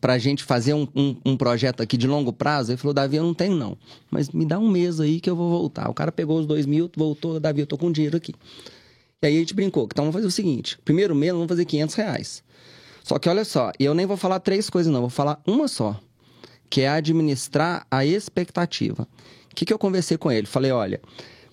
para 0.00 0.14
a 0.14 0.18
gente 0.18 0.42
fazer 0.42 0.74
um, 0.74 0.88
um, 0.94 1.16
um, 1.24 1.36
projeto 1.36 1.82
aqui 1.82 1.96
de 1.96 2.08
longo 2.08 2.32
prazo? 2.32 2.72
Ele 2.72 2.78
falou, 2.78 2.92
Davi, 2.92 3.16
eu 3.16 3.22
não 3.22 3.34
tenho 3.34 3.54
não, 3.54 3.78
mas 4.10 4.30
me 4.30 4.44
dá 4.44 4.58
um 4.58 4.68
mês 4.68 4.98
aí 4.98 5.20
que 5.20 5.30
eu 5.30 5.36
vou 5.36 5.48
voltar. 5.48 5.88
O 5.88 5.94
cara 5.94 6.10
pegou 6.10 6.40
os 6.40 6.46
dois 6.46 6.66
mil, 6.66 6.90
voltou, 6.96 7.38
Davi, 7.38 7.60
eu 7.60 7.66
tô 7.66 7.78
com 7.78 7.92
dinheiro 7.92 8.16
aqui. 8.16 8.34
E 9.22 9.26
aí 9.26 9.36
a 9.36 9.38
gente 9.38 9.54
brincou, 9.54 9.84
então 9.84 10.04
vamos 10.06 10.14
fazer 10.14 10.26
o 10.26 10.30
seguinte, 10.30 10.78
primeiro 10.84 11.14
mês 11.14 11.32
vamos 11.32 11.46
fazer 11.46 11.64
500 11.64 11.94
reais. 11.94 12.42
Só 13.04 13.18
que 13.18 13.28
olha 13.28 13.44
só, 13.44 13.70
eu 13.78 13.94
nem 13.94 14.06
vou 14.06 14.16
falar 14.16 14.40
três 14.40 14.68
coisas 14.68 14.92
não, 14.92 15.00
vou 15.00 15.10
falar 15.10 15.40
uma 15.46 15.68
só 15.68 16.00
que 16.70 16.82
é 16.82 16.88
administrar 16.88 17.84
a 17.90 18.06
expectativa. 18.06 19.06
O 19.50 19.54
que, 19.54 19.66
que 19.66 19.72
eu 19.72 19.78
conversei 19.78 20.16
com 20.16 20.30
ele? 20.30 20.46
Falei, 20.46 20.70
olha, 20.70 21.00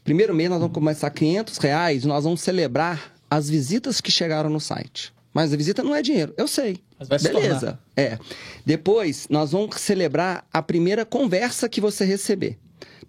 primeiro 0.04 0.34
mês 0.34 0.50
nós 0.50 0.60
vamos 0.60 0.74
começar 0.74 1.10
500 1.10 1.58
reais 1.58 2.06
nós 2.06 2.24
vamos 2.24 2.40
celebrar 2.40 3.14
as 3.30 3.50
visitas 3.50 4.00
que 4.00 4.12
chegaram 4.12 4.50
no 4.50 4.60
site. 4.60 5.12
Mas 5.34 5.54
a 5.54 5.58
visita 5.58 5.84
não 5.84 5.94
é 5.94 6.02
dinheiro, 6.02 6.34
eu 6.38 6.48
sei. 6.48 6.78
Beleza. 7.22 7.80
É. 7.96 8.18
Depois, 8.66 9.28
nós 9.30 9.52
vamos 9.52 9.76
celebrar 9.80 10.48
a 10.52 10.64
primeira 10.64 11.06
conversa 11.06 11.70
que 11.70 11.82
você 11.82 12.06
receber. 12.06 12.58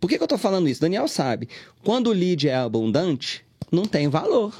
Por 0.01 0.09
que, 0.09 0.16
que 0.16 0.23
eu 0.23 0.27
estou 0.27 0.38
falando 0.38 0.68
isso? 0.68 0.81
Daniel 0.81 1.09
sabe. 1.09 1.49
Quando 1.83 2.09
o 2.09 2.12
lead 2.12 2.49
é 2.49 2.55
abundante, 2.55 3.44
não 3.73 3.85
tem 3.85 4.09
valor. 4.09 4.53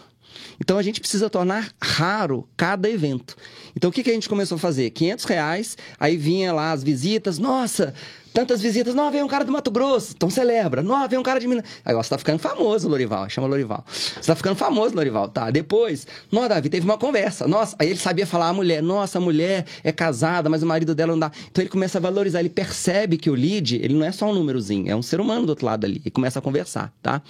Então 0.61 0.79
a 0.79 0.83
gente 0.83 1.01
precisa 1.01 1.31
tornar 1.31 1.73
raro 1.81 2.49
cada 2.57 2.89
evento. 2.89 3.37
Então 3.77 3.91
o 3.91 3.93
que, 3.93 4.03
que 4.03 4.11
a 4.11 4.15
gente 4.15 4.29
começou 4.29 4.57
a 4.57 4.59
fazer? 4.59 4.91
500 4.91 5.25
reais, 5.25 5.77
aí 5.99 6.17
vinha 6.17 6.53
lá 6.53 6.73
as 6.73 6.83
visitas, 6.83 7.39
nossa, 7.39 7.95
tantas 8.33 8.61
visitas, 8.61 8.95
não, 8.95 9.11
veio 9.11 9.25
um 9.25 9.29
cara 9.29 9.45
do 9.45 9.51
Mato 9.51 9.71
Grosso, 9.71 10.13
então 10.15 10.31
celebra, 10.31 10.83
não, 10.83 11.09
veio 11.09 11.21
um 11.21 11.25
cara 11.25 11.41
de 11.41 11.49
Minas. 11.49 11.65
Agora 11.85 12.03
você 12.03 12.11
tá 12.11 12.19
ficando 12.19 12.39
famoso, 12.39 12.89
Lorival, 12.89 13.29
chama 13.29 13.49
Lorival. 13.49 13.85
Você 13.89 14.27
tá 14.27 14.37
ficando 14.37 14.55
famoso, 14.55 14.95
Lorival, 14.95 15.29
tá? 15.29 15.51
Depois, 15.51 16.07
não, 16.31 16.47
Davi, 16.49 16.69
teve 16.69 16.85
uma 16.85 16.99
conversa, 16.99 17.49
nossa, 17.49 17.75
aí 17.79 17.89
ele 17.91 17.99
sabia 17.99 18.27
falar 18.27 18.49
a 18.49 18.53
mulher, 18.53 18.83
nossa, 18.83 19.19
a 19.19 19.21
mulher 19.21 19.67
é 19.83 19.91
casada, 19.91 20.49
mas 20.49 20.63
o 20.63 20.67
marido 20.67 20.95
dela 20.95 21.13
não 21.13 21.19
dá. 21.19 21.33
Então 21.51 21.63
ele 21.63 21.71
começa 21.71 21.99
a 21.99 22.01
valorizar, 22.01 22.41
ele 22.41 22.49
percebe 22.49 23.17
que 23.17 23.29
o 23.29 23.35
lead, 23.35 23.77
ele 23.77 23.95
não 23.95 24.05
é 24.05 24.13
só 24.13 24.31
um 24.31 24.35
númerozinho, 24.35 24.91
é 24.91 24.95
um 24.95 25.03
ser 25.03 25.21
humano 25.21 25.47
do 25.47 25.51
outro 25.51 25.67
lado 25.67 25.85
ali, 25.85 26.01
e 26.05 26.11
começa 26.11 26.39
a 26.39 26.43
conversar, 26.43 26.93
tá? 27.03 27.21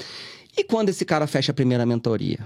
E 0.57 0.65
quando 0.65 0.89
esse 0.89 1.05
cara 1.05 1.27
fecha 1.27 1.53
a 1.53 1.55
primeira 1.55 1.87
mentoria? 1.87 2.41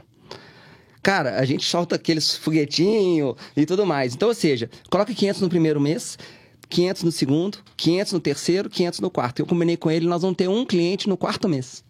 Cara, 1.03 1.41
a 1.41 1.45
gente 1.45 1.65
solta 1.65 1.97
aqueles 1.97 2.37
foguetinhos 2.37 3.35
e 3.57 3.67
tudo 3.67 3.85
mais. 3.85 4.15
Então, 4.15 4.29
ou 4.29 4.35
seja, 4.35 4.71
coloca 4.89 5.13
500 5.13 5.41
no 5.41 5.49
primeiro 5.49 5.81
mês, 5.81 6.17
500 6.69 7.03
no 7.03 7.13
segundo, 7.13 7.59
500 7.77 8.13
no 8.13 8.21
terceiro, 8.21 8.71
500 8.71 9.01
no 9.01 9.11
quarto. 9.11 9.41
Eu 9.41 9.47
combinei 9.47 9.77
com 9.77 9.91
ele, 9.91 10.07
nós 10.07 10.23
vamos 10.23 10.37
ter 10.37 10.49
um 10.49 10.65
cliente 10.65 11.09
no 11.09 11.17
quarto 11.17 11.49
mês. 11.49 11.85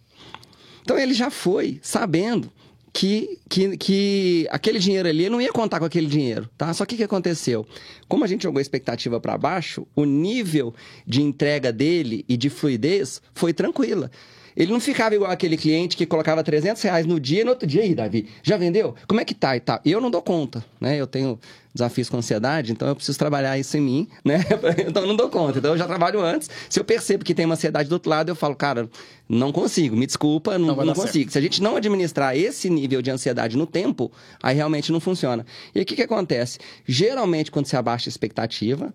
Então, 0.82 0.98
ele 0.98 1.12
já 1.12 1.30
foi 1.30 1.78
sabendo 1.82 2.50
que, 2.92 3.38
que, 3.48 3.76
que 3.76 4.48
aquele 4.50 4.78
dinheiro 4.78 5.08
ali, 5.08 5.28
não 5.28 5.40
ia 5.40 5.52
contar 5.52 5.78
com 5.78 5.84
aquele 5.84 6.06
dinheiro, 6.06 6.48
tá? 6.58 6.72
Só 6.74 6.84
que 6.84 6.94
o 6.94 6.98
que 6.98 7.04
aconteceu? 7.04 7.66
Como 8.08 8.24
a 8.24 8.26
gente 8.26 8.42
jogou 8.42 8.58
a 8.58 8.62
expectativa 8.62 9.18
para 9.20 9.38
baixo, 9.38 9.86
o 9.94 10.04
nível 10.04 10.74
de 11.06 11.22
entrega 11.22 11.72
dele 11.72 12.24
e 12.28 12.36
de 12.36 12.50
fluidez 12.50 13.22
foi 13.34 13.52
tranquila. 13.52 14.10
Ele 14.56 14.72
não 14.72 14.80
ficava 14.80 15.14
igual 15.14 15.30
aquele 15.30 15.56
cliente 15.56 15.96
que 15.96 16.06
colocava 16.06 16.42
300 16.42 16.80
reais 16.82 17.06
no 17.06 17.18
dia 17.18 17.42
e 17.42 17.44
no 17.44 17.50
outro 17.50 17.66
dia, 17.66 17.82
aí, 17.82 17.94
Davi, 17.94 18.28
já 18.42 18.56
vendeu? 18.56 18.94
Como 19.06 19.20
é 19.20 19.24
que 19.24 19.34
tá 19.34 19.56
e 19.56 19.60
tal? 19.60 19.80
Eu 19.84 20.00
não 20.00 20.10
dou 20.10 20.22
conta, 20.22 20.64
né? 20.80 21.00
Eu 21.00 21.06
tenho 21.06 21.38
desafios 21.74 22.08
com 22.08 22.18
ansiedade, 22.18 22.72
então 22.72 22.86
eu 22.86 22.94
preciso 22.94 23.18
trabalhar 23.18 23.58
isso 23.58 23.76
em 23.76 23.80
mim, 23.80 24.08
né? 24.24 24.44
então 24.86 25.02
eu 25.02 25.08
não 25.08 25.16
dou 25.16 25.28
conta. 25.28 25.58
Então 25.58 25.72
eu 25.72 25.78
já 25.78 25.86
trabalho 25.86 26.20
antes. 26.20 26.50
Se 26.68 26.78
eu 26.78 26.84
percebo 26.84 27.24
que 27.24 27.34
tem 27.34 27.46
uma 27.46 27.54
ansiedade 27.54 27.88
do 27.88 27.92
outro 27.92 28.10
lado, 28.10 28.28
eu 28.28 28.36
falo, 28.36 28.54
cara, 28.54 28.88
não 29.28 29.50
consigo, 29.50 29.96
me 29.96 30.06
desculpa, 30.06 30.58
não, 30.58 30.76
não, 30.76 30.84
não 30.84 30.94
consigo. 30.94 31.24
Certo. 31.24 31.32
Se 31.32 31.38
a 31.38 31.40
gente 31.40 31.62
não 31.62 31.76
administrar 31.76 32.36
esse 32.36 32.68
nível 32.68 33.00
de 33.00 33.10
ansiedade 33.10 33.56
no 33.56 33.66
tempo, 33.66 34.12
aí 34.42 34.54
realmente 34.54 34.92
não 34.92 35.00
funciona. 35.00 35.46
E 35.74 35.80
o 35.80 35.84
que, 35.84 35.96
que 35.96 36.02
acontece? 36.02 36.58
Geralmente, 36.86 37.50
quando 37.50 37.66
se 37.66 37.76
abaixa 37.76 38.08
a 38.08 38.10
expectativa, 38.10 38.92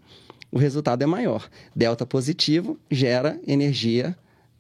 o 0.51 0.57
resultado 0.57 1.01
é 1.01 1.05
maior. 1.05 1.49
Delta 1.75 2.05
positivo 2.05 2.79
gera 2.89 3.39
energia 3.47 4.15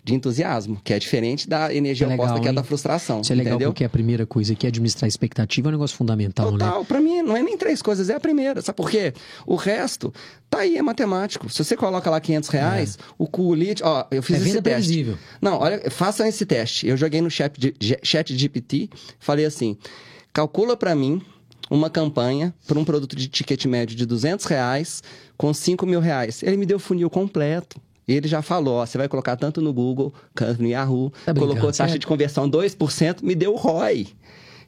de 0.07 0.15
entusiasmo, 0.15 0.79
que 0.85 0.93
é 0.93 0.99
diferente 0.99 1.49
da 1.49 1.73
energia 1.73 2.07
é 2.07 2.09
legal, 2.09 2.27
oposta, 2.27 2.41
que 2.41 2.47
é 2.47 2.53
da 2.53 2.63
frustração. 2.63 3.19
Isso 3.19 3.33
é 3.33 3.35
legal 3.35 3.55
entendeu? 3.55 3.71
porque 3.71 3.83
a 3.83 3.89
primeira 3.89 4.25
coisa 4.25 4.55
que 4.55 4.65
é 4.65 4.69
administrar 4.69 5.05
a 5.05 5.09
expectativa 5.09 5.67
é 5.67 5.69
um 5.69 5.71
negócio 5.73 5.97
fundamental, 5.97 6.49
Total, 6.49 6.57
né? 6.57 6.65
Total, 6.65 6.85
pra 6.85 7.01
mim 7.01 7.21
não 7.21 7.35
é 7.35 7.43
nem 7.43 7.57
três 7.57 7.81
coisas, 7.81 8.09
é 8.09 8.15
a 8.15 8.19
primeira. 8.19 8.61
Sabe 8.61 8.77
por 8.77 8.89
quê? 8.89 9.13
O 9.45 9.57
resto, 9.57 10.13
tá 10.49 10.59
aí, 10.59 10.77
é 10.77 10.81
matemático. 10.81 11.49
Se 11.49 11.61
você 11.61 11.75
coloca 11.75 12.09
lá 12.09 12.21
500 12.21 12.49
reais, 12.49 12.97
é. 12.97 13.03
o 13.17 13.27
Coolite, 13.27 13.83
ó, 13.83 14.05
eu 14.09 14.23
fiz 14.23 14.37
é 14.37 14.39
esse 14.39 14.61
teste. 14.61 14.61
Previsível. 14.61 15.17
Não, 15.41 15.59
olha, 15.59 15.91
façam 15.91 16.25
esse 16.25 16.45
teste. 16.45 16.87
Eu 16.87 16.95
joguei 16.95 17.19
no 17.19 17.29
chat, 17.29 17.75
chat 18.01 18.33
GPT, 18.33 18.89
falei 19.19 19.43
assim, 19.43 19.77
calcula 20.31 20.77
para 20.77 20.95
mim 20.95 21.21
uma 21.69 21.89
campanha 21.89 22.53
para 22.65 22.79
um 22.79 22.85
produto 22.85 23.13
de 23.13 23.27
ticket 23.27 23.65
médio 23.65 23.93
de 23.93 24.05
200 24.05 24.45
reais 24.45 25.03
com 25.35 25.53
5 25.53 25.85
mil 25.85 25.99
reais. 25.99 26.41
Ele 26.43 26.55
me 26.55 26.65
deu 26.65 26.77
o 26.77 26.79
funil 26.79 27.09
completo. 27.09 27.81
Ele 28.07 28.27
já 28.27 28.41
falou, 28.41 28.75
ó, 28.75 28.85
você 28.85 28.97
vai 28.97 29.07
colocar 29.07 29.35
tanto 29.35 29.61
no 29.61 29.73
Google 29.73 30.13
quanto 30.35 30.61
no 30.61 30.67
Yahoo, 30.67 31.11
tá 31.25 31.33
colocou 31.33 31.71
taxa 31.71 31.99
de 31.99 32.07
conversão 32.07 32.49
2%, 32.49 33.21
me 33.21 33.35
deu 33.35 33.53
o 33.53 33.57
ROI. 33.57 34.07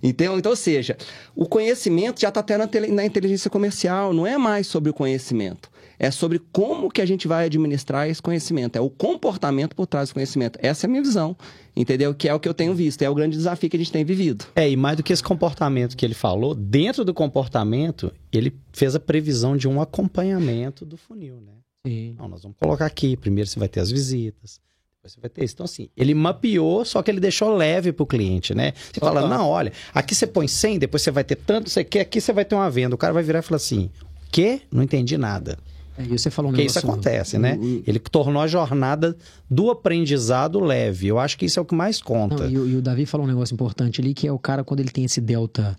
Então, 0.02 0.38
então, 0.38 0.52
ou 0.52 0.56
seja, 0.56 0.98
o 1.36 1.46
conhecimento 1.46 2.22
já 2.22 2.30
está 2.30 2.40
até 2.40 2.58
na, 2.58 2.70
na 2.90 3.06
inteligência 3.06 3.50
comercial, 3.50 4.14
não 4.14 4.26
é 4.26 4.38
mais 4.38 4.68
sobre 4.68 4.90
o 4.90 4.94
conhecimento. 4.94 5.70
É 6.02 6.10
sobre 6.10 6.40
como 6.54 6.90
que 6.90 7.02
a 7.02 7.06
gente 7.06 7.28
vai 7.28 7.46
administrar 7.46 8.08
esse 8.08 8.22
conhecimento. 8.22 8.78
É 8.78 8.82
o 8.82 8.90
comportamento 8.90 9.76
por 9.76 9.86
trás 9.86 10.08
do 10.08 10.14
conhecimento. 10.14 10.58
Essa 10.62 10.86
é 10.86 10.88
a 10.88 10.90
minha 10.90 11.04
visão, 11.04 11.36
entendeu? 11.76 12.16
Que 12.16 12.30
é 12.30 12.34
o 12.34 12.40
que 12.40 12.48
eu 12.48 12.54
tenho 12.54 12.74
visto. 12.74 13.02
É 13.02 13.10
o 13.10 13.14
grande 13.14 13.36
desafio 13.36 13.70
que 13.70 13.76
a 13.76 13.80
gente 13.80 13.92
tem 13.92 14.06
vivido. 14.06 14.46
É, 14.56 14.70
e 14.70 14.78
mais 14.78 14.96
do 14.96 15.04
que 15.04 15.12
esse 15.12 15.22
comportamento 15.22 15.98
que 15.98 16.06
ele 16.06 16.14
falou, 16.14 16.56
dentro 16.56 17.04
do 17.04 17.14
comportamento, 17.14 18.14
ele 18.32 18.56
fez 18.72 18.96
a 18.96 19.00
previsão 19.00 19.58
de 19.58 19.68
um 19.68 19.82
acompanhamento 19.82 20.86
do 20.86 20.96
funil, 20.96 21.36
né? 21.46 21.59
Sim. 21.86 22.16
Não, 22.18 22.28
nós 22.28 22.44
vamos 22.44 22.58
colocar 22.58 22.86
aqui. 22.86 23.16
Primeiro 23.16 23.50
você 23.50 23.60
vai 23.60 23.68
ter 23.68 23.80
as 23.80 23.92
visitas. 23.92 24.60
Depois 24.98 25.14
você 25.14 25.22
vai 25.22 25.30
ter 25.30 25.46
isso. 25.46 25.54
Então, 25.54 25.64
assim, 25.64 25.90
ele 25.96 26.14
mapeou, 26.14 26.84
só 26.84 27.02
que 27.02 27.10
ele 27.10 27.20
deixou 27.20 27.56
leve 27.56 27.94
para 27.94 28.04
o 28.04 28.06
cliente, 28.06 28.54
né? 28.54 28.74
Você 28.92 29.00
fala, 29.00 29.28
não, 29.28 29.48
olha, 29.48 29.72
aqui 29.94 30.14
você 30.14 30.28
põe 30.28 30.48
100, 30.48 30.80
depois 30.80 31.02
você 31.02 31.12
vai 31.12 31.24
ter 31.24 31.38
tanto, 31.38 31.70
você 31.70 31.84
quer, 31.84 32.02
aqui 32.02 32.20
você 32.20 32.34
vai 32.34 32.44
ter 32.44 32.56
uma 32.56 32.70
venda. 32.70 32.96
O 32.96 32.98
cara 32.98 33.14
vai 33.14 33.24
virar 33.24 33.40
e 33.40 33.42
falar 33.42 33.58
assim, 33.58 33.90
quê? 34.30 34.62
Não 34.70 34.84
entendi 34.84 35.18
nada. 35.18 35.58
É, 35.98 36.04
e 36.04 36.18
você 36.18 36.30
falou 36.30 36.52
um 36.52 36.54
Porque 36.54 36.66
isso 36.66 36.80
acontece, 36.80 37.38
né? 37.38 37.58
Ele 37.86 38.00
tornou 38.00 38.42
a 38.42 38.48
jornada 38.48 39.16
do 39.50 39.70
aprendizado 39.72 40.60
leve. 40.60 41.08
Eu 41.08 41.20
acho 41.20 41.38
que 41.38 41.46
isso 41.46 41.60
é 41.60 41.62
o 41.62 41.66
que 41.66 41.76
mais 41.76 42.02
conta. 42.02 42.50
Não, 42.50 42.50
e, 42.50 42.72
e, 42.72 42.76
o 42.76 42.82
Davi 42.82 43.06
falou 43.06 43.26
um 43.26 43.30
negócio 43.30 43.54
importante 43.54 44.02
ali, 44.02 44.14
que 44.14 44.28
é 44.28 44.32
o 44.32 44.40
cara, 44.40 44.64
quando 44.64 44.82
ele 44.82 44.92
tem 44.92 45.06
esse 45.06 45.20
delta 45.20 45.76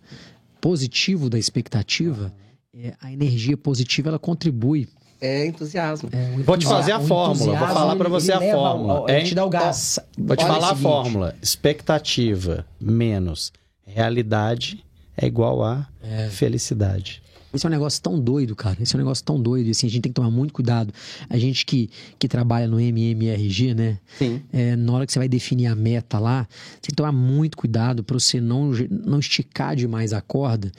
positivo 0.61 1.31
da 1.31 1.39
expectativa, 1.39 2.33
é, 2.75 2.95
a 3.01 3.13
energia 3.13 3.57
positiva 3.57 4.09
ela 4.09 4.19
contribui 4.19 4.89
é 5.21 5.47
entusiasmo. 5.47 6.09
É, 6.13 6.43
vou 6.43 6.57
te 6.57 6.67
fazer 6.67 6.93
a 6.93 7.01
fórmula, 7.01 7.59
vou 7.59 7.69
falar 7.69 7.97
para 7.97 8.09
você 8.09 8.33
a 8.33 8.41
fórmula. 8.41 9.05
Ele, 9.09 9.25
te 9.25 9.35
dá 9.35 9.45
o 9.45 9.51
gás. 9.51 9.99
Vou 10.17 10.37
te 10.37 10.45
falar 10.45 10.71
a 10.71 10.77
fórmula. 10.77 11.35
Expectativa 11.43 12.65
menos 12.81 13.53
realidade 13.91 14.85
é 15.17 15.27
igual 15.27 15.63
a 15.63 15.87
é. 16.03 16.29
felicidade. 16.29 17.23
Esse 17.53 17.67
é 17.67 17.69
um 17.69 17.73
negócio 17.73 18.01
tão 18.01 18.19
doido, 18.19 18.55
cara. 18.55 18.81
Esse 18.81 18.95
é 18.95 18.97
um 18.97 19.01
negócio 19.03 19.25
tão 19.25 19.41
doido. 19.41 19.67
E 19.67 19.71
assim, 19.73 19.89
a 19.89 19.91
gente 19.91 20.03
tem 20.03 20.13
que 20.13 20.15
tomar 20.15 20.31
muito 20.31 20.55
cuidado. 20.55 20.95
A 21.29 21.37
gente 21.37 21.67
que, 21.67 21.91
que 22.17 22.29
trabalha 22.29 22.69
no 22.69 22.79
MMRG, 22.79 23.75
né? 23.75 23.99
Sim. 24.17 24.41
É, 24.53 24.77
na 24.77 24.93
hora 24.93 25.05
que 25.05 25.13
você 25.13 25.19
vai 25.19 25.29
definir 25.29 25.67
a 25.67 25.75
meta 25.75 26.21
lá, 26.21 26.47
você 26.49 26.83
tem 26.83 26.91
que 26.91 26.95
tomar 26.95 27.11
muito 27.11 27.57
cuidado 27.57 28.05
para 28.05 28.19
você 28.19 28.41
não, 28.41 28.71
não 28.89 29.19
esticar 29.19 29.75
demais 29.75 30.13
a 30.13 30.21
corda 30.21 30.71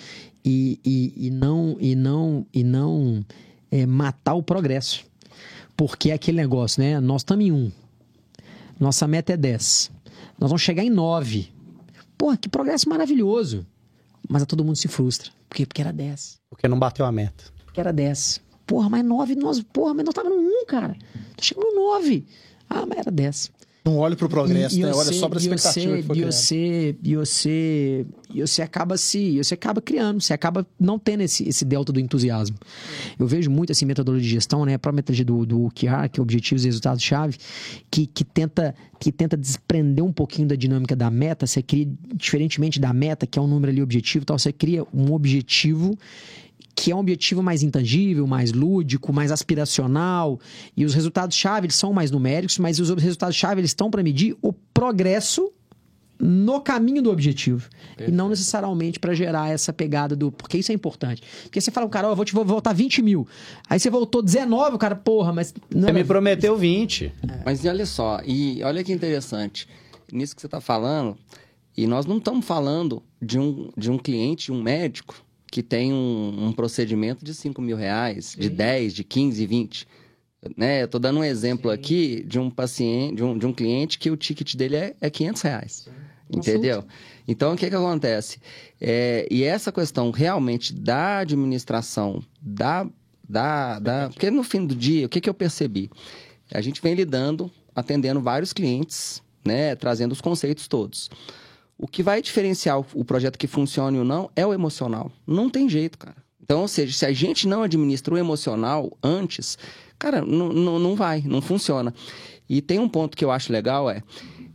e, 0.46 0.80
e, 0.86 1.28
e 1.28 1.30
não. 1.30 1.76
E 1.78 1.94
não, 1.94 2.46
e 2.54 2.64
não 2.64 3.26
é, 3.72 3.86
matar 3.86 4.34
o 4.34 4.44
progresso. 4.44 5.06
Porque 5.76 6.12
é 6.12 6.14
aquele 6.14 6.38
negócio, 6.38 6.82
né? 6.82 7.00
Nós 7.00 7.22
estamos 7.22 7.46
em 7.46 7.52
um. 7.52 7.72
Nossa 8.80 9.08
meta 9.08 9.34
é 9.34 9.38
10. 9.38 9.92
Nós 10.38 10.50
vamos 10.50 10.62
chegar 10.62 10.84
em 10.84 10.90
9. 10.90 11.50
Porra, 12.18 12.38
que 12.38 12.50
progresso 12.50 12.90
maravilhoso. 12.90 13.66
Mas 14.30 14.46
todo 14.46 14.64
mundo 14.64 14.76
se 14.76 14.88
frustra. 14.88 15.32
Por 15.48 15.56
quê? 15.56 15.66
Porque 15.66 15.82
era 15.82 15.92
10. 15.92 16.40
Porque 16.50 16.68
não 16.68 16.78
bateu 16.78 17.06
a 17.06 17.12
meta. 17.12 17.46
Porque 17.66 17.80
era 17.80 17.92
10. 17.92 18.42
Porra, 18.66 18.90
mas 18.90 19.04
9, 19.04 19.36
nós, 19.36 19.62
porra, 19.62 19.94
mas 19.94 20.06
nós 20.06 20.14
estávamos 20.14 20.38
no 20.38 20.50
1, 20.64 20.66
cara. 20.66 20.96
Tô 21.36 21.44
chegando 21.44 21.74
no 21.74 21.94
9. 21.94 22.26
Ah, 22.70 22.86
mas 22.86 23.00
era 23.00 23.12
10. 23.12 23.52
Não 23.84 23.98
olha 23.98 24.16
para 24.16 24.28
o 24.28 24.30
progresso, 24.30 24.78
e, 24.78 24.84
né? 24.84 24.94
Olha 24.94 25.12
só 25.12 25.28
para 25.28 25.40
a 25.40 25.42
expectativa 25.42 25.96
você, 25.96 26.02
que 26.02 26.08
foi 26.08 26.18
e 26.18 26.24
você, 26.24 26.96
e 27.04 27.16
você, 27.16 28.06
e 28.32 28.42
você 28.42 28.62
acaba 28.62 28.96
se, 28.96 29.38
você 29.38 29.56
acaba 29.56 29.82
criando, 29.82 30.22
você 30.22 30.34
acaba 30.34 30.68
não 30.80 31.00
tendo 31.00 31.22
esse, 31.22 31.50
esse 31.50 31.66
delta 31.66 31.92
do 31.92 32.00
entusiasmo. 32.00 32.58
Eu 33.18 33.26
vejo 33.26 33.50
muito 33.50 33.72
assim 33.72 33.86
metodologia 33.86 34.28
de 34.28 34.36
gestão, 34.36 34.66
né? 34.66 34.76
A 34.76 34.80
própria 34.80 34.98
metodologia 34.98 35.26
do, 35.26 35.46
do 35.48 35.66
OKR, 35.66 36.10
que 36.12 36.20
é 36.20 36.22
objetivos 36.22 36.64
e 36.64 36.68
resultados 36.68 37.02
chave, 37.02 37.38
que, 37.90 38.06
que 38.06 38.24
tenta 38.24 38.76
que 39.00 39.12
tenta 39.12 39.36
desprender 39.36 40.06
um 40.06 40.14
pouquinho 40.14 40.48
da 40.48 40.56
dinâmica 40.56 40.96
da 40.96 41.10
meta. 41.10 41.48
Você 41.48 41.64
cria 41.64 41.88
diferentemente 42.16 42.80
da 42.80 42.94
meta, 42.94 43.26
que 43.26 43.40
é 43.40 43.42
um 43.42 43.48
número 43.48 43.72
ali 43.72 43.82
objetivo, 43.82 44.26
tal. 44.26 44.38
Você 44.38 44.54
cria 44.54 44.86
um 44.94 45.12
objetivo 45.12 45.98
que 46.76 46.92
é 46.92 46.96
um 46.96 47.00
objetivo 47.00 47.44
mais 47.44 47.64
intangível, 47.64 48.26
mais 48.26 48.52
lúdico, 48.52 49.12
mais 49.14 49.32
aspiracional, 49.32 50.40
e 50.76 50.86
os 50.86 50.94
resultados-chave 50.94 51.70
são 51.72 51.94
mais 51.94 52.12
numéricos, 52.12 52.58
mas 52.58 52.80
os 52.80 52.90
resultados-chave 52.90 53.62
estão 53.62 53.90
para 53.90 54.04
medir 54.04 54.36
o 54.42 54.54
progresso 54.54 55.52
no 56.22 56.62
caminho 56.62 57.02
do 57.02 57.10
objetivo. 57.10 57.68
Perfeito. 57.70 58.12
E 58.12 58.14
não 58.14 58.30
necessariamente 58.30 59.00
para 59.00 59.14
gerar 59.14 59.50
essa 59.50 59.74
pegada 59.74 60.16
do. 60.16 60.32
Porque 60.32 60.60
isso 60.60 60.72
é 60.72 60.76
importante. 60.76 61.24
Porque 61.44 61.60
você 61.60 61.72
fala, 61.72 61.90
cara, 61.90 62.08
oh, 62.08 62.12
eu 62.12 62.16
vou 62.16 62.24
te 62.24 62.34
vou 62.34 62.46
voltar 62.46 62.74
20 62.74 63.02
mil. 63.02 63.28
Aí 63.68 63.80
você 63.80 63.90
voltou 63.90 64.22
19, 64.22 64.76
o 64.76 64.78
cara, 64.78 64.96
porra, 64.96 65.34
mas. 65.34 65.54
Não, 65.74 65.88
você 65.88 65.94
me 65.94 66.04
prometeu 66.04 66.56
20. 66.56 67.06
É. 67.06 67.12
Mas 67.44 67.66
olha 67.66 67.88
só, 67.88 68.22
e 68.24 68.62
olha 68.64 68.84
que 68.84 68.94
interessante. 68.94 69.68
Nisso 70.12 70.36
que 70.36 70.42
você 70.42 70.48
está 70.48 70.62
falando, 70.62 71.18
e 71.76 71.88
nós 71.88 72.06
não 72.06 72.18
estamos 72.18 72.46
falando 72.46 73.02
de 73.20 73.40
um, 73.40 73.70
de 73.76 73.90
um 73.90 73.98
cliente, 73.98 74.52
um 74.52 74.62
médico, 74.62 75.16
que 75.52 75.62
tem 75.62 75.92
um, 75.92 76.48
um 76.48 76.54
procedimento 76.54 77.26
de 77.26 77.34
5 77.34 77.62
mil 77.62 77.76
reais, 77.76 78.28
Sim. 78.28 78.40
de 78.40 78.50
10, 78.50 78.94
de 78.94 79.04
15, 79.04 79.46
20. 79.46 79.88
Né? 80.58 80.82
Eu 80.82 80.86
estou 80.86 81.00
dando 81.00 81.20
um 81.20 81.24
exemplo 81.24 81.70
Sim. 81.70 81.76
aqui 81.76 82.24
de 82.26 82.40
um 82.40 82.50
paciente, 82.50 83.18
de 83.18 83.24
um, 83.24 83.38
de 83.38 83.46
um 83.46 83.54
cliente 83.54 84.00
que 84.00 84.10
o 84.10 84.16
ticket 84.16 84.56
dele 84.56 84.78
é, 84.78 84.96
é 85.02 85.10
500 85.10 85.42
reais. 85.42 85.72
Sim. 85.74 85.92
Entendeu? 86.34 86.86
Então, 87.28 87.54
o 87.54 87.58
que, 87.58 87.70
que 87.70 87.76
acontece? 87.76 88.40
É, 88.80 89.28
e 89.30 89.44
essa 89.44 89.70
questão 89.70 90.12
realmente 90.12 90.74
da 90.74 91.20
administração, 91.20 92.24
da, 92.42 92.88
da, 93.28 93.80
da. 93.80 94.10
Porque 94.10 94.32
no 94.32 94.42
fim 94.42 94.66
do 94.66 94.74
dia, 94.74 95.06
o 95.06 95.10
que, 95.10 95.20
que 95.20 95.30
eu 95.30 95.34
percebi? 95.34 95.92
A 96.54 96.62
gente 96.62 96.82
vem 96.82 96.94
lidando, 96.94 97.52
atendendo 97.76 98.22
vários 98.22 98.54
clientes, 98.54 99.22
né? 99.44 99.76
Trazendo 99.76 100.14
os 100.14 100.22
conceitos 100.22 100.70
todos. 100.70 101.10
O 101.82 101.88
que 101.88 102.04
vai 102.04 102.22
diferenciar 102.22 102.80
o 102.80 103.04
projeto 103.04 103.40
que 103.40 103.48
funcione 103.48 103.98
ou 103.98 104.06
não 104.06 104.30
é 104.36 104.46
o 104.46 104.54
emocional. 104.54 105.12
Não 105.26 105.50
tem 105.50 105.68
jeito, 105.68 105.98
cara. 105.98 106.16
Então, 106.40 106.62
ou 106.62 106.68
seja, 106.68 106.96
se 106.96 107.06
a 107.08 107.12
gente 107.12 107.48
não 107.48 107.64
administra 107.64 108.14
o 108.14 108.18
emocional 108.20 108.96
antes, 109.02 109.58
cara, 109.98 110.22
não 110.22 110.96
vai, 110.96 111.24
não 111.26 111.42
funciona. 111.42 111.92
E 112.48 112.62
tem 112.62 112.78
um 112.78 112.88
ponto 112.88 113.18
que 113.18 113.26
eu 113.26 113.32
acho 113.32 113.52
legal, 113.52 113.90
é... 113.90 114.04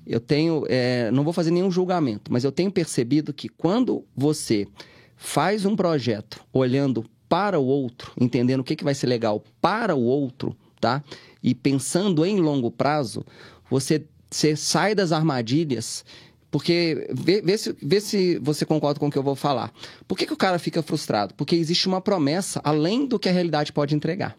Eu 0.07 0.21
tenho... 0.21 0.65
É, 0.69 1.11
não 1.11 1.25
vou 1.25 1.33
fazer 1.33 1.51
nenhum 1.51 1.69
julgamento, 1.69 2.33
mas 2.33 2.45
eu 2.45 2.53
tenho 2.53 2.71
percebido 2.71 3.33
que 3.33 3.49
quando 3.49 4.05
você 4.15 4.69
faz 5.17 5.67
um 5.67 5.75
projeto 5.75 6.41
olhando 6.53 7.05
para 7.29 7.59
o 7.59 7.65
outro, 7.67 8.13
entendendo 8.21 8.61
o 8.61 8.65
que, 8.65 8.77
que 8.77 8.85
vai 8.85 8.95
ser 8.95 9.09
legal 9.09 9.43
para 9.61 9.97
o 9.97 10.03
outro, 10.05 10.57
tá? 10.81 11.03
E 11.43 11.57
pensando 11.57 12.25
em 12.25 12.39
longo 12.39 12.71
prazo, 12.71 13.25
você, 13.69 14.07
você 14.31 14.55
sai 14.55 14.95
das 14.95 15.11
armadilhas 15.11 16.05
porque 16.57 17.07
vê, 17.13 17.43
vê, 17.43 17.59
se, 17.59 17.77
vê 17.83 18.01
se 18.01 18.39
você 18.39 18.65
concorda 18.65 18.99
com 18.99 19.09
o 19.09 19.11
que 19.11 19.19
eu 19.19 19.23
vou 19.23 19.37
falar. 19.37 19.71
Por 20.09 20.17
que, 20.17 20.25
que 20.25 20.33
o 20.33 20.37
cara 20.39 20.59
fica 20.59 20.83
frustrado? 20.83 21.35
Porque 21.35 21.55
existe 21.55 21.87
uma 21.87 22.01
promessa 22.01 22.63
além 22.65 23.05
do 23.05 23.19
que 23.19 23.29
a 23.29 23.33
realidade 23.33 23.75
pode 23.75 23.95
entregar. 23.95 24.35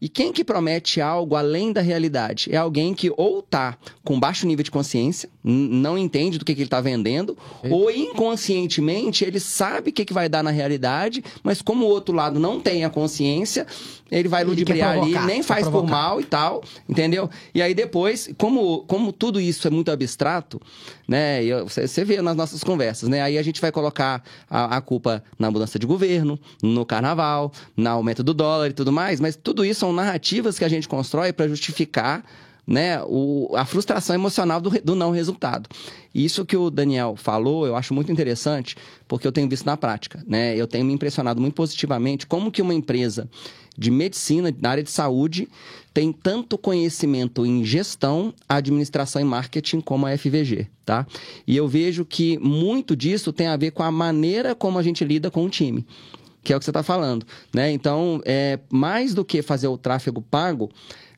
E 0.00 0.08
quem 0.08 0.32
que 0.32 0.44
promete 0.44 1.00
algo 1.00 1.36
além 1.36 1.72
da 1.72 1.80
realidade? 1.80 2.48
É 2.52 2.56
alguém 2.56 2.92
que 2.92 3.10
ou 3.16 3.42
tá 3.42 3.78
com 4.04 4.20
baixo 4.20 4.46
nível 4.46 4.62
de 4.62 4.70
consciência, 4.70 5.28
não 5.42 5.96
entende 5.96 6.38
do 6.38 6.44
que, 6.44 6.54
que 6.54 6.60
ele 6.60 6.66
está 6.66 6.80
vendendo, 6.80 7.36
ou 7.70 7.90
inconscientemente 7.90 9.24
ele 9.24 9.40
sabe 9.40 9.90
o 9.90 9.92
que, 9.92 10.04
que 10.04 10.12
vai 10.12 10.28
dar 10.28 10.42
na 10.42 10.50
realidade, 10.50 11.24
mas 11.42 11.62
como 11.62 11.86
o 11.86 11.88
outro 11.88 12.14
lado 12.14 12.38
não 12.38 12.60
tem 12.60 12.84
a 12.84 12.90
consciência, 12.90 13.66
ele 14.10 14.28
vai 14.28 14.44
ludibriar 14.44 14.98
ali, 14.98 15.18
nem 15.20 15.42
faz 15.42 15.66
por 15.68 15.86
mal 15.86 16.20
e 16.20 16.24
tal, 16.24 16.62
entendeu? 16.88 17.28
E 17.54 17.62
aí 17.62 17.74
depois, 17.74 18.30
como, 18.36 18.84
como 18.86 19.12
tudo 19.12 19.40
isso 19.40 19.66
é 19.66 19.70
muito 19.70 19.90
abstrato, 19.90 20.60
né? 21.06 21.40
Você 21.64 22.04
vê 22.04 22.20
nas 22.20 22.36
nossas 22.36 22.64
conversas, 22.64 23.08
né? 23.08 23.22
Aí 23.22 23.38
a 23.38 23.42
gente 23.42 23.60
vai 23.60 23.70
colocar 23.70 24.22
a, 24.50 24.76
a 24.76 24.80
culpa 24.80 25.22
na 25.38 25.50
mudança 25.50 25.78
de 25.78 25.86
governo, 25.86 26.38
no 26.62 26.84
carnaval, 26.84 27.52
no 27.76 27.88
aumento 27.88 28.22
do 28.22 28.34
dólar 28.34 28.70
e 28.70 28.72
tudo 28.72 28.92
mais, 28.92 29.20
mas 29.20 29.36
tudo 29.36 29.64
isso 29.64 29.80
são 29.80 29.92
narrativas 29.92 30.58
que 30.58 30.64
a 30.64 30.68
gente 30.68 30.88
constrói 30.88 31.32
para 31.32 31.48
justificar 31.48 32.24
né, 32.66 33.00
o, 33.04 33.52
a 33.54 33.64
frustração 33.64 34.14
emocional 34.14 34.60
do, 34.60 34.70
do 34.82 34.94
não 34.94 35.12
resultado. 35.12 35.68
Isso 36.12 36.44
que 36.44 36.56
o 36.56 36.70
Daniel 36.70 37.14
falou, 37.16 37.66
eu 37.66 37.76
acho 37.76 37.94
muito 37.94 38.10
interessante, 38.10 38.76
porque 39.06 39.26
eu 39.26 39.32
tenho 39.32 39.48
visto 39.48 39.64
na 39.66 39.76
prática. 39.76 40.24
Né? 40.26 40.56
Eu 40.56 40.66
tenho 40.66 40.84
me 40.84 40.92
impressionado 40.92 41.40
muito 41.40 41.54
positivamente 41.54 42.26
como 42.26 42.50
que 42.50 42.60
uma 42.60 42.74
empresa 42.74 43.28
de 43.78 43.90
medicina, 43.90 44.52
na 44.60 44.70
área 44.70 44.82
de 44.82 44.90
saúde, 44.90 45.48
tem 45.96 46.12
tanto 46.12 46.58
conhecimento 46.58 47.46
em 47.46 47.64
gestão, 47.64 48.34
administração 48.46 49.22
e 49.22 49.24
marketing 49.24 49.80
como 49.80 50.04
a 50.04 50.14
FVG, 50.14 50.66
tá? 50.84 51.06
E 51.46 51.56
eu 51.56 51.66
vejo 51.66 52.04
que 52.04 52.36
muito 52.36 52.94
disso 52.94 53.32
tem 53.32 53.46
a 53.46 53.56
ver 53.56 53.70
com 53.70 53.82
a 53.82 53.90
maneira 53.90 54.54
como 54.54 54.78
a 54.78 54.82
gente 54.82 55.02
lida 55.02 55.30
com 55.30 55.46
o 55.46 55.48
time 55.48 55.86
que 56.44 56.52
é 56.52 56.56
o 56.56 56.60
que 56.60 56.64
você 56.64 56.70
está 56.70 56.84
falando, 56.84 57.26
né? 57.52 57.72
Então, 57.72 58.20
é, 58.24 58.60
mais 58.70 59.14
do 59.14 59.24
que 59.24 59.42
fazer 59.42 59.66
o 59.66 59.76
tráfego 59.76 60.22
pago, 60.22 60.70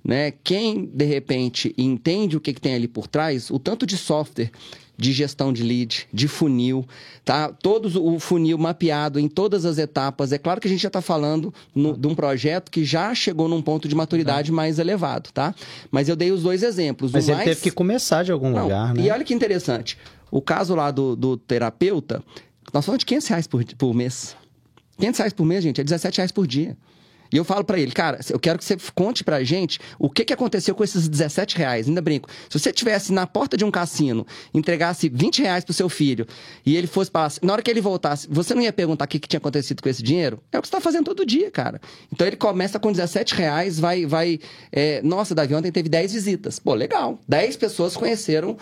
né? 0.04 0.32
Quem 0.42 0.86
de 0.86 1.04
repente 1.04 1.74
entende 1.76 2.36
o 2.36 2.40
que, 2.40 2.52
que 2.52 2.60
tem 2.60 2.74
ali 2.74 2.88
por 2.88 3.06
trás, 3.06 3.50
o 3.50 3.58
tanto 3.58 3.86
de 3.86 3.96
software 3.96 4.50
de 4.98 5.12
gestão 5.12 5.52
de 5.52 5.62
lead, 5.62 6.08
de 6.12 6.26
funil, 6.26 6.84
tá? 7.24 7.52
Todos 7.52 7.94
o 7.94 8.18
funil 8.18 8.58
mapeado 8.58 9.20
em 9.20 9.28
todas 9.28 9.64
as 9.64 9.78
etapas. 9.78 10.32
É 10.32 10.38
claro 10.38 10.60
que 10.60 10.66
a 10.66 10.70
gente 10.70 10.82
já 10.82 10.88
está 10.88 11.00
falando 11.00 11.54
no, 11.72 11.96
de 11.96 12.08
um 12.08 12.16
projeto 12.16 12.68
que 12.68 12.84
já 12.84 13.14
chegou 13.14 13.48
num 13.48 13.62
ponto 13.62 13.86
de 13.86 13.94
maturidade 13.94 14.50
mais 14.50 14.80
elevado, 14.80 15.30
tá? 15.32 15.54
Mas 15.88 16.08
eu 16.08 16.16
dei 16.16 16.32
os 16.32 16.42
dois 16.42 16.64
exemplos. 16.64 17.12
Mas 17.12 17.28
o 17.28 17.30
ele 17.30 17.36
mais... 17.36 17.48
teve 17.48 17.60
que 17.60 17.70
começar 17.70 18.24
de 18.24 18.32
algum 18.32 18.50
Não, 18.50 18.64
lugar, 18.64 18.92
né? 18.92 19.04
E 19.04 19.10
olha 19.10 19.22
que 19.22 19.32
interessante. 19.32 19.96
O 20.32 20.42
caso 20.42 20.74
lá 20.74 20.90
do, 20.90 21.14
do 21.14 21.36
terapeuta, 21.36 22.20
nós 22.74 22.84
falamos 22.84 22.98
de 22.98 23.06
500 23.06 23.28
reais 23.28 23.46
por, 23.46 23.64
por 23.76 23.94
mês. 23.94 24.36
500 24.98 25.18
reais 25.18 25.32
por 25.32 25.46
mês, 25.46 25.62
gente, 25.62 25.80
é 25.80 25.84
17 25.84 26.16
reais 26.16 26.32
por 26.32 26.44
dia. 26.44 26.76
E 27.32 27.36
eu 27.36 27.44
falo 27.44 27.64
para 27.64 27.78
ele, 27.78 27.92
cara, 27.92 28.18
eu 28.30 28.38
quero 28.38 28.58
que 28.58 28.64
você 28.64 28.76
conte 28.94 29.22
pra 29.22 29.42
gente 29.44 29.78
o 29.98 30.08
que, 30.08 30.24
que 30.24 30.32
aconteceu 30.32 30.74
com 30.74 30.82
esses 30.82 31.08
17 31.08 31.56
reais. 31.56 31.88
Ainda 31.88 32.00
brinco. 32.00 32.28
Se 32.48 32.58
você 32.58 32.72
tivesse 32.72 33.12
na 33.12 33.26
porta 33.26 33.56
de 33.56 33.64
um 33.64 33.70
cassino, 33.70 34.26
entregasse 34.52 35.08
20 35.08 35.42
reais 35.42 35.64
pro 35.64 35.74
seu 35.74 35.88
filho 35.88 36.26
e 36.64 36.76
ele 36.76 36.86
fosse 36.86 37.10
para 37.10 37.28
na 37.42 37.52
hora 37.52 37.62
que 37.62 37.70
ele 37.70 37.80
voltasse, 37.80 38.26
você 38.30 38.54
não 38.54 38.62
ia 38.62 38.72
perguntar 38.72 39.04
o 39.04 39.08
que, 39.08 39.18
que 39.18 39.28
tinha 39.28 39.38
acontecido 39.38 39.82
com 39.82 39.88
esse 39.88 40.02
dinheiro? 40.02 40.40
É 40.52 40.58
o 40.58 40.62
que 40.62 40.68
você 40.68 40.72
tá 40.72 40.80
fazendo 40.80 41.04
todo 41.04 41.26
dia, 41.26 41.50
cara. 41.50 41.80
Então 42.12 42.26
ele 42.26 42.36
começa 42.36 42.78
com 42.78 42.90
17 42.90 43.34
reais, 43.34 43.78
vai. 43.78 44.06
vai 44.06 44.40
é, 44.72 45.02
Nossa, 45.02 45.34
Davi, 45.34 45.54
ontem 45.54 45.70
teve 45.70 45.88
10 45.88 46.12
visitas. 46.12 46.58
Pô, 46.58 46.74
legal. 46.74 47.18
10 47.28 47.56
pessoas 47.56 47.96
conheceram 47.96 48.56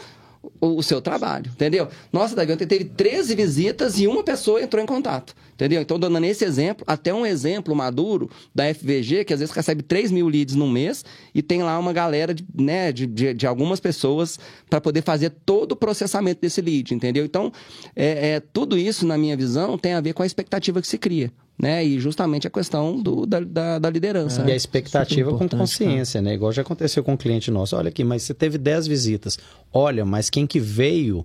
o, 0.60 0.78
o, 0.78 0.82
seu 0.82 1.00
trabalho, 1.00 1.50
entendeu? 1.50 1.88
Nossa, 2.12 2.34
Davi, 2.34 2.52
ontem 2.52 2.66
teve 2.66 2.84
13 2.84 3.34
visitas 3.34 3.98
e 3.98 4.06
uma 4.06 4.22
pessoa 4.22 4.62
entrou 4.62 4.82
em 4.82 4.86
contato, 4.86 5.34
entendeu? 5.56 5.80
Então, 5.80 5.98
dando 5.98 6.20
nesse 6.20 6.44
exemplo, 6.44 6.84
até 6.86 7.12
um 7.12 7.26
exemplo 7.26 7.74
maduro 7.74 8.30
da 8.54 8.72
FVG, 8.72 9.24
que 9.24 9.32
às 9.32 9.40
vezes 9.40 9.54
recebe 9.54 9.82
3 9.82 10.12
mil 10.12 10.28
leads 10.28 10.54
no 10.54 10.68
mês 10.68 11.04
e 11.34 11.42
tem 11.42 11.62
lá 11.62 11.78
uma 11.78 11.92
galera 11.92 12.32
de, 12.32 12.44
né, 12.54 12.92
de, 12.92 13.06
de, 13.06 13.34
de 13.34 13.46
algumas 13.46 13.80
pessoas 13.80 14.38
para 14.68 14.80
poder 14.80 15.02
fazer 15.02 15.30
todo 15.44 15.72
o 15.72 15.76
processamento 15.76 16.40
desse 16.40 16.60
lead, 16.60 16.94
entendeu? 16.94 17.24
Então, 17.24 17.50
é, 17.94 18.34
é, 18.34 18.40
tudo 18.40 18.78
isso, 18.78 19.06
na 19.06 19.16
minha 19.16 19.36
visão, 19.36 19.76
tem 19.78 19.94
a 19.94 20.00
ver 20.00 20.12
com 20.12 20.22
a 20.22 20.26
expectativa 20.26 20.80
que 20.80 20.86
se 20.86 20.98
cria 20.98 21.32
né? 21.58 21.84
E 21.84 21.98
justamente 21.98 22.46
a 22.46 22.50
questão 22.50 23.00
do, 23.00 23.24
da, 23.24 23.40
da, 23.40 23.78
da 23.78 23.90
liderança. 23.90 24.42
É, 24.42 24.44
né? 24.44 24.50
E 24.50 24.52
a 24.52 24.56
expectativa 24.56 25.32
com 25.32 25.48
consciência, 25.48 26.20
cara. 26.20 26.30
né? 26.30 26.34
Igual 26.34 26.52
já 26.52 26.62
aconteceu 26.62 27.02
com 27.02 27.14
um 27.14 27.16
cliente 27.16 27.50
nosso. 27.50 27.76
Olha 27.76 27.88
aqui, 27.88 28.04
mas 28.04 28.22
você 28.22 28.34
teve 28.34 28.58
10 28.58 28.86
visitas. 28.86 29.38
Olha, 29.72 30.04
mas 30.04 30.28
quem 30.28 30.46
que 30.46 30.60
veio 30.60 31.24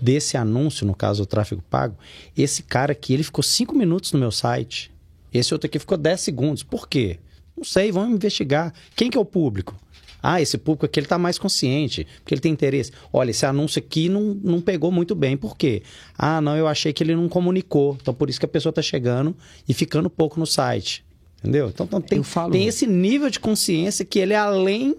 desse 0.00 0.36
anúncio, 0.36 0.86
no 0.86 0.94
caso 0.94 1.22
o 1.22 1.26
tráfego 1.26 1.62
pago, 1.68 1.96
esse 2.36 2.62
cara 2.62 2.92
aqui, 2.92 3.12
ele 3.12 3.22
ficou 3.22 3.42
5 3.42 3.76
minutos 3.76 4.12
no 4.12 4.18
meu 4.18 4.30
site. 4.30 4.90
Esse 5.32 5.52
outro 5.52 5.66
aqui 5.66 5.78
ficou 5.78 5.98
10 5.98 6.20
segundos. 6.20 6.62
Por 6.62 6.88
quê? 6.88 7.18
Não 7.56 7.64
sei, 7.64 7.90
vamos 7.90 8.14
investigar. 8.14 8.72
Quem 8.94 9.10
que 9.10 9.18
é 9.18 9.20
o 9.20 9.24
público? 9.24 9.74
Ah, 10.22 10.40
esse 10.40 10.58
público 10.58 10.86
aqui 10.86 10.98
ele 10.98 11.06
está 11.06 11.18
mais 11.18 11.38
consciente, 11.38 12.06
porque 12.18 12.34
ele 12.34 12.40
tem 12.40 12.52
interesse. 12.52 12.92
Olha, 13.12 13.30
esse 13.30 13.46
anúncio 13.46 13.78
aqui 13.78 14.08
não, 14.08 14.34
não 14.42 14.60
pegou 14.60 14.90
muito 14.90 15.14
bem. 15.14 15.36
Por 15.36 15.56
quê? 15.56 15.82
Ah, 16.16 16.40
não, 16.40 16.56
eu 16.56 16.66
achei 16.66 16.92
que 16.92 17.02
ele 17.04 17.14
não 17.14 17.28
comunicou. 17.28 17.96
Então, 18.00 18.12
por 18.12 18.28
isso 18.28 18.38
que 18.38 18.46
a 18.46 18.48
pessoa 18.48 18.70
está 18.70 18.82
chegando 18.82 19.36
e 19.68 19.74
ficando 19.74 20.10
pouco 20.10 20.40
no 20.40 20.46
site. 20.46 21.04
Entendeu? 21.38 21.68
Então, 21.68 21.86
então 21.86 22.00
tem, 22.00 22.20
tem 22.50 22.66
esse 22.66 22.86
nível 22.86 23.30
de 23.30 23.38
consciência 23.38 24.04
que 24.04 24.18
ele 24.18 24.32
é 24.32 24.36
além 24.36 24.96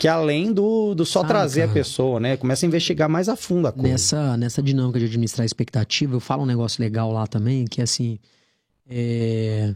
que 0.00 0.08
é 0.08 0.10
além 0.10 0.50
do, 0.50 0.94
do 0.94 1.04
só 1.04 1.20
ah, 1.20 1.26
trazer 1.26 1.60
cara. 1.60 1.72
a 1.72 1.74
pessoa, 1.74 2.18
né? 2.18 2.34
Começa 2.34 2.64
a 2.64 2.66
investigar 2.66 3.06
mais 3.06 3.28
a 3.28 3.36
fundo 3.36 3.68
a 3.68 3.72
coisa. 3.72 3.88
Nessa, 3.88 4.34
nessa 4.38 4.62
dinâmica 4.62 4.98
de 4.98 5.04
administrar 5.04 5.44
expectativa, 5.44 6.16
eu 6.16 6.20
falo 6.20 6.44
um 6.44 6.46
negócio 6.46 6.82
legal 6.82 7.12
lá 7.12 7.26
também, 7.26 7.66
que 7.66 7.82
é 7.82 7.84
assim. 7.84 8.18
É 8.88 9.74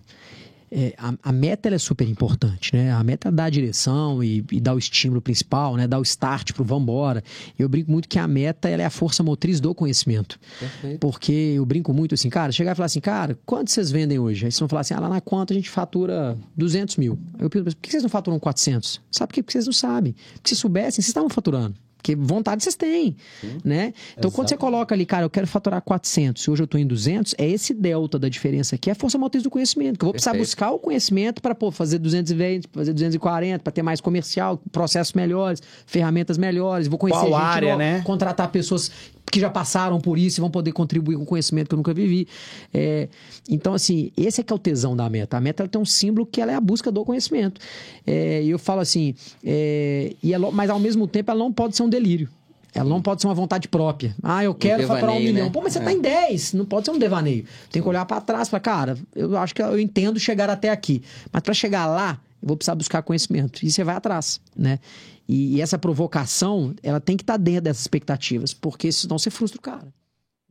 é, 0.70 0.94
a, 0.98 1.14
a, 1.22 1.32
meta 1.32 1.68
é 1.68 1.78
super 1.78 2.08
importante, 2.08 2.74
né? 2.74 2.92
A 2.92 3.02
meta 3.04 3.28
é 3.28 3.32
dar 3.32 3.44
a 3.44 3.50
direção 3.50 4.22
e, 4.22 4.44
e 4.50 4.60
dar 4.60 4.74
o 4.74 4.78
estímulo 4.78 5.20
principal, 5.20 5.76
né? 5.76 5.86
Dar 5.86 5.98
o 5.98 6.02
start 6.02 6.52
pro 6.52 6.64
vambora. 6.64 7.22
Eu 7.58 7.68
brinco 7.68 7.90
muito 7.90 8.08
que 8.08 8.18
a 8.18 8.26
meta 8.26 8.68
ela 8.68 8.82
é 8.82 8.86
a 8.86 8.90
força 8.90 9.22
motriz 9.22 9.60
do 9.60 9.74
conhecimento. 9.74 10.38
Perfeito. 10.58 10.98
Porque 10.98 11.32
eu 11.32 11.64
brinco 11.64 11.92
muito 11.92 12.14
assim, 12.14 12.28
cara, 12.28 12.52
chegar 12.52 12.72
e 12.72 12.74
falar 12.74 12.86
assim, 12.86 13.00
cara, 13.00 13.38
quanto 13.46 13.70
vocês 13.70 13.90
vendem 13.90 14.18
hoje? 14.18 14.46
Aí 14.46 14.52
vocês 14.52 14.58
vão 14.58 14.68
falar 14.68 14.80
assim, 14.80 14.94
ah, 14.94 15.00
lá 15.00 15.08
na 15.08 15.20
conta 15.20 15.52
a 15.52 15.56
gente 15.56 15.70
fatura 15.70 16.36
200 16.56 16.96
mil. 16.96 17.18
Aí 17.34 17.44
eu 17.44 17.50
pergunto, 17.50 17.76
por 17.76 17.82
que 17.82 17.90
vocês 17.90 18.02
não 18.02 18.10
faturam 18.10 18.38
400? 18.38 19.00
Sabe 19.10 19.28
por 19.28 19.34
quê? 19.34 19.42
Porque 19.42 19.52
vocês 19.52 19.66
não 19.66 19.72
sabem. 19.72 20.14
Porque 20.34 20.50
se 20.50 20.56
soubessem, 20.56 20.92
vocês 20.92 21.08
estavam 21.08 21.28
faturando. 21.28 21.74
Porque 22.04 22.14
vontade 22.14 22.62
vocês 22.62 22.74
têm, 22.74 23.16
Sim. 23.40 23.56
né? 23.64 23.94
Então, 24.12 24.28
Exato. 24.28 24.30
quando 24.32 24.48
você 24.50 24.58
coloca 24.58 24.94
ali, 24.94 25.06
cara, 25.06 25.24
eu 25.24 25.30
quero 25.30 25.46
faturar 25.46 25.80
400 25.80 26.44
e 26.44 26.50
hoje 26.50 26.62
eu 26.62 26.64
estou 26.66 26.78
em 26.78 26.86
200, 26.86 27.34
é 27.38 27.48
esse 27.48 27.72
delta 27.72 28.18
da 28.18 28.28
diferença 28.28 28.74
aqui, 28.74 28.90
é 28.90 28.92
a 28.92 28.94
força 28.94 29.16
motriz 29.16 29.42
do 29.42 29.48
conhecimento. 29.48 29.98
Que 29.98 30.04
eu 30.04 30.08
vou 30.08 30.12
precisar 30.12 30.32
Perfeito. 30.32 30.48
buscar 30.48 30.70
o 30.72 30.78
conhecimento 30.78 31.40
para 31.40 31.56
fazer 31.72 31.98
220, 31.98 32.68
fazer 32.70 32.92
240, 32.92 33.62
para 33.64 33.72
ter 33.72 33.82
mais 33.82 34.02
comercial, 34.02 34.60
processos 34.70 35.14
melhores, 35.14 35.62
ferramentas 35.86 36.36
melhores, 36.36 36.88
vou 36.88 36.98
conhecer 36.98 37.20
Qual 37.20 37.40
gente, 37.40 37.42
área, 37.42 37.76
né? 37.76 38.02
contratar 38.04 38.50
pessoas 38.52 38.90
que 39.34 39.40
já 39.40 39.50
passaram 39.50 40.00
por 40.00 40.16
isso 40.16 40.38
e 40.38 40.40
vão 40.40 40.50
poder 40.50 40.70
contribuir 40.70 41.16
com 41.16 41.24
conhecimento 41.24 41.68
que 41.68 41.74
eu 41.74 41.76
nunca 41.78 41.92
vivi. 41.92 42.28
É, 42.72 43.08
então, 43.50 43.74
assim, 43.74 44.12
esse 44.16 44.40
é 44.40 44.44
que 44.44 44.52
é 44.52 44.56
o 44.56 44.58
tesão 44.58 44.94
da 44.94 45.08
meta. 45.10 45.36
A 45.36 45.40
meta 45.40 45.66
tem 45.66 45.80
um 45.80 45.84
símbolo 45.84 46.24
que 46.24 46.40
ela 46.40 46.52
é 46.52 46.54
a 46.54 46.60
busca 46.60 46.92
do 46.92 47.04
conhecimento. 47.04 47.60
É, 48.06 48.42
e 48.44 48.50
eu 48.50 48.60
falo 48.60 48.80
assim, 48.80 49.12
é, 49.44 50.14
e 50.22 50.32
ela, 50.32 50.52
mas 50.52 50.70
ao 50.70 50.78
mesmo 50.78 51.08
tempo 51.08 51.32
ela 51.32 51.40
não 51.40 51.52
pode 51.52 51.74
ser 51.76 51.82
um 51.82 51.88
delírio. 51.94 52.28
Ela 52.74 52.88
não 52.88 53.00
pode 53.00 53.20
ser 53.20 53.28
uma 53.28 53.34
vontade 53.34 53.68
própria. 53.68 54.16
Ah, 54.20 54.42
eu 54.42 54.52
quero 54.52 54.82
um 54.82 54.86
faturar 54.88 55.14
um 55.14 55.20
milhão. 55.20 55.46
Né? 55.46 55.50
Pô, 55.52 55.62
mas 55.62 55.72
você 55.72 55.78
é. 55.78 55.82
tá 55.82 55.92
em 55.92 56.00
10. 56.00 56.54
Não 56.54 56.64
pode 56.64 56.86
ser 56.86 56.90
um 56.90 56.98
devaneio. 56.98 57.44
Tem 57.70 57.80
que 57.80 57.88
olhar 57.88 58.04
para 58.04 58.20
trás 58.20 58.48
e 58.48 58.50
falar, 58.50 58.60
cara, 58.60 58.98
eu 59.14 59.36
acho 59.38 59.54
que 59.54 59.62
eu 59.62 59.78
entendo 59.78 60.18
chegar 60.18 60.50
até 60.50 60.70
aqui. 60.70 61.00
Mas 61.32 61.42
para 61.42 61.54
chegar 61.54 61.86
lá, 61.86 62.20
eu 62.42 62.48
vou 62.48 62.56
precisar 62.56 62.74
buscar 62.74 63.02
conhecimento. 63.02 63.64
E 63.64 63.70
você 63.70 63.84
vai 63.84 63.94
atrás, 63.94 64.40
né? 64.56 64.80
E, 65.28 65.56
e 65.56 65.60
essa 65.60 65.78
provocação, 65.78 66.74
ela 66.82 67.00
tem 67.00 67.16
que 67.16 67.22
estar 67.22 67.34
tá 67.34 67.38
dentro 67.38 67.62
dessas 67.62 67.82
expectativas, 67.82 68.52
porque 68.52 68.90
senão 68.90 69.18
você 69.18 69.30
frustra 69.30 69.58
o 69.58 69.62
cara. 69.62 69.86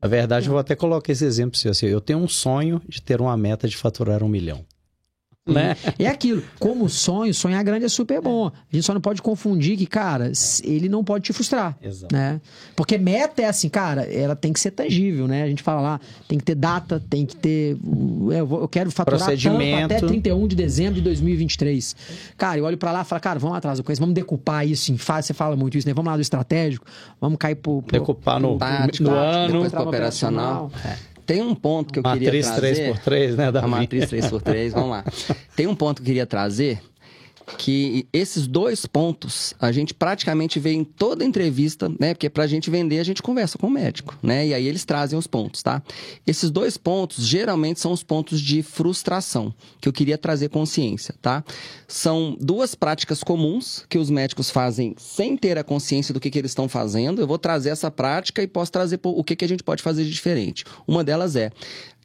Na 0.02 0.08
verdade, 0.08 0.46
é. 0.46 0.48
eu 0.48 0.52
vou 0.52 0.60
até 0.60 0.76
colocar 0.76 1.12
esse 1.12 1.26
exemplo. 1.26 1.60
Assim, 1.70 1.88
eu 1.88 2.00
tenho 2.00 2.20
um 2.20 2.28
sonho 2.28 2.82
de 2.88 3.02
ter 3.02 3.20
uma 3.20 3.36
meta 3.36 3.68
de 3.68 3.76
faturar 3.76 4.24
um 4.24 4.30
milhão. 4.30 4.66
Né? 5.46 5.76
É 6.00 6.08
aquilo. 6.08 6.42
Como 6.58 6.88
sonho, 6.88 7.34
sonhar 7.34 7.62
grande 7.66 7.84
é 7.84 7.90
super 7.90 8.22
bom. 8.22 8.48
A 8.48 8.76
gente 8.76 8.86
só 8.86 8.94
não 8.94 9.02
pode 9.02 9.22
confundir 9.22 9.78
que, 9.78 9.86
cara, 9.86 10.32
ele 10.64 10.88
não 10.88 11.04
pode 11.04 11.26
te 11.26 11.34
frustrar. 11.34 11.78
Exato. 11.82 12.16
Né? 12.16 12.40
Porque 12.78 12.98
meta 12.98 13.42
é 13.42 13.46
assim, 13.46 13.68
cara, 13.68 14.04
ela 14.04 14.38
tem 14.38 14.54
que 14.54 14.60
ser 14.60 14.72
tangível, 14.72 15.28
né? 15.28 15.44
A 15.44 15.48
gente 15.48 15.62
fala 15.62 15.82
lá, 15.82 16.00
tem 16.30 16.38
que 16.38 16.46
ter 16.46 16.56
data, 16.56 17.04
tem 17.10 17.26
que 17.26 17.36
ter. 17.36 17.78
Eu, 18.32 18.68
quero 18.70 18.90
faturar 18.90 19.20
tanto 19.20 19.84
até 19.84 20.00
31 20.00 20.48
de 20.48 20.56
dezembro 20.56 20.96
de 20.96 21.02
2023. 21.02 21.96
Cara, 22.38 22.60
eu 22.60 22.64
olho 22.64 22.78
para 22.78 22.94
lá 22.94 23.02
e 23.02 23.06
falo, 23.06 23.22
cara, 23.22 23.38
vamos 23.38 23.58
atrás 23.58 23.80
do 23.80 23.84
conheço, 23.84 24.00
vamos 24.00 24.16
decupar 24.16 24.66
isso 24.66 24.94
em 24.94 24.98
fase. 24.98 25.28
Você 25.28 25.34
fala 25.34 25.58
muito 25.58 25.78
isso, 25.78 25.86
né? 25.86 25.94
Vamos 25.94 26.10
lá 26.10 26.16
do 26.16 26.22
estratégico, 26.22 26.86
vamos 27.20 27.38
cair 27.38 27.56
pro. 27.56 27.82
pro 27.82 27.92
decupar 27.92 28.40
no, 28.40 28.58
pro, 28.58 28.60
tático, 28.60 29.04
no 29.04 29.12
ano, 29.14 29.52
depois 29.52 29.72
pro 29.74 29.84
operacional. 29.84 30.68
operacional. 30.68 31.10
É. 31.10 31.13
Tem 31.26 31.42
um 31.42 31.56
ponto 31.56 31.94
que 31.94 32.00
eu 32.00 32.04
matriz 32.04 32.26
queria 32.26 32.44
trazer. 32.44 32.90
Matriz 32.90 33.06
3x3, 33.06 33.36
né, 33.36 33.52
Davi? 33.52 33.66
A 33.66 33.68
matriz 33.68 34.06
3x3, 34.06 34.70
vamos 34.72 34.90
lá. 34.90 35.04
Tem 35.56 35.68
um 35.68 35.76
ponto 35.76 35.98
que 35.98 36.04
eu 36.04 36.06
queria 36.08 36.26
trazer, 36.26 36.82
que 37.58 38.08
esses 38.12 38.48
dois 38.48 38.86
pontos 38.86 39.54
a 39.60 39.72
gente 39.72 39.94
praticamente 39.94 40.60
vê 40.60 40.72
em 40.72 40.84
toda 40.84 41.26
entrevista, 41.26 41.90
né? 42.00 42.14
Porque 42.14 42.30
pra 42.30 42.48
gente 42.48 42.70
vender, 42.70 43.00
a 43.00 43.04
gente 43.04 43.22
conversa 43.22 43.58
com 43.58 43.68
o 43.68 43.70
médico, 43.70 44.18
né? 44.22 44.48
E 44.48 44.54
aí 44.54 44.68
eles 44.68 44.86
trazem 44.86 45.18
os 45.18 45.28
pontos, 45.28 45.62
tá? 45.62 45.82
Esses 46.26 46.50
dois 46.50 46.78
pontos 46.78 47.26
geralmente 47.26 47.80
são 47.80 47.92
os 47.92 48.04
pontos 48.04 48.40
de 48.40 48.64
frustração 48.64 49.54
que 49.80 49.88
eu 49.88 49.94
queria 49.94 50.18
trazer 50.18 50.50
consciência, 50.50 51.16
tá? 51.22 51.44
São 51.88 52.38
duas 52.40 52.76
práticas 52.76 53.24
comuns 53.24 53.86
que 53.90 53.98
os 53.98 54.10
médicos 54.10 54.50
fazem 54.50 54.96
sem 54.98 55.38
ter 55.38 55.58
a 55.58 55.64
consciência 55.64 56.14
do 56.14 56.20
que, 56.20 56.30
que 56.30 56.40
eles 56.40 56.52
estão 56.52 56.68
fazendo. 56.68 57.22
Eu 57.22 57.28
vou 57.28 57.38
trazer 57.38 57.70
essa 57.70 57.92
prática 57.92 58.42
e 58.42 58.48
posso 58.48 58.72
trazer 58.72 59.00
o 59.04 59.24
que, 59.24 59.36
que 59.36 59.46
a 59.46 59.48
gente 59.48 59.64
pode 59.64 59.84
fazer 59.84 60.04
de 60.04 60.12
diferente. 60.12 60.64
Uma 60.88 61.04
delas 61.04 61.36
é 61.36 61.52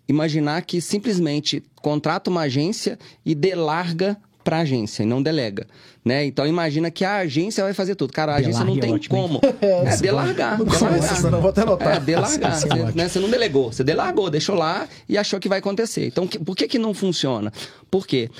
imaginar 0.09 0.63
que 0.63 0.81
simplesmente 0.81 1.63
contrata 1.77 2.31
uma 2.31 2.43
agência 2.43 2.99
e 3.25 3.35
delarga 3.35 4.17
para 4.49 4.57
a 4.57 4.61
agência 4.61 5.03
e 5.03 5.07
não 5.07 5.23
delega, 5.23 5.67
né? 6.03 6.25
Então 6.25 6.47
imagina 6.47 6.91
que 6.91 7.05
a 7.05 7.17
agência 7.17 7.63
vai 7.63 7.75
fazer 7.75 7.95
tudo. 7.95 8.15
Cara, 8.15 8.33
a 8.33 8.37
agência 8.37 8.65
não 8.65 8.81
tem 8.81 8.95
ótimo, 8.95 9.15
como. 9.15 9.41
É, 9.61 9.93
é 9.93 9.97
delargar. 9.99 10.57
delargar. 10.57 11.31
Não 11.31 11.41
vou 11.41 11.51
até 11.51 11.63
anotar. 11.63 11.97
É, 11.97 12.01
delargar. 12.01 12.55
Você, 12.59 12.69
né? 12.95 13.09
você 13.09 13.19
não 13.19 13.29
delegou, 13.29 13.71
você 13.71 13.85
delargou, 13.85 14.31
deixou 14.31 14.55
lá 14.55 14.89
e 15.07 15.19
achou 15.19 15.39
que 15.39 15.51
vai 15.51 15.59
acontecer. 15.59 16.07
Então, 16.07 16.27
que, 16.27 16.39
por 16.39 16.57
que 16.57 16.67
que 16.67 16.79
não 16.79 16.95
funciona? 16.95 17.53
Por 17.91 18.07
quê? 18.07 18.31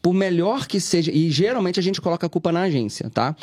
Por 0.00 0.14
melhor 0.14 0.66
que 0.66 0.80
seja, 0.80 1.10
e 1.12 1.30
geralmente 1.30 1.78
a 1.78 1.82
gente 1.82 2.00
coloca 2.00 2.26
a 2.26 2.30
culpa 2.30 2.50
na 2.50 2.62
agência, 2.62 3.10
tá? 3.10 3.36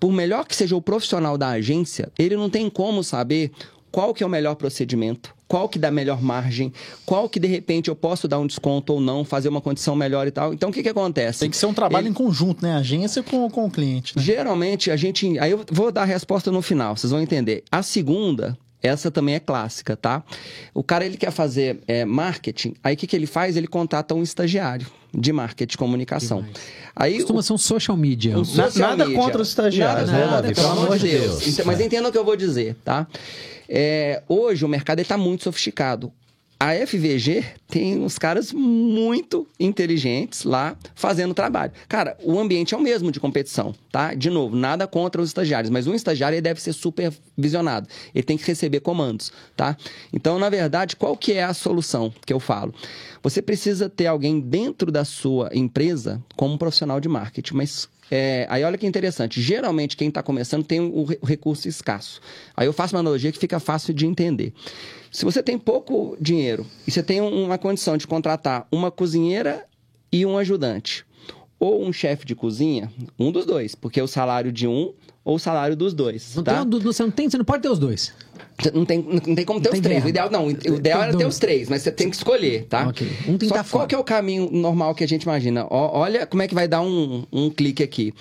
Por 0.00 0.10
melhor 0.10 0.46
que 0.46 0.56
seja 0.56 0.74
o 0.74 0.80
profissional 0.80 1.36
da 1.36 1.48
agência, 1.48 2.08
ele 2.18 2.36
não 2.36 2.48
tem 2.48 2.70
como 2.70 3.04
saber 3.04 3.50
qual 3.90 4.14
que 4.14 4.22
é 4.22 4.26
o 4.26 4.30
melhor 4.30 4.54
procedimento, 4.54 5.34
qual 5.48 5.68
que 5.68 5.78
dá 5.78 5.90
melhor 5.90 6.22
margem, 6.22 6.72
qual 7.06 7.28
que 7.28 7.40
de 7.40 7.48
repente 7.48 7.88
eu 7.88 7.96
posso 7.96 8.28
dar 8.28 8.38
um 8.38 8.46
desconto 8.46 8.92
ou 8.92 9.00
não, 9.00 9.24
fazer 9.24 9.48
uma 9.48 9.60
condição 9.60 9.96
melhor 9.96 10.26
e 10.26 10.30
tal. 10.30 10.52
Então 10.52 10.68
o 10.68 10.72
que 10.72 10.82
que 10.82 10.88
acontece? 10.90 11.40
Tem 11.40 11.50
que 11.50 11.56
ser 11.56 11.66
um 11.66 11.74
trabalho 11.74 12.04
Ele... 12.04 12.10
em 12.10 12.14
conjunto, 12.14 12.62
né? 12.62 12.74
Agência 12.74 13.22
com, 13.22 13.48
com 13.50 13.64
o 13.64 13.70
cliente. 13.70 14.14
Né? 14.16 14.22
Geralmente 14.22 14.90
a 14.90 14.96
gente. 14.96 15.38
Aí 15.38 15.50
eu 15.50 15.64
vou 15.72 15.90
dar 15.90 16.02
a 16.02 16.04
resposta 16.04 16.52
no 16.52 16.60
final, 16.60 16.96
vocês 16.96 17.10
vão 17.10 17.20
entender. 17.20 17.64
A 17.72 17.82
segunda 17.82 18.56
essa 18.82 19.10
também 19.10 19.34
é 19.34 19.40
clássica, 19.40 19.96
tá? 19.96 20.22
O 20.72 20.84
cara 20.84 21.04
ele 21.04 21.16
quer 21.16 21.32
fazer 21.32 21.80
é, 21.86 22.04
marketing, 22.04 22.74
aí 22.82 22.94
o 22.94 22.96
que, 22.96 23.08
que 23.08 23.16
ele 23.16 23.26
faz? 23.26 23.56
Ele 23.56 23.66
contrata 23.66 24.14
um 24.14 24.22
estagiário 24.22 24.86
de 25.12 25.32
marketing 25.32 25.74
e 25.74 25.78
comunicação. 25.78 26.44
Aí, 26.94 27.16
Costuma 27.16 27.40
o, 27.40 27.42
ser 27.42 27.52
um 27.54 27.58
social 27.58 27.96
media. 27.96 28.38
Um 28.38 28.44
social 28.44 28.90
nada 28.90 29.06
media. 29.06 29.20
contra 29.20 29.42
os 29.42 29.48
estagiários, 29.48 30.10
nada, 30.10 30.24
né, 30.24 30.30
nada, 30.30 30.42
Davi? 30.42 30.54
Pelo 30.54 30.68
amor 30.68 30.98
de 30.98 31.08
Deus. 31.08 31.40
Deus. 31.40 31.66
Mas 31.66 31.80
entenda 31.80 32.08
o 32.08 32.12
que 32.12 32.18
eu 32.18 32.24
vou 32.24 32.36
dizer, 32.36 32.76
tá? 32.84 33.06
É, 33.68 34.22
hoje 34.28 34.64
o 34.64 34.68
mercado 34.68 35.00
está 35.00 35.18
muito 35.18 35.44
sofisticado. 35.44 36.12
A 36.60 36.74
FVG 36.74 37.44
tem 37.68 38.00
uns 38.00 38.18
caras 38.18 38.52
muito 38.52 39.46
inteligentes 39.60 40.42
lá 40.42 40.76
fazendo 40.92 41.32
trabalho. 41.32 41.70
Cara, 41.88 42.16
o 42.20 42.36
ambiente 42.36 42.74
é 42.74 42.76
o 42.76 42.80
mesmo 42.80 43.12
de 43.12 43.20
competição, 43.20 43.72
tá? 43.92 44.12
De 44.12 44.28
novo, 44.28 44.56
nada 44.56 44.84
contra 44.84 45.22
os 45.22 45.28
estagiários, 45.28 45.70
mas 45.70 45.86
um 45.86 45.94
estagiário 45.94 46.42
deve 46.42 46.60
ser 46.60 46.72
supervisionado. 46.72 47.86
Ele 48.12 48.24
tem 48.24 48.36
que 48.36 48.44
receber 48.44 48.80
comandos, 48.80 49.32
tá? 49.56 49.76
Então, 50.12 50.36
na 50.36 50.50
verdade, 50.50 50.96
qual 50.96 51.16
que 51.16 51.34
é 51.34 51.44
a 51.44 51.54
solução 51.54 52.12
que 52.26 52.32
eu 52.32 52.40
falo? 52.40 52.74
Você 53.22 53.40
precisa 53.40 53.88
ter 53.88 54.08
alguém 54.08 54.40
dentro 54.40 54.90
da 54.90 55.04
sua 55.04 55.50
empresa 55.54 56.20
como 56.34 56.58
profissional 56.58 56.98
de 56.98 57.08
marketing, 57.08 57.54
mas 57.54 57.88
é, 58.10 58.46
aí 58.48 58.64
olha 58.64 58.78
que 58.78 58.86
interessante. 58.86 59.40
Geralmente 59.40 59.96
quem 59.96 60.08
está 60.08 60.22
começando 60.22 60.64
tem 60.64 60.80
o 60.80 61.04
recurso 61.22 61.68
escasso. 61.68 62.20
Aí 62.56 62.66
eu 62.66 62.72
faço 62.72 62.94
uma 62.94 63.00
analogia 63.00 63.32
que 63.32 63.38
fica 63.38 63.60
fácil 63.60 63.92
de 63.92 64.06
entender. 64.06 64.52
Se 65.10 65.24
você 65.24 65.42
tem 65.42 65.58
pouco 65.58 66.16
dinheiro 66.20 66.66
e 66.86 66.90
você 66.90 67.02
tem 67.02 67.20
uma 67.20 67.58
condição 67.58 67.96
de 67.96 68.06
contratar 68.06 68.66
uma 68.70 68.90
cozinheira 68.90 69.64
e 70.12 70.24
um 70.24 70.38
ajudante, 70.38 71.04
ou 71.58 71.84
um 71.84 71.92
chefe 71.92 72.24
de 72.24 72.34
cozinha, 72.34 72.90
um 73.18 73.32
dos 73.32 73.44
dois, 73.44 73.74
porque 73.74 74.00
o 74.00 74.06
salário 74.06 74.52
de 74.52 74.66
um 74.66 74.94
ou 75.28 75.34
o 75.34 75.38
salário 75.38 75.76
dos 75.76 75.92
dois. 75.92 76.34
Não 76.34 76.42
tá? 76.42 76.64
tem, 76.64 76.80
você 76.80 77.02
não 77.02 77.10
tem, 77.10 77.28
você 77.28 77.36
não 77.36 77.44
pode 77.44 77.62
ter 77.62 77.68
os 77.68 77.78
dois. 77.78 78.14
Não 78.72 78.86
tem, 78.86 79.02
não 79.02 79.34
tem 79.34 79.44
como 79.44 79.60
ter 79.60 79.68
não 79.68 79.74
os 79.76 79.80
três. 79.82 80.02
O 80.02 80.08
ideal, 80.08 80.30
não, 80.30 80.46
o 80.46 80.50
ideal 80.50 81.02
era 81.02 81.14
ter 81.14 81.26
os 81.26 81.38
três, 81.38 81.68
mas 81.68 81.82
você 81.82 81.92
tem 81.92 82.08
que 82.08 82.16
escolher, 82.16 82.64
tá? 82.64 82.88
Ok. 82.88 83.06
Um 83.28 83.36
tem 83.36 83.46
Só 83.46 83.56
que 83.56 83.62
tá 83.62 83.68
qual 83.70 83.86
que 83.86 83.94
é 83.94 83.98
o 83.98 84.02
caminho 84.02 84.48
normal 84.50 84.94
que 84.94 85.04
a 85.04 85.06
gente 85.06 85.24
imagina? 85.24 85.66
Ó, 85.68 85.98
olha 86.00 86.26
como 86.26 86.42
é 86.42 86.48
que 86.48 86.54
vai 86.54 86.66
dar 86.66 86.80
um, 86.80 87.26
um 87.30 87.50
clique 87.50 87.82
aqui. 87.82 88.14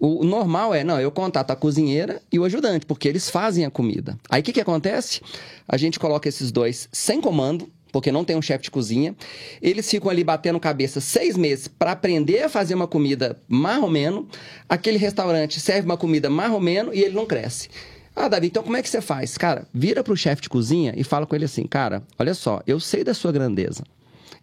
O 0.00 0.24
normal 0.24 0.74
é, 0.74 0.82
não, 0.82 1.00
eu 1.00 1.12
contato 1.12 1.52
a 1.52 1.56
cozinheira 1.56 2.20
e 2.32 2.38
o 2.40 2.44
ajudante, 2.44 2.84
porque 2.84 3.06
eles 3.06 3.30
fazem 3.30 3.64
a 3.64 3.70
comida. 3.70 4.18
Aí 4.28 4.40
o 4.40 4.44
que, 4.44 4.52
que 4.52 4.60
acontece? 4.60 5.20
A 5.68 5.76
gente 5.76 6.00
coloca 6.00 6.28
esses 6.28 6.50
dois 6.50 6.88
sem 6.90 7.20
comando, 7.20 7.68
porque 7.92 8.12
não 8.12 8.24
tem 8.24 8.36
um 8.36 8.42
chefe 8.42 8.64
de 8.64 8.70
cozinha. 8.70 9.14
Eles 9.60 9.88
ficam 9.90 10.10
ali 10.10 10.24
batendo 10.24 10.58
cabeça 10.60 11.00
seis 11.00 11.36
meses 11.36 11.68
para 11.68 11.92
aprender 11.92 12.42
a 12.42 12.48
fazer 12.48 12.74
uma 12.74 12.86
comida 12.86 13.40
marromeno. 13.48 14.28
Aquele 14.68 14.98
restaurante 14.98 15.60
serve 15.60 15.86
uma 15.86 15.96
comida 15.96 16.30
marromeno 16.30 16.92
e 16.94 17.00
ele 17.00 17.14
não 17.14 17.26
cresce. 17.26 17.68
Ah, 18.14 18.28
Davi, 18.28 18.48
então 18.48 18.62
como 18.62 18.76
é 18.76 18.82
que 18.82 18.88
você 18.88 19.00
faz? 19.00 19.38
Cara, 19.38 19.66
vira 19.72 20.02
pro 20.02 20.16
chefe 20.16 20.42
de 20.42 20.48
cozinha 20.48 20.92
e 20.96 21.04
fala 21.04 21.26
com 21.26 21.34
ele 21.34 21.44
assim: 21.44 21.66
cara, 21.66 22.02
olha 22.18 22.34
só, 22.34 22.62
eu 22.66 22.80
sei 22.80 23.04
da 23.04 23.14
sua 23.14 23.32
grandeza. 23.32 23.84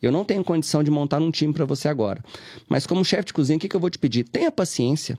Eu 0.01 0.11
não 0.11 0.23
tenho 0.23 0.43
condição 0.43 0.83
de 0.83 0.91
montar 0.91 1.19
um 1.19 1.31
time 1.31 1.51
para 1.51 1.65
você 1.65 1.87
agora. 1.87 2.23
Mas 2.69 2.85
como 2.85 3.03
chefe 3.03 3.25
de 3.25 3.33
cozinha, 3.33 3.57
o 3.57 3.59
que, 3.59 3.67
que 3.67 3.75
eu 3.75 3.79
vou 3.79 3.89
te 3.89 3.97
pedir? 3.97 4.23
Tenha 4.23 4.51
paciência 4.51 5.17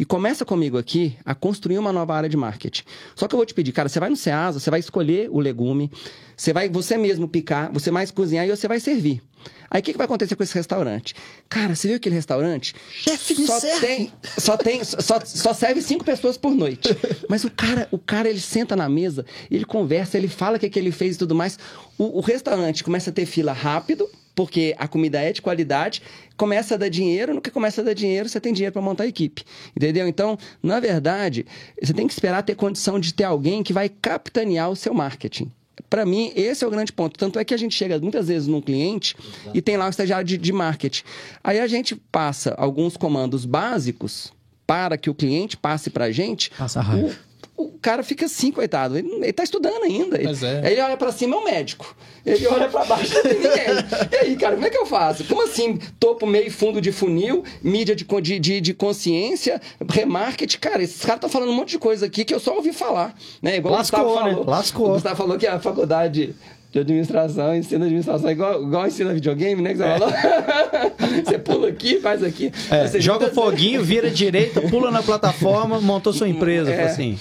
e 0.00 0.04
começa 0.06 0.46
comigo 0.46 0.78
aqui 0.78 1.14
a 1.26 1.34
construir 1.34 1.78
uma 1.78 1.92
nova 1.92 2.14
área 2.14 2.26
de 2.26 2.34
marketing. 2.34 2.84
Só 3.14 3.28
que 3.28 3.34
eu 3.34 3.36
vou 3.36 3.44
te 3.44 3.52
pedir, 3.52 3.70
cara, 3.70 3.86
você 3.86 4.00
vai 4.00 4.08
no 4.08 4.16
Ceasa, 4.16 4.58
você 4.58 4.70
vai 4.70 4.80
escolher 4.80 5.28
o 5.30 5.38
legume, 5.38 5.92
você 6.34 6.54
vai 6.54 6.70
você 6.70 6.96
mesmo 6.96 7.28
picar, 7.28 7.70
você 7.70 7.90
mais 7.90 8.10
cozinhar 8.10 8.46
e 8.46 8.50
você 8.50 8.66
vai 8.66 8.80
servir. 8.80 9.22
Aí 9.70 9.80
o 9.80 9.84
que, 9.84 9.92
que 9.92 9.98
vai 9.98 10.06
acontecer 10.06 10.34
com 10.36 10.42
esse 10.42 10.54
restaurante? 10.54 11.14
Cara, 11.50 11.74
você 11.74 11.86
viu 11.86 11.98
aquele 11.98 12.14
restaurante? 12.14 12.74
Chefe 12.90 13.46
só 13.46 13.60
serve. 13.60 13.86
tem, 13.86 14.12
só 14.38 14.56
tem, 14.56 14.82
só, 14.82 15.20
só 15.22 15.52
serve 15.52 15.82
cinco 15.82 16.02
pessoas 16.02 16.38
por 16.38 16.54
noite. 16.54 16.88
Mas 17.28 17.44
o 17.44 17.50
cara, 17.50 17.86
o 17.90 17.98
cara 17.98 18.26
ele 18.30 18.40
senta 18.40 18.74
na 18.74 18.88
mesa, 18.88 19.26
ele 19.50 19.66
conversa, 19.66 20.16
ele 20.16 20.28
fala 20.28 20.56
o 20.56 20.60
que, 20.60 20.70
que 20.70 20.78
ele 20.78 20.92
fez 20.92 21.16
e 21.16 21.18
tudo 21.18 21.34
mais. 21.34 21.58
O, 21.98 22.18
o 22.18 22.20
restaurante 22.22 22.82
começa 22.82 23.10
a 23.10 23.12
ter 23.12 23.26
fila 23.26 23.52
rápido, 23.52 24.08
porque 24.34 24.74
a 24.78 24.88
comida 24.88 25.20
é 25.20 25.32
de 25.32 25.42
qualidade, 25.42 26.02
começa 26.36 26.74
a 26.74 26.78
dar 26.78 26.88
dinheiro, 26.88 27.34
no 27.34 27.40
que 27.40 27.50
começa 27.50 27.80
a 27.80 27.84
dar 27.84 27.94
dinheiro, 27.94 28.28
você 28.28 28.40
tem 28.40 28.52
dinheiro 28.52 28.72
para 28.72 28.82
montar 28.82 29.04
a 29.04 29.06
equipe. 29.06 29.44
Entendeu? 29.76 30.08
Então, 30.08 30.38
na 30.62 30.80
verdade, 30.80 31.46
você 31.80 31.92
tem 31.92 32.06
que 32.06 32.12
esperar 32.12 32.42
ter 32.42 32.54
condição 32.54 32.98
de 32.98 33.12
ter 33.12 33.24
alguém 33.24 33.62
que 33.62 33.72
vai 33.72 33.88
capitanear 33.88 34.70
o 34.70 34.76
seu 34.76 34.94
marketing. 34.94 35.50
Para 35.88 36.04
mim, 36.04 36.32
esse 36.36 36.64
é 36.64 36.66
o 36.66 36.70
grande 36.70 36.92
ponto. 36.92 37.18
Tanto 37.18 37.38
é 37.38 37.44
que 37.44 37.54
a 37.54 37.56
gente 37.56 37.74
chega 37.74 37.98
muitas 37.98 38.28
vezes 38.28 38.46
num 38.46 38.60
cliente 38.60 39.16
Exato. 39.18 39.56
e 39.56 39.62
tem 39.62 39.76
lá 39.76 39.86
o 39.86 39.90
estagiário 39.90 40.26
de, 40.26 40.38
de 40.38 40.52
marketing. 40.52 41.02
Aí 41.42 41.58
a 41.58 41.66
gente 41.66 41.96
passa 41.96 42.54
alguns 42.56 42.96
comandos 42.96 43.44
básicos 43.44 44.32
para 44.66 44.96
que 44.96 45.10
o 45.10 45.14
cliente 45.14 45.56
passe 45.56 45.90
para 45.90 46.04
a 46.06 46.12
gente. 46.12 46.50
Passa 46.50 46.80
raiva. 46.80 47.08
O, 47.08 47.29
o 47.62 47.78
cara 47.80 48.02
fica 48.02 48.26
assim, 48.26 48.50
coitado. 48.50 48.96
Ele, 48.96 49.08
ele 49.08 49.32
tá 49.32 49.42
estudando 49.42 49.82
ainda. 49.82 50.16
Ele, 50.20 50.32
é. 50.44 50.66
Aí 50.66 50.72
ele 50.72 50.80
olha 50.80 50.96
para 50.96 51.12
cima, 51.12 51.36
é 51.36 51.38
o 51.38 51.44
médico. 51.44 51.94
Ele 52.24 52.46
olha 52.46 52.68
para 52.68 52.84
baixo, 52.84 53.14
não 53.14 53.22
tem 53.22 53.34
ninguém. 53.34 53.50
E 54.12 54.16
aí, 54.16 54.36
cara, 54.36 54.54
como 54.54 54.66
é 54.66 54.70
que 54.70 54.78
eu 54.78 54.86
faço? 54.86 55.24
Como 55.24 55.42
assim? 55.42 55.78
Topo, 55.98 56.26
meio 56.26 56.50
fundo 56.50 56.80
de 56.80 56.92
funil, 56.92 57.44
mídia 57.62 57.94
de, 57.94 58.04
de, 58.38 58.60
de 58.60 58.74
consciência, 58.74 59.60
remarketing. 59.88 60.58
Cara, 60.58 60.82
esses 60.82 61.00
caras 61.00 61.16
estão 61.16 61.30
falando 61.30 61.50
um 61.50 61.54
monte 61.54 61.70
de 61.70 61.78
coisa 61.78 62.06
aqui 62.06 62.24
que 62.24 62.34
eu 62.34 62.40
só 62.40 62.54
ouvi 62.54 62.72
falar. 62.72 63.14
Né? 63.40 63.56
Igual 63.56 63.74
Lascou, 63.74 64.00
o 64.00 64.04
Gustavo 64.04 64.24
né? 64.24 64.30
falou. 64.32 64.50
Lascou. 64.50 64.88
O 64.88 64.92
Gustavo 64.94 65.16
falou 65.16 65.38
que 65.38 65.46
a 65.46 65.58
faculdade 65.58 66.34
de 66.72 66.78
administração, 66.78 67.54
ensina 67.54 67.84
administração 67.84 68.30
igual, 68.30 68.62
igual 68.62 68.86
ensina 68.86 69.12
videogame, 69.12 69.60
né? 69.60 69.72
Que 69.72 69.78
você 69.78 69.84
é. 69.84 69.98
falou. 69.98 70.12
você 71.24 71.38
pula 71.38 71.68
aqui, 71.68 72.00
faz 72.00 72.22
aqui. 72.22 72.52
É, 72.70 72.86
você 72.86 73.00
joga 73.00 73.26
o 73.26 73.30
foguinho, 73.30 73.82
vira 73.82 74.08
direita, 74.08 74.60
pula 74.62 74.90
na 74.90 75.02
plataforma, 75.02 75.80
montou 75.80 76.12
sua 76.12 76.28
empresa. 76.28 76.70
É, 76.70 76.84
assim. 76.84 77.18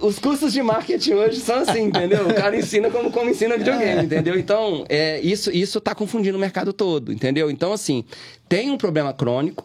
Os 0.00 0.18
cursos 0.18 0.52
de 0.52 0.60
marketing 0.60 1.12
hoje 1.12 1.40
são 1.40 1.60
assim, 1.60 1.82
entendeu? 1.82 2.28
O 2.28 2.34
cara 2.34 2.56
ensina 2.56 2.90
como, 2.90 3.12
como 3.12 3.30
ensina 3.30 3.56
videogame, 3.56 4.00
é. 4.00 4.02
entendeu? 4.02 4.36
Então, 4.36 4.84
é, 4.88 5.20
isso, 5.20 5.52
isso 5.52 5.80
tá 5.80 5.94
confundindo 5.94 6.36
o 6.36 6.40
mercado 6.40 6.72
todo, 6.72 7.12
entendeu? 7.12 7.48
Então, 7.48 7.72
assim, 7.72 8.04
tem 8.48 8.70
um 8.70 8.76
problema 8.76 9.12
crônico, 9.12 9.64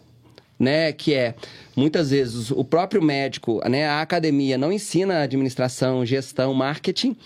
né? 0.56 0.92
Que 0.92 1.14
é 1.14 1.34
muitas 1.74 2.10
vezes 2.10 2.52
o 2.52 2.62
próprio 2.62 3.02
médico, 3.02 3.60
né? 3.68 3.88
A 3.88 4.02
academia 4.02 4.56
não 4.56 4.70
ensina 4.70 5.22
administração, 5.22 6.06
gestão, 6.06 6.54
marketing 6.54 7.16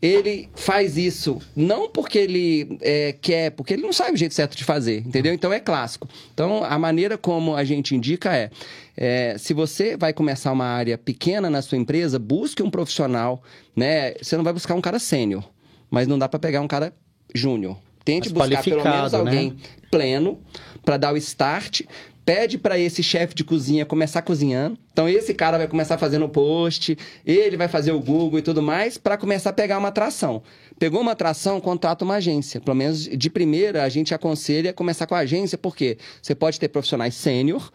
ele 0.00 0.50
faz 0.54 0.98
isso 0.98 1.40
não 1.56 1.88
porque 1.88 2.18
ele 2.18 2.78
é, 2.82 3.14
quer, 3.20 3.50
porque 3.52 3.72
ele 3.72 3.82
não 3.82 3.92
sabe 3.92 4.12
o 4.12 4.16
jeito 4.16 4.34
certo 4.34 4.56
de 4.56 4.64
fazer, 4.64 4.98
entendeu? 4.98 5.32
Então 5.32 5.52
é 5.52 5.58
clássico. 5.58 6.08
Então 6.32 6.62
a 6.62 6.78
maneira 6.78 7.16
como 7.16 7.54
a 7.56 7.64
gente 7.64 7.94
indica 7.94 8.34
é, 8.34 8.50
é 8.96 9.36
se 9.38 9.54
você 9.54 9.96
vai 9.96 10.12
começar 10.12 10.52
uma 10.52 10.66
área 10.66 10.98
pequena 10.98 11.48
na 11.48 11.62
sua 11.62 11.78
empresa, 11.78 12.18
busque 12.18 12.62
um 12.62 12.70
profissional, 12.70 13.42
né? 13.74 14.14
Você 14.20 14.36
não 14.36 14.44
vai 14.44 14.52
buscar 14.52 14.74
um 14.74 14.80
cara 14.80 14.98
sênior, 14.98 15.42
mas 15.90 16.06
não 16.06 16.18
dá 16.18 16.28
para 16.28 16.38
pegar 16.38 16.60
um 16.60 16.68
cara 16.68 16.92
júnior. 17.34 17.78
Tente 18.04 18.28
buscar 18.28 18.62
pelo 18.62 18.84
menos 18.84 19.12
né? 19.12 19.18
alguém 19.18 19.50
né? 19.50 19.56
pleno 19.90 20.38
para 20.84 20.98
dar 20.98 21.14
o 21.14 21.16
start, 21.16 21.82
pede 22.24 22.56
para 22.56 22.78
esse 22.78 23.02
chefe 23.02 23.34
de 23.34 23.44
cozinha 23.44 23.84
começar 23.84 24.22
cozinhando. 24.22 24.78
Então 24.92 25.08
esse 25.08 25.34
cara 25.34 25.58
vai 25.58 25.68
começar 25.68 25.98
fazendo 25.98 26.24
o 26.24 26.28
post, 26.28 26.96
ele 27.24 27.56
vai 27.56 27.68
fazer 27.68 27.92
o 27.92 28.00
Google 28.00 28.38
e 28.38 28.42
tudo 28.42 28.62
mais 28.62 28.96
para 28.96 29.16
começar 29.16 29.50
a 29.50 29.52
pegar 29.52 29.78
uma 29.78 29.88
atração. 29.88 30.42
Pegou 30.78 31.00
uma 31.00 31.12
atração, 31.12 31.60
contrata 31.60 32.04
uma 32.04 32.14
agência. 32.14 32.60
Pelo 32.60 32.76
menos 32.76 33.04
de 33.04 33.30
primeira 33.30 33.84
a 33.84 33.88
gente 33.88 34.14
aconselha 34.14 34.72
começar 34.72 35.06
com 35.06 35.14
a 35.14 35.18
agência 35.18 35.58
porque 35.58 35.98
você 36.22 36.34
pode 36.34 36.58
ter 36.58 36.68
profissionais 36.68 37.14
sênior 37.14 37.70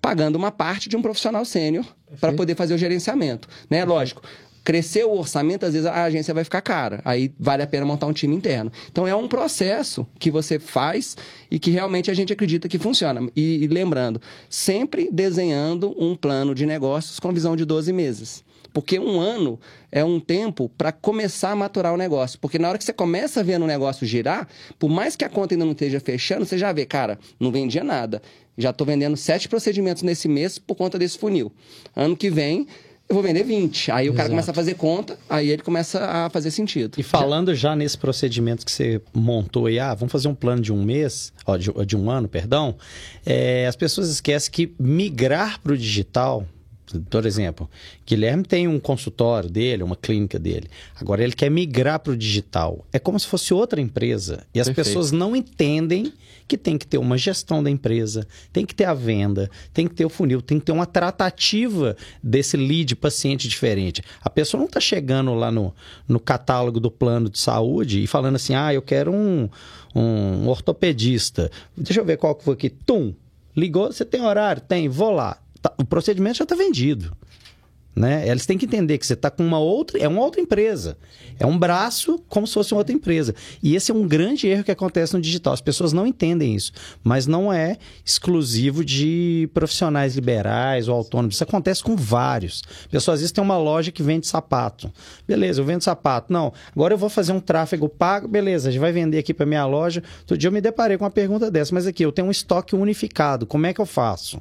pagando 0.00 0.36
uma 0.36 0.52
parte 0.52 0.88
de 0.88 0.96
um 0.96 1.02
profissional 1.02 1.44
sênior 1.44 1.84
para 2.20 2.32
poder 2.32 2.54
fazer 2.54 2.74
o 2.74 2.78
gerenciamento. 2.78 3.48
Né? 3.68 3.84
Lógico, 3.84 4.22
crescer 4.66 5.04
o 5.04 5.16
orçamento, 5.16 5.64
às 5.64 5.74
vezes 5.74 5.86
a 5.86 6.02
agência 6.02 6.34
vai 6.34 6.42
ficar 6.42 6.60
cara. 6.60 7.00
Aí 7.04 7.32
vale 7.38 7.62
a 7.62 7.66
pena 7.68 7.86
montar 7.86 8.08
um 8.08 8.12
time 8.12 8.34
interno. 8.34 8.72
Então 8.90 9.06
é 9.06 9.14
um 9.14 9.28
processo 9.28 10.04
que 10.18 10.28
você 10.28 10.58
faz 10.58 11.16
e 11.48 11.56
que 11.56 11.70
realmente 11.70 12.10
a 12.10 12.14
gente 12.14 12.32
acredita 12.32 12.68
que 12.68 12.76
funciona. 12.76 13.30
E, 13.36 13.62
e 13.62 13.68
lembrando, 13.68 14.20
sempre 14.50 15.08
desenhando 15.12 15.94
um 15.96 16.16
plano 16.16 16.52
de 16.52 16.66
negócios 16.66 17.20
com 17.20 17.32
visão 17.32 17.54
de 17.54 17.64
12 17.64 17.92
meses. 17.92 18.44
Porque 18.72 18.98
um 18.98 19.20
ano 19.20 19.58
é 19.90 20.04
um 20.04 20.18
tempo 20.18 20.68
para 20.76 20.90
começar 20.90 21.52
a 21.52 21.56
maturar 21.56 21.94
o 21.94 21.96
negócio. 21.96 22.36
Porque 22.40 22.58
na 22.58 22.68
hora 22.68 22.76
que 22.76 22.84
você 22.84 22.92
começa 22.92 23.38
a 23.38 23.42
ver 23.44 23.60
o 23.60 23.66
negócio 23.68 24.04
girar, 24.04 24.48
por 24.80 24.90
mais 24.90 25.14
que 25.14 25.24
a 25.24 25.28
conta 25.28 25.54
ainda 25.54 25.64
não 25.64 25.72
esteja 25.72 26.00
fechando, 26.00 26.44
você 26.44 26.58
já 26.58 26.72
vê, 26.72 26.84
cara, 26.84 27.20
não 27.38 27.52
vendia 27.52 27.84
nada. 27.84 28.20
Já 28.58 28.70
estou 28.70 28.86
vendendo 28.86 29.16
sete 29.16 29.48
procedimentos 29.48 30.02
nesse 30.02 30.26
mês 30.26 30.58
por 30.58 30.74
conta 30.74 30.98
desse 30.98 31.16
funil. 31.18 31.52
Ano 31.94 32.16
que 32.16 32.28
vem, 32.28 32.66
eu 33.08 33.14
vou 33.14 33.22
vender 33.22 33.44
20. 33.44 33.92
Aí 33.92 34.10
o 34.10 34.14
cara 34.14 34.28
começa 34.28 34.50
a 34.50 34.54
fazer 34.54 34.74
conta, 34.74 35.18
aí 35.28 35.48
ele 35.50 35.62
começa 35.62 36.04
a 36.04 36.30
fazer 36.30 36.50
sentido. 36.50 36.98
E 36.98 37.02
falando 37.02 37.54
já, 37.54 37.70
já 37.70 37.76
nesse 37.76 37.96
procedimento 37.96 38.64
que 38.64 38.72
você 38.72 39.00
montou 39.14 39.66
aí, 39.66 39.78
ah, 39.78 39.94
vamos 39.94 40.10
fazer 40.10 40.28
um 40.28 40.34
plano 40.34 40.60
de 40.60 40.72
um 40.72 40.82
mês, 40.82 41.32
ó, 41.44 41.56
de, 41.56 41.70
de 41.86 41.96
um 41.96 42.10
ano, 42.10 42.28
perdão, 42.28 42.74
é, 43.24 43.66
as 43.66 43.76
pessoas 43.76 44.08
esquecem 44.08 44.50
que 44.50 44.74
migrar 44.78 45.60
para 45.60 45.72
o 45.72 45.78
digital, 45.78 46.46
por 47.10 47.26
exemplo, 47.26 47.68
Guilherme 48.06 48.44
tem 48.44 48.68
um 48.68 48.78
consultório 48.78 49.50
dele, 49.50 49.82
uma 49.82 49.96
clínica 49.96 50.38
dele. 50.38 50.68
Agora 50.94 51.22
ele 51.22 51.32
quer 51.32 51.50
migrar 51.50 51.98
para 51.98 52.12
o 52.12 52.16
digital. 52.16 52.84
É 52.92 52.98
como 52.98 53.18
se 53.18 53.26
fosse 53.26 53.52
outra 53.52 53.80
empresa. 53.80 54.46
E 54.54 54.60
as 54.60 54.68
Perfeito. 54.68 54.86
pessoas 54.86 55.10
não 55.10 55.34
entendem 55.34 56.12
que 56.46 56.56
tem 56.56 56.78
que 56.78 56.86
ter 56.86 56.98
uma 56.98 57.18
gestão 57.18 57.60
da 57.60 57.68
empresa, 57.68 58.24
tem 58.52 58.64
que 58.64 58.72
ter 58.72 58.84
a 58.84 58.94
venda, 58.94 59.50
tem 59.74 59.88
que 59.88 59.94
ter 59.94 60.04
o 60.04 60.08
funil, 60.08 60.40
tem 60.40 60.60
que 60.60 60.66
ter 60.66 60.72
uma 60.72 60.86
tratativa 60.86 61.96
desse 62.22 62.56
lead 62.56 62.94
paciente 62.94 63.48
diferente. 63.48 64.00
A 64.22 64.30
pessoa 64.30 64.60
não 64.60 64.66
está 64.66 64.78
chegando 64.78 65.34
lá 65.34 65.50
no, 65.50 65.74
no 66.06 66.20
catálogo 66.20 66.78
do 66.78 66.90
plano 66.90 67.28
de 67.28 67.40
saúde 67.40 68.00
e 68.02 68.06
falando 68.06 68.36
assim: 68.36 68.54
ah, 68.54 68.72
eu 68.72 68.80
quero 68.82 69.12
um, 69.12 69.48
um 69.92 70.46
ortopedista. 70.46 71.50
Deixa 71.76 72.00
eu 72.00 72.04
ver 72.04 72.16
qual 72.16 72.34
que 72.34 72.44
foi 72.44 72.54
aqui. 72.54 72.70
Tum! 72.70 73.12
Ligou, 73.56 73.90
você 73.90 74.04
tem 74.04 74.20
horário? 74.20 74.62
Tem, 74.62 74.88
vou 74.88 75.10
lá 75.10 75.38
tá, 75.68 75.74
o 75.78 75.84
procedimento 75.84 76.38
já 76.38 76.44
está 76.44 76.54
vendido. 76.54 77.16
Né? 77.96 78.28
Eles 78.28 78.44
têm 78.44 78.58
que 78.58 78.66
entender 78.66 78.98
que 78.98 79.06
você 79.06 79.14
está 79.14 79.30
com 79.30 79.42
uma 79.42 79.58
outra, 79.58 79.98
é 79.98 80.06
uma 80.06 80.20
outra 80.20 80.38
empresa. 80.38 80.98
É 81.40 81.46
um 81.46 81.58
braço 81.58 82.22
como 82.28 82.46
se 82.46 82.52
fosse 82.52 82.74
uma 82.74 82.80
outra 82.80 82.94
empresa. 82.94 83.34
E 83.62 83.74
esse 83.74 83.90
é 83.90 83.94
um 83.94 84.06
grande 84.06 84.46
erro 84.46 84.62
que 84.62 84.70
acontece 84.70 85.14
no 85.14 85.20
digital. 85.20 85.54
As 85.54 85.62
pessoas 85.62 85.94
não 85.94 86.06
entendem 86.06 86.54
isso. 86.54 86.72
Mas 87.02 87.26
não 87.26 87.50
é 87.50 87.78
exclusivo 88.04 88.84
de 88.84 89.48
profissionais 89.54 90.14
liberais 90.14 90.88
ou 90.88 90.94
autônomos. 90.94 91.36
Isso 91.36 91.44
acontece 91.44 91.82
com 91.82 91.96
vários. 91.96 92.62
Pessoas 92.90 93.14
às 93.14 93.20
vezes 93.20 93.32
têm 93.32 93.42
uma 93.42 93.56
loja 93.56 93.90
que 93.90 94.02
vende 94.02 94.26
sapato. 94.26 94.92
Beleza, 95.26 95.62
eu 95.62 95.64
vendo 95.64 95.80
sapato. 95.80 96.30
Não, 96.30 96.52
agora 96.74 96.92
eu 96.92 96.98
vou 96.98 97.08
fazer 97.08 97.32
um 97.32 97.40
tráfego 97.40 97.88
pago. 97.88 98.28
Beleza, 98.28 98.68
a 98.68 98.72
gente 98.72 98.80
vai 98.80 98.92
vender 98.92 99.16
aqui 99.16 99.32
para 99.32 99.46
minha 99.46 99.64
loja. 99.64 100.02
Outro 100.20 100.36
dia 100.36 100.48
eu 100.48 100.52
me 100.52 100.60
deparei 100.60 100.98
com 100.98 101.04
uma 101.04 101.10
pergunta 101.10 101.50
dessa. 101.50 101.74
Mas 101.74 101.86
aqui, 101.86 102.04
eu 102.04 102.12
tenho 102.12 102.28
um 102.28 102.30
estoque 102.30 102.76
unificado. 102.76 103.46
Como 103.46 103.64
é 103.64 103.72
que 103.72 103.80
eu 103.80 103.86
faço? 103.86 104.38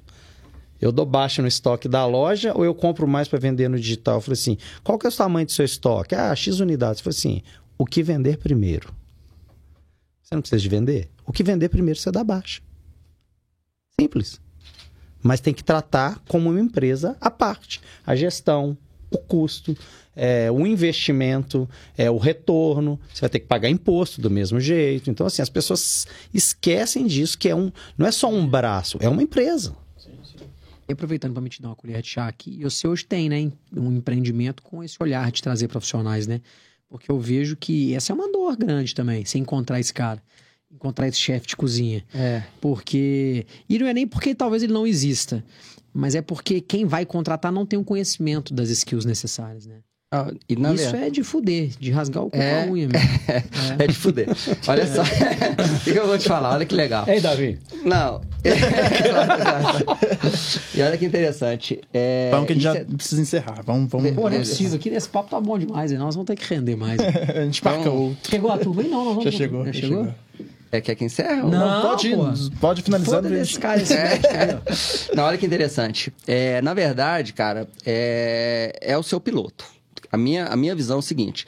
Eu 0.81 0.91
dou 0.91 1.05
baixa 1.05 1.41
no 1.41 1.47
estoque 1.47 1.87
da 1.87 2.05
loja 2.05 2.53
ou 2.55 2.65
eu 2.65 2.75
compro 2.75 3.07
mais 3.07 3.27
para 3.27 3.39
vender 3.39 3.69
no 3.69 3.79
digital? 3.79 4.15
Eu 4.15 4.21
falei 4.21 4.39
assim, 4.39 4.57
qual 4.83 4.99
que 4.99 5.05
é 5.05 5.09
o 5.09 5.11
tamanho 5.11 5.45
do 5.45 5.51
seu 5.51 5.65
estoque? 5.65 6.15
Ah, 6.15 6.35
X 6.35 6.59
unidades. 6.59 6.99
Eu 6.99 7.05
falei 7.05 7.17
assim, 7.17 7.41
o 7.77 7.85
que 7.85 8.03
vender 8.03 8.37
primeiro? 8.37 8.93
Você 10.21 10.35
não 10.35 10.41
precisa 10.41 10.61
de 10.61 10.69
vender? 10.69 11.09
O 11.25 11.31
que 11.31 11.43
vender 11.43 11.69
primeiro 11.69 11.99
você 11.99 12.11
dá 12.11 12.23
baixa. 12.23 12.61
Simples. 13.99 14.41
Mas 15.23 15.39
tem 15.39 15.53
que 15.53 15.63
tratar 15.63 16.21
como 16.27 16.49
uma 16.49 16.59
empresa 16.59 17.15
à 17.21 17.31
parte. 17.31 17.81
A 18.05 18.15
gestão, 18.15 18.77
o 19.09 19.17
custo, 19.17 19.75
é, 20.15 20.51
o 20.51 20.65
investimento, 20.65 21.69
é, 21.97 22.09
o 22.09 22.17
retorno. 22.17 22.99
Você 23.13 23.21
vai 23.21 23.29
ter 23.29 23.39
que 23.39 23.47
pagar 23.47 23.69
imposto 23.69 24.21
do 24.21 24.29
mesmo 24.29 24.59
jeito. 24.59 25.09
Então, 25.09 25.25
assim, 25.25 25.41
as 25.41 25.49
pessoas 25.49 26.07
esquecem 26.33 27.05
disso, 27.07 27.37
que 27.37 27.49
é 27.49 27.55
um, 27.55 27.71
não 27.97 28.05
é 28.05 28.11
só 28.11 28.29
um 28.29 28.47
braço, 28.47 28.97
é 29.01 29.09
uma 29.09 29.23
empresa. 29.23 29.75
E 30.87 30.93
aproveitando 30.93 31.33
para 31.33 31.41
me 31.41 31.49
te 31.49 31.61
dar 31.61 31.69
uma 31.69 31.75
colher 31.75 32.01
de 32.01 32.07
chá 32.07 32.27
aqui, 32.27 32.61
você 32.61 32.87
hoje 32.87 33.05
tem, 33.05 33.27
né, 33.27 33.51
um 33.75 33.91
empreendimento 33.91 34.61
com 34.61 34.83
esse 34.83 34.97
olhar 35.01 35.31
de 35.31 35.41
trazer 35.41 35.67
profissionais, 35.67 36.27
né? 36.27 36.41
Porque 36.87 37.11
eu 37.11 37.19
vejo 37.19 37.55
que 37.55 37.95
essa 37.95 38.11
é 38.11 38.15
uma 38.15 38.31
dor 38.31 38.55
grande 38.55 38.93
também, 38.93 39.25
se 39.25 39.39
encontrar 39.39 39.79
esse 39.79 39.93
cara, 39.93 40.21
encontrar 40.71 41.07
esse 41.07 41.17
chefe 41.17 41.47
de 41.47 41.55
cozinha. 41.55 42.05
É. 42.13 42.43
Porque. 42.61 43.45
E 43.67 43.79
não 43.79 43.87
é 43.87 43.93
nem 43.93 44.07
porque 44.07 44.35
talvez 44.35 44.61
ele 44.61 44.73
não 44.73 44.85
exista, 44.85 45.43
mas 45.93 46.13
é 46.13 46.21
porque 46.21 46.61
quem 46.61 46.85
vai 46.85 47.05
contratar 47.05 47.51
não 47.51 47.65
tem 47.65 47.79
o 47.79 47.83
conhecimento 47.83 48.53
das 48.53 48.69
skills 48.69 49.05
necessárias, 49.05 49.65
né? 49.65 49.79
Ah, 50.11 50.31
e 50.47 50.55
na 50.55 50.73
Isso 50.73 50.95
é 50.95 51.09
de 51.09 51.23
fuder, 51.23 51.69
de 51.79 51.91
rasgar 51.91 52.23
o 52.23 52.29
cu 52.29 52.37
É. 52.37 52.63
com 52.63 52.69
a 52.69 52.73
unha 52.73 52.87
mesmo. 52.87 53.09
É 53.79 53.87
de 53.87 53.93
fuder. 53.93 54.27
Olha 54.67 54.87
só. 54.87 55.01
O 55.05 55.83
que 55.83 55.89
eu 55.99 56.07
vou 56.07 56.17
te 56.17 56.27
falar? 56.27 56.53
Olha 56.55 56.65
que 56.65 56.75
legal. 56.75 57.05
Ei, 57.07 57.19
Davi. 57.19 57.59
Não. 57.83 58.21
e 60.75 60.81
olha 60.81 60.97
que 60.97 61.05
interessante. 61.05 61.81
É, 61.93 62.29
Vamos 62.31 62.47
que 62.47 62.53
a 62.53 62.55
gente 62.55 62.63
já 62.63 62.75
é- 62.75 62.83
precisa 62.83 63.21
encerrar. 63.21 63.61
Vamos, 63.65 63.89
vamos. 63.89 64.11
Pô, 64.11 64.29
não 64.29 64.35
é 64.37 64.39
possível. 64.39 64.75
Aqui 64.75 64.89
nesse 64.89 65.09
papo 65.09 65.29
tá 65.29 65.39
bom 65.41 65.57
demais, 65.57 65.91
hein? 65.91 65.97
Nós 65.97 66.15
vamos 66.15 66.27
ter 66.27 66.35
que 66.35 66.53
render 66.53 66.75
mais. 66.75 66.99
a 66.99 67.43
gente 67.43 67.63
marca 67.63 67.81
Então, 67.81 67.95
outro. 67.95 68.29
Chegou 68.31 68.51
a 68.51 68.57
turma 68.57 68.81
aí? 68.83 68.87
Não, 68.87 69.05
vamos... 69.05 69.23
Já 69.23 69.31
chegou. 69.31 69.65
Já 69.65 69.71
já 69.71 69.81
chegou? 69.81 70.07
É, 70.71 70.81
quer 70.81 70.95
que 70.95 71.05
encerre? 71.05 71.41
ou 71.41 71.49
Não, 71.49 71.81
pode 71.81 72.09
pô. 72.15 72.25
pode 72.59 72.81
finalizar. 72.81 73.15
Foda 73.23 73.29
cara, 73.29 73.41
esse 73.41 73.59
ó. 75.11 75.15
Não, 75.15 75.23
olha 75.23 75.37
que 75.37 75.45
interessante. 75.45 76.11
É, 76.27 76.61
na 76.61 76.73
verdade, 76.73 77.33
cara, 77.33 77.67
é, 77.85 78.75
é 78.81 78.97
o 78.97 79.03
seu 79.03 79.19
piloto. 79.19 79.74
A 80.15 80.17
minha, 80.17 80.45
a 80.45 80.55
minha 80.55 80.73
visão 80.73 80.95
é 80.95 80.99
o 80.99 81.01
seguinte: 81.01 81.45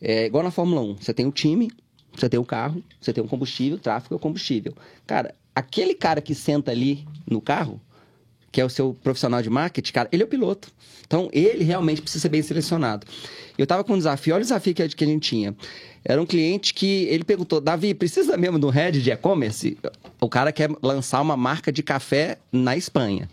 é 0.00 0.26
igual 0.26 0.42
na 0.42 0.50
Fórmula 0.50 0.80
1, 0.80 0.96
você 0.96 1.14
tem 1.14 1.24
o 1.24 1.30
time, 1.30 1.70
você 2.12 2.28
tem 2.28 2.38
o 2.38 2.44
carro, 2.44 2.82
você 3.00 3.12
tem 3.12 3.22
o 3.22 3.28
combustível, 3.28 3.78
o 3.78 3.80
tráfego 3.80 4.14
é 4.14 4.16
o 4.16 4.18
combustível. 4.18 4.74
Cara, 5.06 5.32
aquele 5.54 5.94
cara 5.94 6.20
que 6.20 6.34
senta 6.34 6.72
ali 6.72 7.06
no 7.30 7.40
carro, 7.40 7.80
que 8.50 8.60
é 8.60 8.64
o 8.64 8.68
seu 8.68 8.92
profissional 9.04 9.40
de 9.40 9.48
marketing, 9.48 9.92
cara, 9.92 10.08
ele 10.10 10.24
é 10.24 10.26
o 10.26 10.28
piloto. 10.28 10.68
Então, 11.06 11.28
ele 11.32 11.62
realmente 11.62 12.02
precisa 12.02 12.22
ser 12.22 12.28
bem 12.28 12.42
selecionado. 12.42 13.06
Eu 13.56 13.68
tava 13.68 13.84
com 13.84 13.94
um 13.94 13.98
desafio, 13.98 14.34
olha 14.34 14.40
o 14.40 14.44
desafio 14.44 14.74
que 14.74 14.82
a 14.82 14.88
que 14.88 15.04
a 15.04 15.06
gente 15.06 15.28
tinha. 15.28 15.54
Era 16.04 16.20
um 16.20 16.26
cliente 16.26 16.74
que 16.74 17.04
ele 17.04 17.22
perguntou, 17.22 17.60
Davi, 17.60 17.94
precisa 17.94 18.36
mesmo 18.36 18.58
de 18.58 18.66
um 18.66 18.70
head 18.70 19.00
de 19.00 19.12
e-commerce? 19.12 19.78
O 20.20 20.28
cara 20.28 20.50
quer 20.50 20.70
lançar 20.82 21.20
uma 21.20 21.36
marca 21.36 21.70
de 21.70 21.84
café 21.84 22.38
na 22.50 22.76
Espanha. 22.76 23.28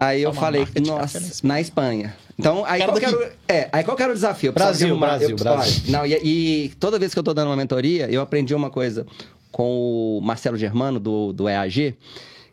Aí 0.00 0.22
eu 0.22 0.32
falei, 0.32 0.66
nossa, 0.86 1.20
café 1.20 1.34
na 1.42 1.60
Espanha. 1.60 2.14
Então, 2.38 2.64
aí 2.64 2.82
qual, 2.84 2.96
que 2.96 3.04
era, 3.04 3.32
é, 3.48 3.68
aí 3.72 3.82
qual 3.82 3.96
que 3.96 4.02
era 4.02 4.12
o 4.12 4.14
desafio? 4.14 4.48
Eu 4.48 4.52
Brasil, 4.52 4.88
arrumar- 4.90 5.06
Brasil, 5.18 5.30
eu- 5.30 5.36
Brasil. 5.36 5.82
não, 5.92 6.06
e, 6.06 6.14
e 6.14 6.68
toda 6.78 6.98
vez 6.98 7.12
que 7.12 7.18
eu 7.18 7.22
tô 7.24 7.34
dando 7.34 7.48
uma 7.48 7.56
mentoria, 7.56 8.08
eu 8.08 8.20
aprendi 8.20 8.54
uma 8.54 8.70
coisa 8.70 9.04
com 9.50 10.18
o 10.18 10.20
Marcelo 10.22 10.56
Germano, 10.56 11.00
do, 11.00 11.32
do 11.32 11.48
EAG, 11.48 11.96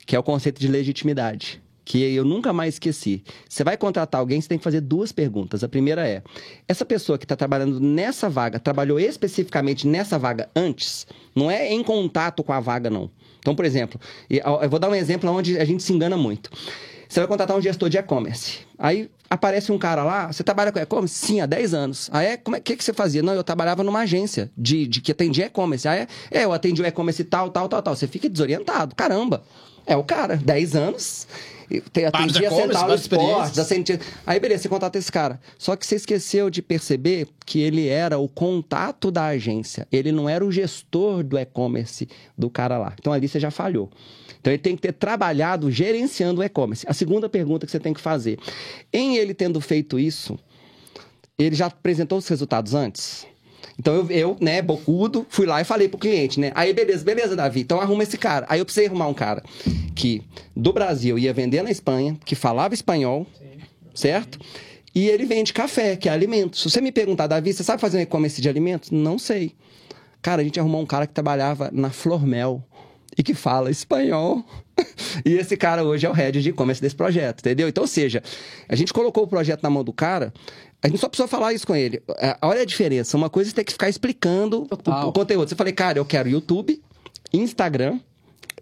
que 0.06 0.16
é 0.16 0.20
o 0.20 0.24
conceito 0.24 0.60
de 0.60 0.68
legitimidade. 0.68 1.62
Que 1.88 2.02
eu 2.16 2.26
nunca 2.26 2.52
mais 2.52 2.74
esqueci. 2.76 3.24
Você 3.48 3.64
vai 3.64 3.78
contratar 3.78 4.20
alguém, 4.20 4.42
você 4.42 4.48
tem 4.48 4.58
que 4.58 4.64
fazer 4.64 4.82
duas 4.82 5.12
perguntas. 5.12 5.64
A 5.64 5.70
primeira 5.70 6.08
é: 6.08 6.24
essa 6.68 6.84
pessoa 6.84 7.16
que 7.16 7.26
está 7.26 7.36
trabalhando 7.36 7.80
nessa 7.80 8.28
vaga, 8.28 8.58
trabalhou 8.58 9.00
especificamente 9.00 9.86
nessa 9.88 10.18
vaga 10.18 10.50
antes? 10.56 11.06
Não 11.36 11.52
é 11.52 11.72
em 11.72 11.84
contato 11.84 12.44
com 12.44 12.52
a 12.52 12.60
vaga, 12.60 12.90
não. 12.90 13.12
Então, 13.38 13.54
por 13.54 13.66
exemplo, 13.66 14.02
eu 14.28 14.68
vou 14.68 14.80
dar 14.80 14.90
um 14.90 14.96
exemplo 14.96 15.30
onde 15.30 15.60
a 15.60 15.64
gente 15.66 15.84
se 15.84 15.94
engana 15.94 16.18
muito. 16.18 16.50
Você 17.08 17.20
vai 17.20 17.28
contratar 17.28 17.56
um 17.58 17.62
gestor 17.62 17.90
de 17.90 17.98
e-commerce. 17.98 18.60
Aí 18.78 19.10
aparece 19.30 19.72
um 19.72 19.78
cara 19.78 20.04
lá, 20.04 20.32
você 20.32 20.44
trabalha 20.44 20.72
com 20.72 20.80
e-commerce? 20.80 21.16
Sim, 21.16 21.42
há 21.42 21.46
10 21.46 21.74
anos. 21.74 22.10
Aí 22.12 22.28
é, 22.28 22.38
como 22.38 22.56
é 22.56 22.60
que, 22.60 22.76
que 22.76 22.84
você 22.84 22.94
fazia? 22.94 23.22
Não, 23.22 23.34
eu 23.34 23.44
trabalhava 23.44 23.84
numa 23.84 24.00
agência 24.00 24.52
de, 24.58 24.88
de 24.88 25.02
que 25.02 25.12
atendia 25.12 25.46
e-commerce. 25.46 25.88
Aí 25.88 26.00
é, 26.00 26.08
é, 26.32 26.46
eu 26.46 26.54
atendi 26.54 26.82
o 26.82 26.86
e-commerce 26.86 27.24
tal, 27.24 27.50
tal, 27.50 27.68
tal, 27.68 27.82
tal. 27.82 27.96
Você 27.96 28.08
fica 28.08 28.30
desorientado. 28.30 28.96
Caramba, 28.96 29.44
é 29.86 29.96
o 29.96 30.04
cara, 30.04 30.38
10 30.38 30.76
anos. 30.76 31.28
Tem, 31.92 32.06
atendia 32.06 32.48
a 32.48 32.52
Central 32.52 32.82
várias 32.84 33.02
Esportes, 33.02 33.58
atendia... 33.58 34.00
Aí 34.26 34.40
beleza, 34.40 34.64
você 34.64 34.70
contrata 34.70 35.00
esse 35.00 35.12
cara. 35.12 35.40
Só 35.58 35.76
que 35.76 35.86
você 35.86 35.96
esqueceu 35.96 36.50
de 36.50 36.62
perceber 36.62 37.28
que 37.44 37.60
ele 37.60 37.88
era 37.88 38.20
o 38.20 38.28
contato 38.30 39.10
da 39.10 39.26
agência. 39.26 39.88
Ele 39.92 40.12
não 40.12 40.30
era 40.30 40.46
o 40.46 40.52
gestor 40.52 41.24
do 41.24 41.38
e-commerce 41.38 42.08
do 42.38 42.50
cara 42.50 42.78
lá. 42.78 42.94
Então 43.00 43.12
ali 43.12 43.28
você 43.28 43.40
já 43.40 43.50
falhou. 43.50 43.90
Então 44.40 44.54
ele 44.54 44.62
tem 44.62 44.76
que 44.76 44.84
ter 44.84 44.94
trabalhado 44.94 45.72
gerenciando 45.72 46.42
o 46.42 46.44
e-commerce. 46.44 46.86
A 46.88 46.94
segunda 46.94 47.28
pergunta 47.28 47.66
que 47.66 47.72
você 47.72 47.80
tem 47.80 47.96
que 47.96 48.02
fazer: 48.02 48.38
em 48.94 49.18
ele 49.18 49.34
tendo 49.34 49.60
feito 49.60 49.98
isso, 49.98 50.38
ele 51.38 51.56
já 51.56 51.66
apresentou 51.66 52.20
os 52.20 52.28
resultados 52.28 52.76
antes? 52.76 53.26
Então 53.78 53.94
eu, 53.94 54.12
eu, 54.12 54.38
né, 54.40 54.62
bocudo, 54.62 55.26
fui 55.30 55.46
lá 55.46 55.62
e 55.62 55.66
falei 55.66 55.88
pro 55.88 55.98
cliente, 55.98 56.40
né? 56.40 56.52
Aí, 56.56 56.74
beleza, 56.74 57.04
beleza, 57.04 57.36
Davi. 57.36 57.62
Então 57.62 57.80
arruma 57.82 58.04
esse 58.04 58.18
cara. 58.18 58.46
Aí 58.50 58.60
eu 58.60 58.66
precisei 58.66 58.88
arrumar 58.88 59.08
um 59.08 59.14
cara 59.14 59.44
que 59.94 60.22
do 60.56 60.72
Brasil 60.72 61.20
ia 61.20 61.34
vender 61.34 61.62
na 61.62 61.72
Espanha, 61.72 62.18
que 62.24 62.36
falava 62.36 62.74
espanhol, 62.74 63.28
certo? 63.94 64.40
E 64.94 65.10
ele 65.10 65.26
vende 65.26 65.52
café, 65.52 65.98
que 65.98 66.08
é 66.08 66.12
alimento. 66.12 66.58
Se 66.58 66.70
você 66.70 66.80
me 66.80 66.92
perguntar, 66.92 67.28
Davi, 67.28 67.52
você 67.54 67.64
sabe 67.64 67.82
fazer 67.82 67.98
um 67.98 68.02
e-commerce 68.02 68.42
de 68.42 68.48
alimentos? 68.48 68.92
Não 68.92 69.20
sei. 69.20 69.54
Cara, 70.22 70.42
a 70.42 70.46
gente 70.46 70.60
arrumou 70.60 70.82
um 70.82 70.86
cara 70.86 71.06
que 71.06 71.14
trabalhava 71.14 71.70
na 71.74 71.90
Flormel 71.90 72.64
e 73.18 73.22
que 73.22 73.34
fala 73.34 73.70
espanhol. 73.70 74.44
E 75.26 75.34
esse 75.34 75.56
cara 75.56 75.84
hoje 75.84 76.06
é 76.06 76.10
o 76.10 76.14
head 76.14 76.42
de 76.42 76.50
e-commerce 76.50 76.82
desse 76.82 76.96
projeto, 76.96 77.40
entendeu? 77.40 77.68
Então, 77.70 77.84
ou 77.84 77.88
seja, 77.88 78.22
a 78.68 78.76
gente 78.76 78.92
colocou 78.92 79.24
o 79.24 79.28
projeto 79.28 79.64
na 79.64 79.70
mão 79.70 79.84
do 79.84 79.94
cara, 79.94 80.34
a 80.84 80.88
gente 80.90 81.00
só 81.00 81.08
precisou 81.08 81.28
falar 81.28 81.54
isso 81.54 81.66
com 81.66 81.74
ele. 81.76 82.04
É, 82.18 82.38
Olha 82.42 82.62
a 82.62 82.66
diferença. 82.66 83.16
Uma 83.16 83.30
coisa 83.30 83.50
é 83.50 83.54
ter 83.54 83.64
que 83.64 83.72
ficar 83.72 83.88
explicando 83.90 84.64
o, 84.64 84.68
o 85.08 85.14
conteúdo. 85.14 85.48
Você 85.48 85.56
falei, 85.56 85.72
cara, 85.74 85.98
eu 85.98 86.06
quero 86.06 86.28
YouTube, 86.28 86.82
Instagram 87.34 88.00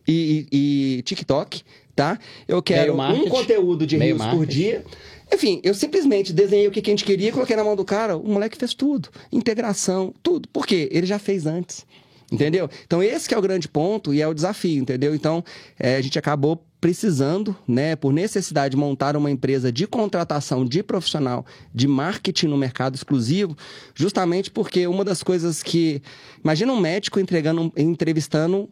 e, 0.07 0.47
e- 0.51 0.97
e 0.97 1.01
TikTok, 1.01 1.64
tá? 1.95 2.20
Eu 2.47 2.61
quero 2.61 2.93
um 3.16 3.30
conteúdo 3.30 3.86
de 3.88 3.97
rios 3.97 4.20
por 4.38 4.45
dia. 4.45 4.86
Enfim, 5.34 5.59
eu 5.64 5.74
simplesmente 5.74 6.32
desenhei 6.32 6.68
o 6.68 6.72
que 6.72 6.82
que 6.82 6.91
a 6.91 6.93
gente 6.93 7.03
queria, 7.03 7.32
coloquei 7.32 7.55
na 7.55 7.64
mão 7.64 7.76
do 7.76 7.84
cara, 7.84 8.16
o 8.16 8.28
moleque 8.28 8.55
fez 8.57 8.74
tudo. 8.76 9.09
Integração, 9.32 10.14
tudo. 10.22 10.47
Por 10.49 10.68
quê? 10.68 10.88
Ele 10.91 11.07
já 11.07 11.18
fez 11.18 11.45
antes. 11.47 11.86
Entendeu? 12.34 12.67
Então, 12.84 13.03
esse 13.03 13.29
que 13.29 13.36
é 13.36 13.38
o 13.38 13.41
grande 13.41 13.67
ponto 13.67 14.11
e 14.11 14.19
é 14.19 14.27
o 14.27 14.34
desafio, 14.34 14.81
entendeu? 14.81 15.13
Então, 15.13 15.43
é, 15.79 15.97
a 15.97 16.01
gente 16.01 16.17
acabou 16.17 16.65
precisando, 16.81 17.55
né, 17.67 17.95
por 17.95 18.11
necessidade, 18.11 18.75
montar 18.75 19.15
uma 19.15 19.29
empresa 19.29 19.71
de 19.71 19.86
contratação 19.86 20.65
de 20.65 20.81
profissional 20.81 21.45
de 21.71 21.88
marketing 21.88 22.47
no 22.47 22.57
mercado 22.57 22.95
exclusivo, 22.95 23.55
justamente 23.93 24.49
porque 24.49 24.88
uma 24.88 25.05
das 25.05 25.21
coisas 25.21 25.61
que. 25.61 26.01
Imagina 26.43 26.73
um 26.73 26.79
médico 26.79 27.19
entregando, 27.19 27.71
entrevistando 27.77 28.67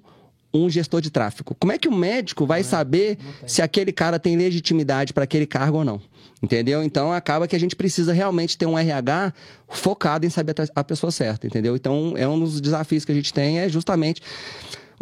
um 0.51 0.67
gestor 0.67 0.99
de 0.99 1.11
tráfego. 1.11 1.55
Como 1.57 1.71
é 1.71 1.77
que 1.77 1.87
o 1.87 1.95
médico 1.95 2.47
vai 2.47 2.63
saber 2.63 3.17
se 3.45 3.61
aquele 3.61 3.91
cara 3.91 4.19
tem 4.19 4.35
legitimidade 4.35 5.13
para 5.13 5.23
aquele 5.23 5.45
cargo 5.45 5.77
ou 5.77 5.85
não? 5.85 6.01
Entendeu? 6.41 6.83
Então 6.83 7.13
acaba 7.13 7.47
que 7.47 7.55
a 7.55 7.59
gente 7.59 7.75
precisa 7.75 8.11
realmente 8.13 8.57
ter 8.57 8.65
um 8.65 8.77
RH 8.77 9.31
focado 9.67 10.25
em 10.25 10.29
saber 10.29 10.55
a 10.75 10.83
pessoa 10.83 11.11
certa, 11.11 11.45
entendeu? 11.45 11.75
Então 11.75 12.13
é 12.17 12.27
um 12.27 12.39
dos 12.39 12.59
desafios 12.59 13.05
que 13.05 13.11
a 13.11 13.15
gente 13.15 13.31
tem 13.31 13.59
é 13.59 13.69
justamente 13.69 14.21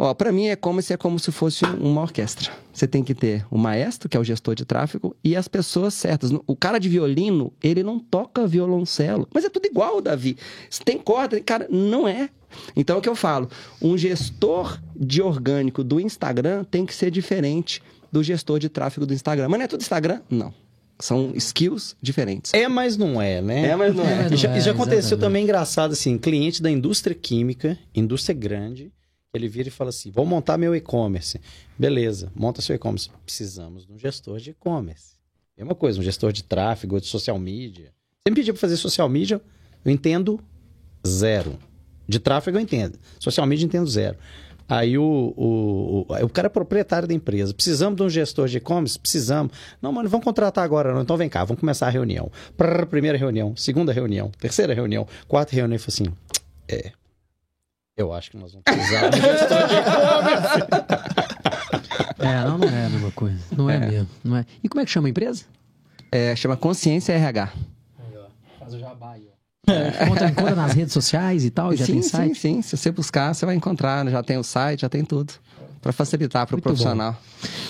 Ó, 0.02 0.14
para 0.14 0.32
mim 0.32 0.46
é 0.46 0.56
como 0.56 0.80
se 0.80 0.94
é 0.94 0.96
como 0.96 1.18
se 1.18 1.30
fosse 1.30 1.62
uma 1.66 2.00
orquestra. 2.00 2.50
Você 2.72 2.88
tem 2.88 3.04
que 3.04 3.14
ter 3.14 3.44
o 3.50 3.58
maestro, 3.58 4.08
que 4.08 4.16
é 4.16 4.20
o 4.20 4.24
gestor 4.24 4.54
de 4.54 4.64
tráfego, 4.64 5.14
e 5.22 5.36
as 5.36 5.46
pessoas 5.46 5.92
certas. 5.92 6.30
O 6.46 6.56
cara 6.56 6.78
de 6.78 6.88
violino, 6.88 7.52
ele 7.62 7.82
não 7.82 7.98
toca 7.98 8.46
violoncelo, 8.46 9.28
mas 9.30 9.44
é 9.44 9.50
tudo 9.50 9.66
igual, 9.66 10.00
Davi. 10.00 10.38
Se 10.70 10.80
tem 10.80 10.96
corda, 10.96 11.38
cara, 11.42 11.66
não 11.68 12.08
é. 12.08 12.30
Então 12.74 12.96
é 12.96 12.98
o 12.98 13.02
que 13.02 13.10
eu 13.10 13.14
falo, 13.14 13.50
um 13.82 13.98
gestor 13.98 14.80
de 14.96 15.20
orgânico 15.20 15.84
do 15.84 16.00
Instagram 16.00 16.64
tem 16.64 16.86
que 16.86 16.94
ser 16.94 17.10
diferente 17.10 17.82
do 18.10 18.22
gestor 18.22 18.58
de 18.58 18.70
tráfego 18.70 19.04
do 19.04 19.12
Instagram. 19.12 19.50
Mas 19.50 19.58
não 19.58 19.64
é 19.66 19.68
tudo 19.68 19.82
Instagram? 19.82 20.22
Não. 20.30 20.54
São 21.00 21.32
skills 21.34 21.96
diferentes. 22.00 22.52
É, 22.54 22.68
mas 22.68 22.96
não 22.96 23.20
é, 23.20 23.40
né? 23.40 23.68
É, 23.68 23.76
mas 23.76 23.94
não 23.94 24.04
é. 24.04 24.28
É, 24.28 24.32
E 24.32 24.36
já, 24.36 24.50
não 24.50 24.60
já 24.60 24.70
é, 24.70 24.74
aconteceu 24.74 24.98
exatamente. 24.98 25.20
também 25.20 25.42
engraçado, 25.44 25.92
assim, 25.92 26.18
cliente 26.18 26.62
da 26.62 26.70
indústria 26.70 27.14
química, 27.14 27.78
indústria 27.94 28.34
grande, 28.34 28.92
ele 29.32 29.48
vira 29.48 29.68
e 29.68 29.70
fala 29.70 29.90
assim: 29.90 30.10
vou 30.10 30.26
montar 30.26 30.58
meu 30.58 30.74
e-commerce. 30.74 31.40
Beleza, 31.78 32.30
monta 32.34 32.60
seu 32.60 32.74
e-commerce. 32.74 33.10
Precisamos 33.24 33.86
de 33.86 33.92
um 33.92 33.98
gestor 33.98 34.38
de 34.38 34.50
e-commerce. 34.50 35.14
Mesma 35.56 35.74
coisa, 35.74 36.00
um 36.00 36.02
gestor 36.02 36.32
de 36.32 36.42
tráfego, 36.42 37.00
de 37.00 37.06
social 37.06 37.38
media. 37.38 37.92
Você 38.22 38.30
me 38.30 38.36
pediu 38.36 38.54
para 38.54 38.60
fazer 38.60 38.76
social 38.76 39.08
media, 39.08 39.40
eu 39.84 39.92
entendo 39.92 40.40
zero. 41.06 41.58
De 42.08 42.18
tráfego 42.18 42.56
eu 42.56 42.60
entendo. 42.62 42.98
Social 43.18 43.46
media 43.46 43.64
eu 43.64 43.68
entendo 43.68 43.88
zero. 43.88 44.16
Aí 44.70 44.96
o, 44.96 45.02
o, 45.36 46.06
o, 46.08 46.24
o 46.24 46.28
cara 46.28 46.46
é 46.46 46.48
proprietário 46.48 47.08
da 47.08 47.12
empresa. 47.12 47.52
Precisamos 47.52 47.96
de 47.96 48.04
um 48.04 48.08
gestor 48.08 48.46
de 48.46 48.58
e-commerce? 48.58 48.96
Precisamos. 48.96 49.52
Não, 49.82 49.90
mano, 49.90 50.08
vamos 50.08 50.24
contratar 50.24 50.62
agora. 50.62 50.94
Não. 50.94 51.02
Então 51.02 51.16
vem 51.16 51.28
cá, 51.28 51.42
vamos 51.42 51.58
começar 51.58 51.88
a 51.88 51.90
reunião. 51.90 52.30
Prrr, 52.56 52.86
primeira 52.86 53.18
reunião, 53.18 53.56
segunda 53.56 53.92
reunião, 53.92 54.30
terceira 54.38 54.72
reunião, 54.72 55.08
quarta 55.26 55.56
reunião. 55.56 55.74
E 55.74 55.78
falei 55.80 56.08
assim: 56.08 56.16
é. 56.68 56.92
Eu 57.96 58.12
acho 58.12 58.30
que 58.30 58.36
nós 58.36 58.52
vamos 58.52 58.62
precisar 58.64 59.08
de 59.08 59.18
um 59.18 59.22
gestor 59.22 59.66
de 59.66 59.74
e-commerce. 59.74 61.20
É, 62.20 62.44
não, 62.44 62.58
não 62.58 62.68
é 62.68 62.84
a 62.84 62.90
mesma 62.90 63.10
coisa. 63.12 63.38
Não 63.56 63.70
é, 63.70 63.78
mesmo. 63.78 64.08
Não 64.22 64.36
é. 64.36 64.44
E 64.62 64.68
como 64.68 64.82
é 64.82 64.84
que 64.84 64.90
chama 64.90 65.08
a 65.08 65.10
empresa? 65.10 65.44
É, 66.12 66.36
chama 66.36 66.54
Consciência 66.54 67.14
RH. 67.14 67.50
Faz 68.58 68.74
o 68.74 68.78
jabá 68.78 69.12
aí, 69.12 69.26
ó. 69.26 69.29
Encontra, 69.68 70.28
encontra 70.28 70.54
nas 70.56 70.72
redes 70.72 70.92
sociais 70.92 71.44
e 71.44 71.50
tal, 71.50 71.74
já 71.76 71.84
sim, 71.86 71.94
tem 71.94 72.02
sim, 72.02 72.08
site. 72.08 72.38
sim. 72.38 72.62
Se 72.62 72.76
você 72.76 72.90
buscar, 72.90 73.34
você 73.34 73.46
vai 73.46 73.54
encontrar. 73.54 74.08
Já 74.10 74.22
tem 74.22 74.36
o 74.38 74.42
site, 74.42 74.80
já 74.80 74.88
tem 74.88 75.04
tudo. 75.04 75.32
Pra 75.80 75.92
facilitar 75.92 76.46
pro 76.46 76.56
Muito 76.56 76.62
profissional. 76.64 77.16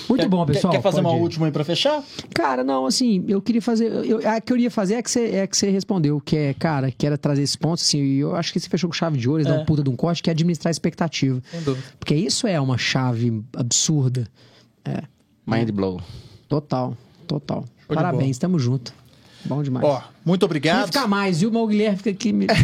Muito 0.09 0.23
Quer- 0.23 0.29
bom, 0.29 0.45
pessoal. 0.45 0.73
Quer, 0.73 0.83
fazer 0.83 0.99
uma 1.01 1.11
pode 1.11 1.21
ir. 1.21 1.23
última 1.23 1.47
aí 1.47 1.53
pra 1.53 1.63
fechar? 1.63 2.03
Cara, 2.35 2.65
não, 2.65 2.85
assim, 2.87 3.25
eu 3.29 3.41
queria 3.41 3.63
fazer. 3.63 3.85
Eu, 4.05 4.29
a 4.29 4.41
que 4.41 4.53
eu 4.53 4.57
ia 4.57 4.71
fazer 4.71 4.95
é 4.95 5.03
que, 5.03 5.09
você, 5.11 5.27
é 5.27 5.47
que 5.47 5.57
você 5.57 5.71
respondeu, 5.71 6.21
que 6.21 6.37
é, 6.37 6.55
cara, 6.55 6.91
que 6.91 7.07
era 7.07 7.17
trazer 7.17 7.43
esse 7.43 7.57
ponto, 7.57 7.75
assim, 7.81 7.99
e 7.99 8.19
eu 8.19 8.35
acho 8.35 8.53
que 8.53 8.59
você 8.59 8.69
fechou 8.69 8.89
com 8.91 8.95
chave 8.95 9.17
de 9.17 9.29
ouro, 9.29 9.43
É. 9.43 9.45
dá 9.45 9.55
uma 9.55 9.65
puta 9.65 9.83
de 9.85 9.91
um 9.91 9.95
corte, 9.95 10.23
que 10.25 10.31
é 10.31 10.33
administrar 10.33 10.71
a 10.71 10.73
expectativa. 10.73 11.41
Sem 11.53 11.63
dúvida. 11.63 11.87
Porque 12.01 12.15
isso 12.15 12.49
é 12.49 12.61
uma 12.61 12.77
chave 12.79 13.45
absurda. 13.57 14.27
Mind 15.47 15.71
blow. 15.71 16.01
Total, 16.49 16.97
total. 17.29 17.65
de 17.89 17.95
Parabéns, 17.95 18.39
tamo 18.39 18.59
junto. 18.59 18.93
Bom 19.45 19.63
demais. 19.63 19.85
Ó, 19.85 20.03
muito 20.25 20.45
obrigado. 20.45 20.87
ficar 20.87 21.07
mais, 21.07 21.41
viu? 21.41 21.51
Mas 21.51 21.63
o 21.63 21.67
Guilherme 21.67 21.97
fica 21.97 22.11
aqui. 22.11 22.33
Me... 22.33 22.47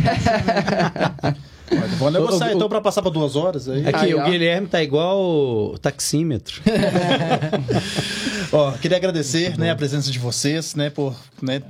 Vou 1.98 2.10
negociar 2.10 2.52
então 2.52 2.68
pra 2.68 2.80
passar 2.80 3.02
pra 3.02 3.10
duas 3.10 3.34
horas 3.34 3.68
aí. 3.68 3.86
Aqui, 3.86 3.98
Aí, 4.06 4.14
o 4.14 4.20
ó. 4.20 4.24
Guilherme 4.24 4.68
tá 4.68 4.82
igual 4.82 5.20
o 5.20 5.78
taxímetro. 5.78 6.62
Ó, 8.52 8.72
queria 8.72 8.96
agradecer, 8.96 9.58
né, 9.58 9.70
a 9.70 9.76
presença 9.76 10.10
de 10.10 10.18
vocês, 10.18 10.76
né, 10.76 10.90
por, 10.90 11.16
né, 11.42 11.62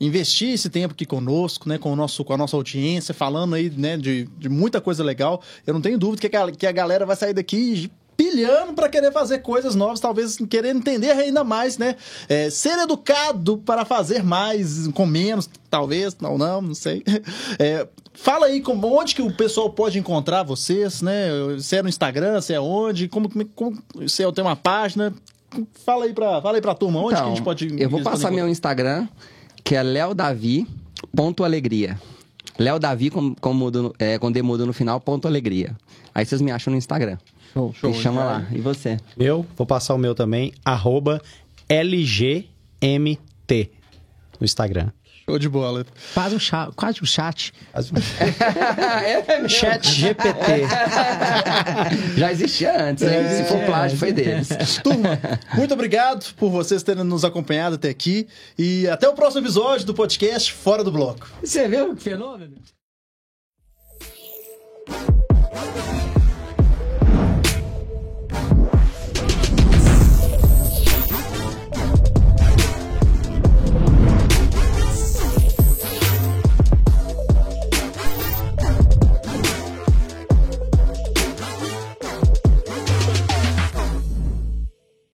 investir 0.00 0.54
esse 0.54 0.70
tempo 0.70 0.94
aqui 0.94 1.04
conosco, 1.04 1.68
né, 1.68 1.76
com, 1.76 1.92
o 1.92 1.96
nosso, 1.96 2.24
com 2.24 2.32
a 2.32 2.36
nossa 2.36 2.56
audiência, 2.56 3.12
falando 3.12 3.54
aí, 3.54 3.70
né, 3.70 3.98
de, 3.98 4.26
de 4.38 4.48
muita 4.48 4.80
coisa 4.80 5.04
legal. 5.04 5.42
Eu 5.66 5.74
não 5.74 5.80
tenho 5.80 5.98
dúvida 5.98 6.26
que 6.26 6.36
a, 6.36 6.50
que 6.50 6.66
a 6.66 6.72
galera 6.72 7.04
vai 7.04 7.16
sair 7.16 7.34
daqui 7.34 7.90
pilhando 8.16 8.72
para 8.72 8.88
querer 8.88 9.12
fazer 9.12 9.38
coisas 9.38 9.74
novas, 9.74 10.00
talvez 10.00 10.36
querer 10.48 10.74
entender 10.74 11.10
ainda 11.10 11.42
mais, 11.42 11.78
né? 11.78 11.96
É, 12.28 12.50
ser 12.50 12.78
educado 12.78 13.58
para 13.58 13.84
fazer 13.84 14.22
mais 14.22 14.86
com 14.88 15.06
menos, 15.06 15.48
talvez, 15.70 16.16
não, 16.20 16.38
não, 16.38 16.62
não 16.62 16.74
sei. 16.74 17.02
É, 17.58 17.86
fala 18.14 18.46
aí 18.46 18.60
como, 18.60 18.86
onde 18.86 19.14
que 19.14 19.22
o 19.22 19.34
pessoal 19.34 19.70
pode 19.70 19.98
encontrar 19.98 20.42
vocês, 20.42 21.02
né? 21.02 21.28
Se 21.60 21.76
é 21.76 21.82
no 21.82 21.88
Instagram, 21.88 22.40
se 22.40 22.52
é 22.52 22.60
onde, 22.60 23.08
como, 23.08 23.28
como 23.54 23.82
se 24.06 24.22
eu 24.22 24.32
tenho 24.32 24.46
uma 24.46 24.56
página, 24.56 25.12
Fala 25.84 26.06
aí 26.06 26.14
pra, 26.14 26.40
fala 26.40 26.56
aí 26.56 26.62
pra 26.62 26.74
turma, 26.74 26.98
onde 27.00 27.14
que 27.14 27.20
a 27.20 27.28
gente 27.28 27.42
pode... 27.42 27.66
Então, 27.66 27.78
Eu 27.78 27.90
vou 27.90 28.02
passar 28.02 28.30
meu 28.30 28.48
Instagram, 28.48 29.06
que 29.62 29.74
é 29.74 29.82
leodavi.alegria. 29.82 31.98
Léo 32.58 32.78
Davi 32.78 33.10
com, 33.10 33.34
com, 33.34 33.52
mudo, 33.52 33.94
é, 33.98 34.18
com 34.18 34.30
D 34.30 34.42
mudo 34.42 34.66
no 34.66 34.72
final, 34.72 35.00
ponto 35.00 35.26
alegria. 35.26 35.74
Aí 36.14 36.24
vocês 36.24 36.40
me 36.40 36.50
acham 36.50 36.70
no 36.70 36.76
Instagram. 36.76 37.16
Show. 37.52 37.74
Me 37.84 37.94
chama 37.94 38.24
lá. 38.24 38.46
E 38.50 38.60
você? 38.60 38.98
Eu 39.18 39.46
vou 39.56 39.66
passar 39.66 39.94
o 39.94 39.98
meu 39.98 40.14
também, 40.14 40.52
arroba 40.64 41.20
LGMT 41.68 42.48
no 44.40 44.44
Instagram. 44.44 44.90
Show 45.24 45.38
de 45.38 45.48
bola. 45.48 45.86
Faz 45.94 46.32
um 46.32 46.38
chat, 46.38 46.72
quase 46.74 47.00
um 47.00 47.06
chat. 47.06 47.52
Chat 49.48 49.88
GPT. 49.88 50.66
Já 52.18 52.32
existia 52.32 52.88
antes, 52.88 53.04
hein? 53.04 53.28
Se 53.28 53.44
for 53.44 53.64
plágio, 53.64 53.96
foi 53.96 54.12
deles. 54.12 54.48
Turma, 54.82 55.18
muito 55.54 55.74
obrigado 55.74 56.34
por 56.34 56.50
vocês 56.50 56.82
terem 56.82 57.04
nos 57.04 57.24
acompanhado 57.24 57.76
até 57.76 57.88
aqui. 57.88 58.26
E 58.58 58.88
até 58.88 59.08
o 59.08 59.14
próximo 59.14 59.44
episódio 59.44 59.86
do 59.86 59.94
podcast 59.94 60.52
Fora 60.52 60.82
do 60.82 60.90
Bloco. 60.90 61.30
Você 61.42 61.68
viu 61.68 61.94
que 61.94 62.02
fenômeno? 62.02 62.56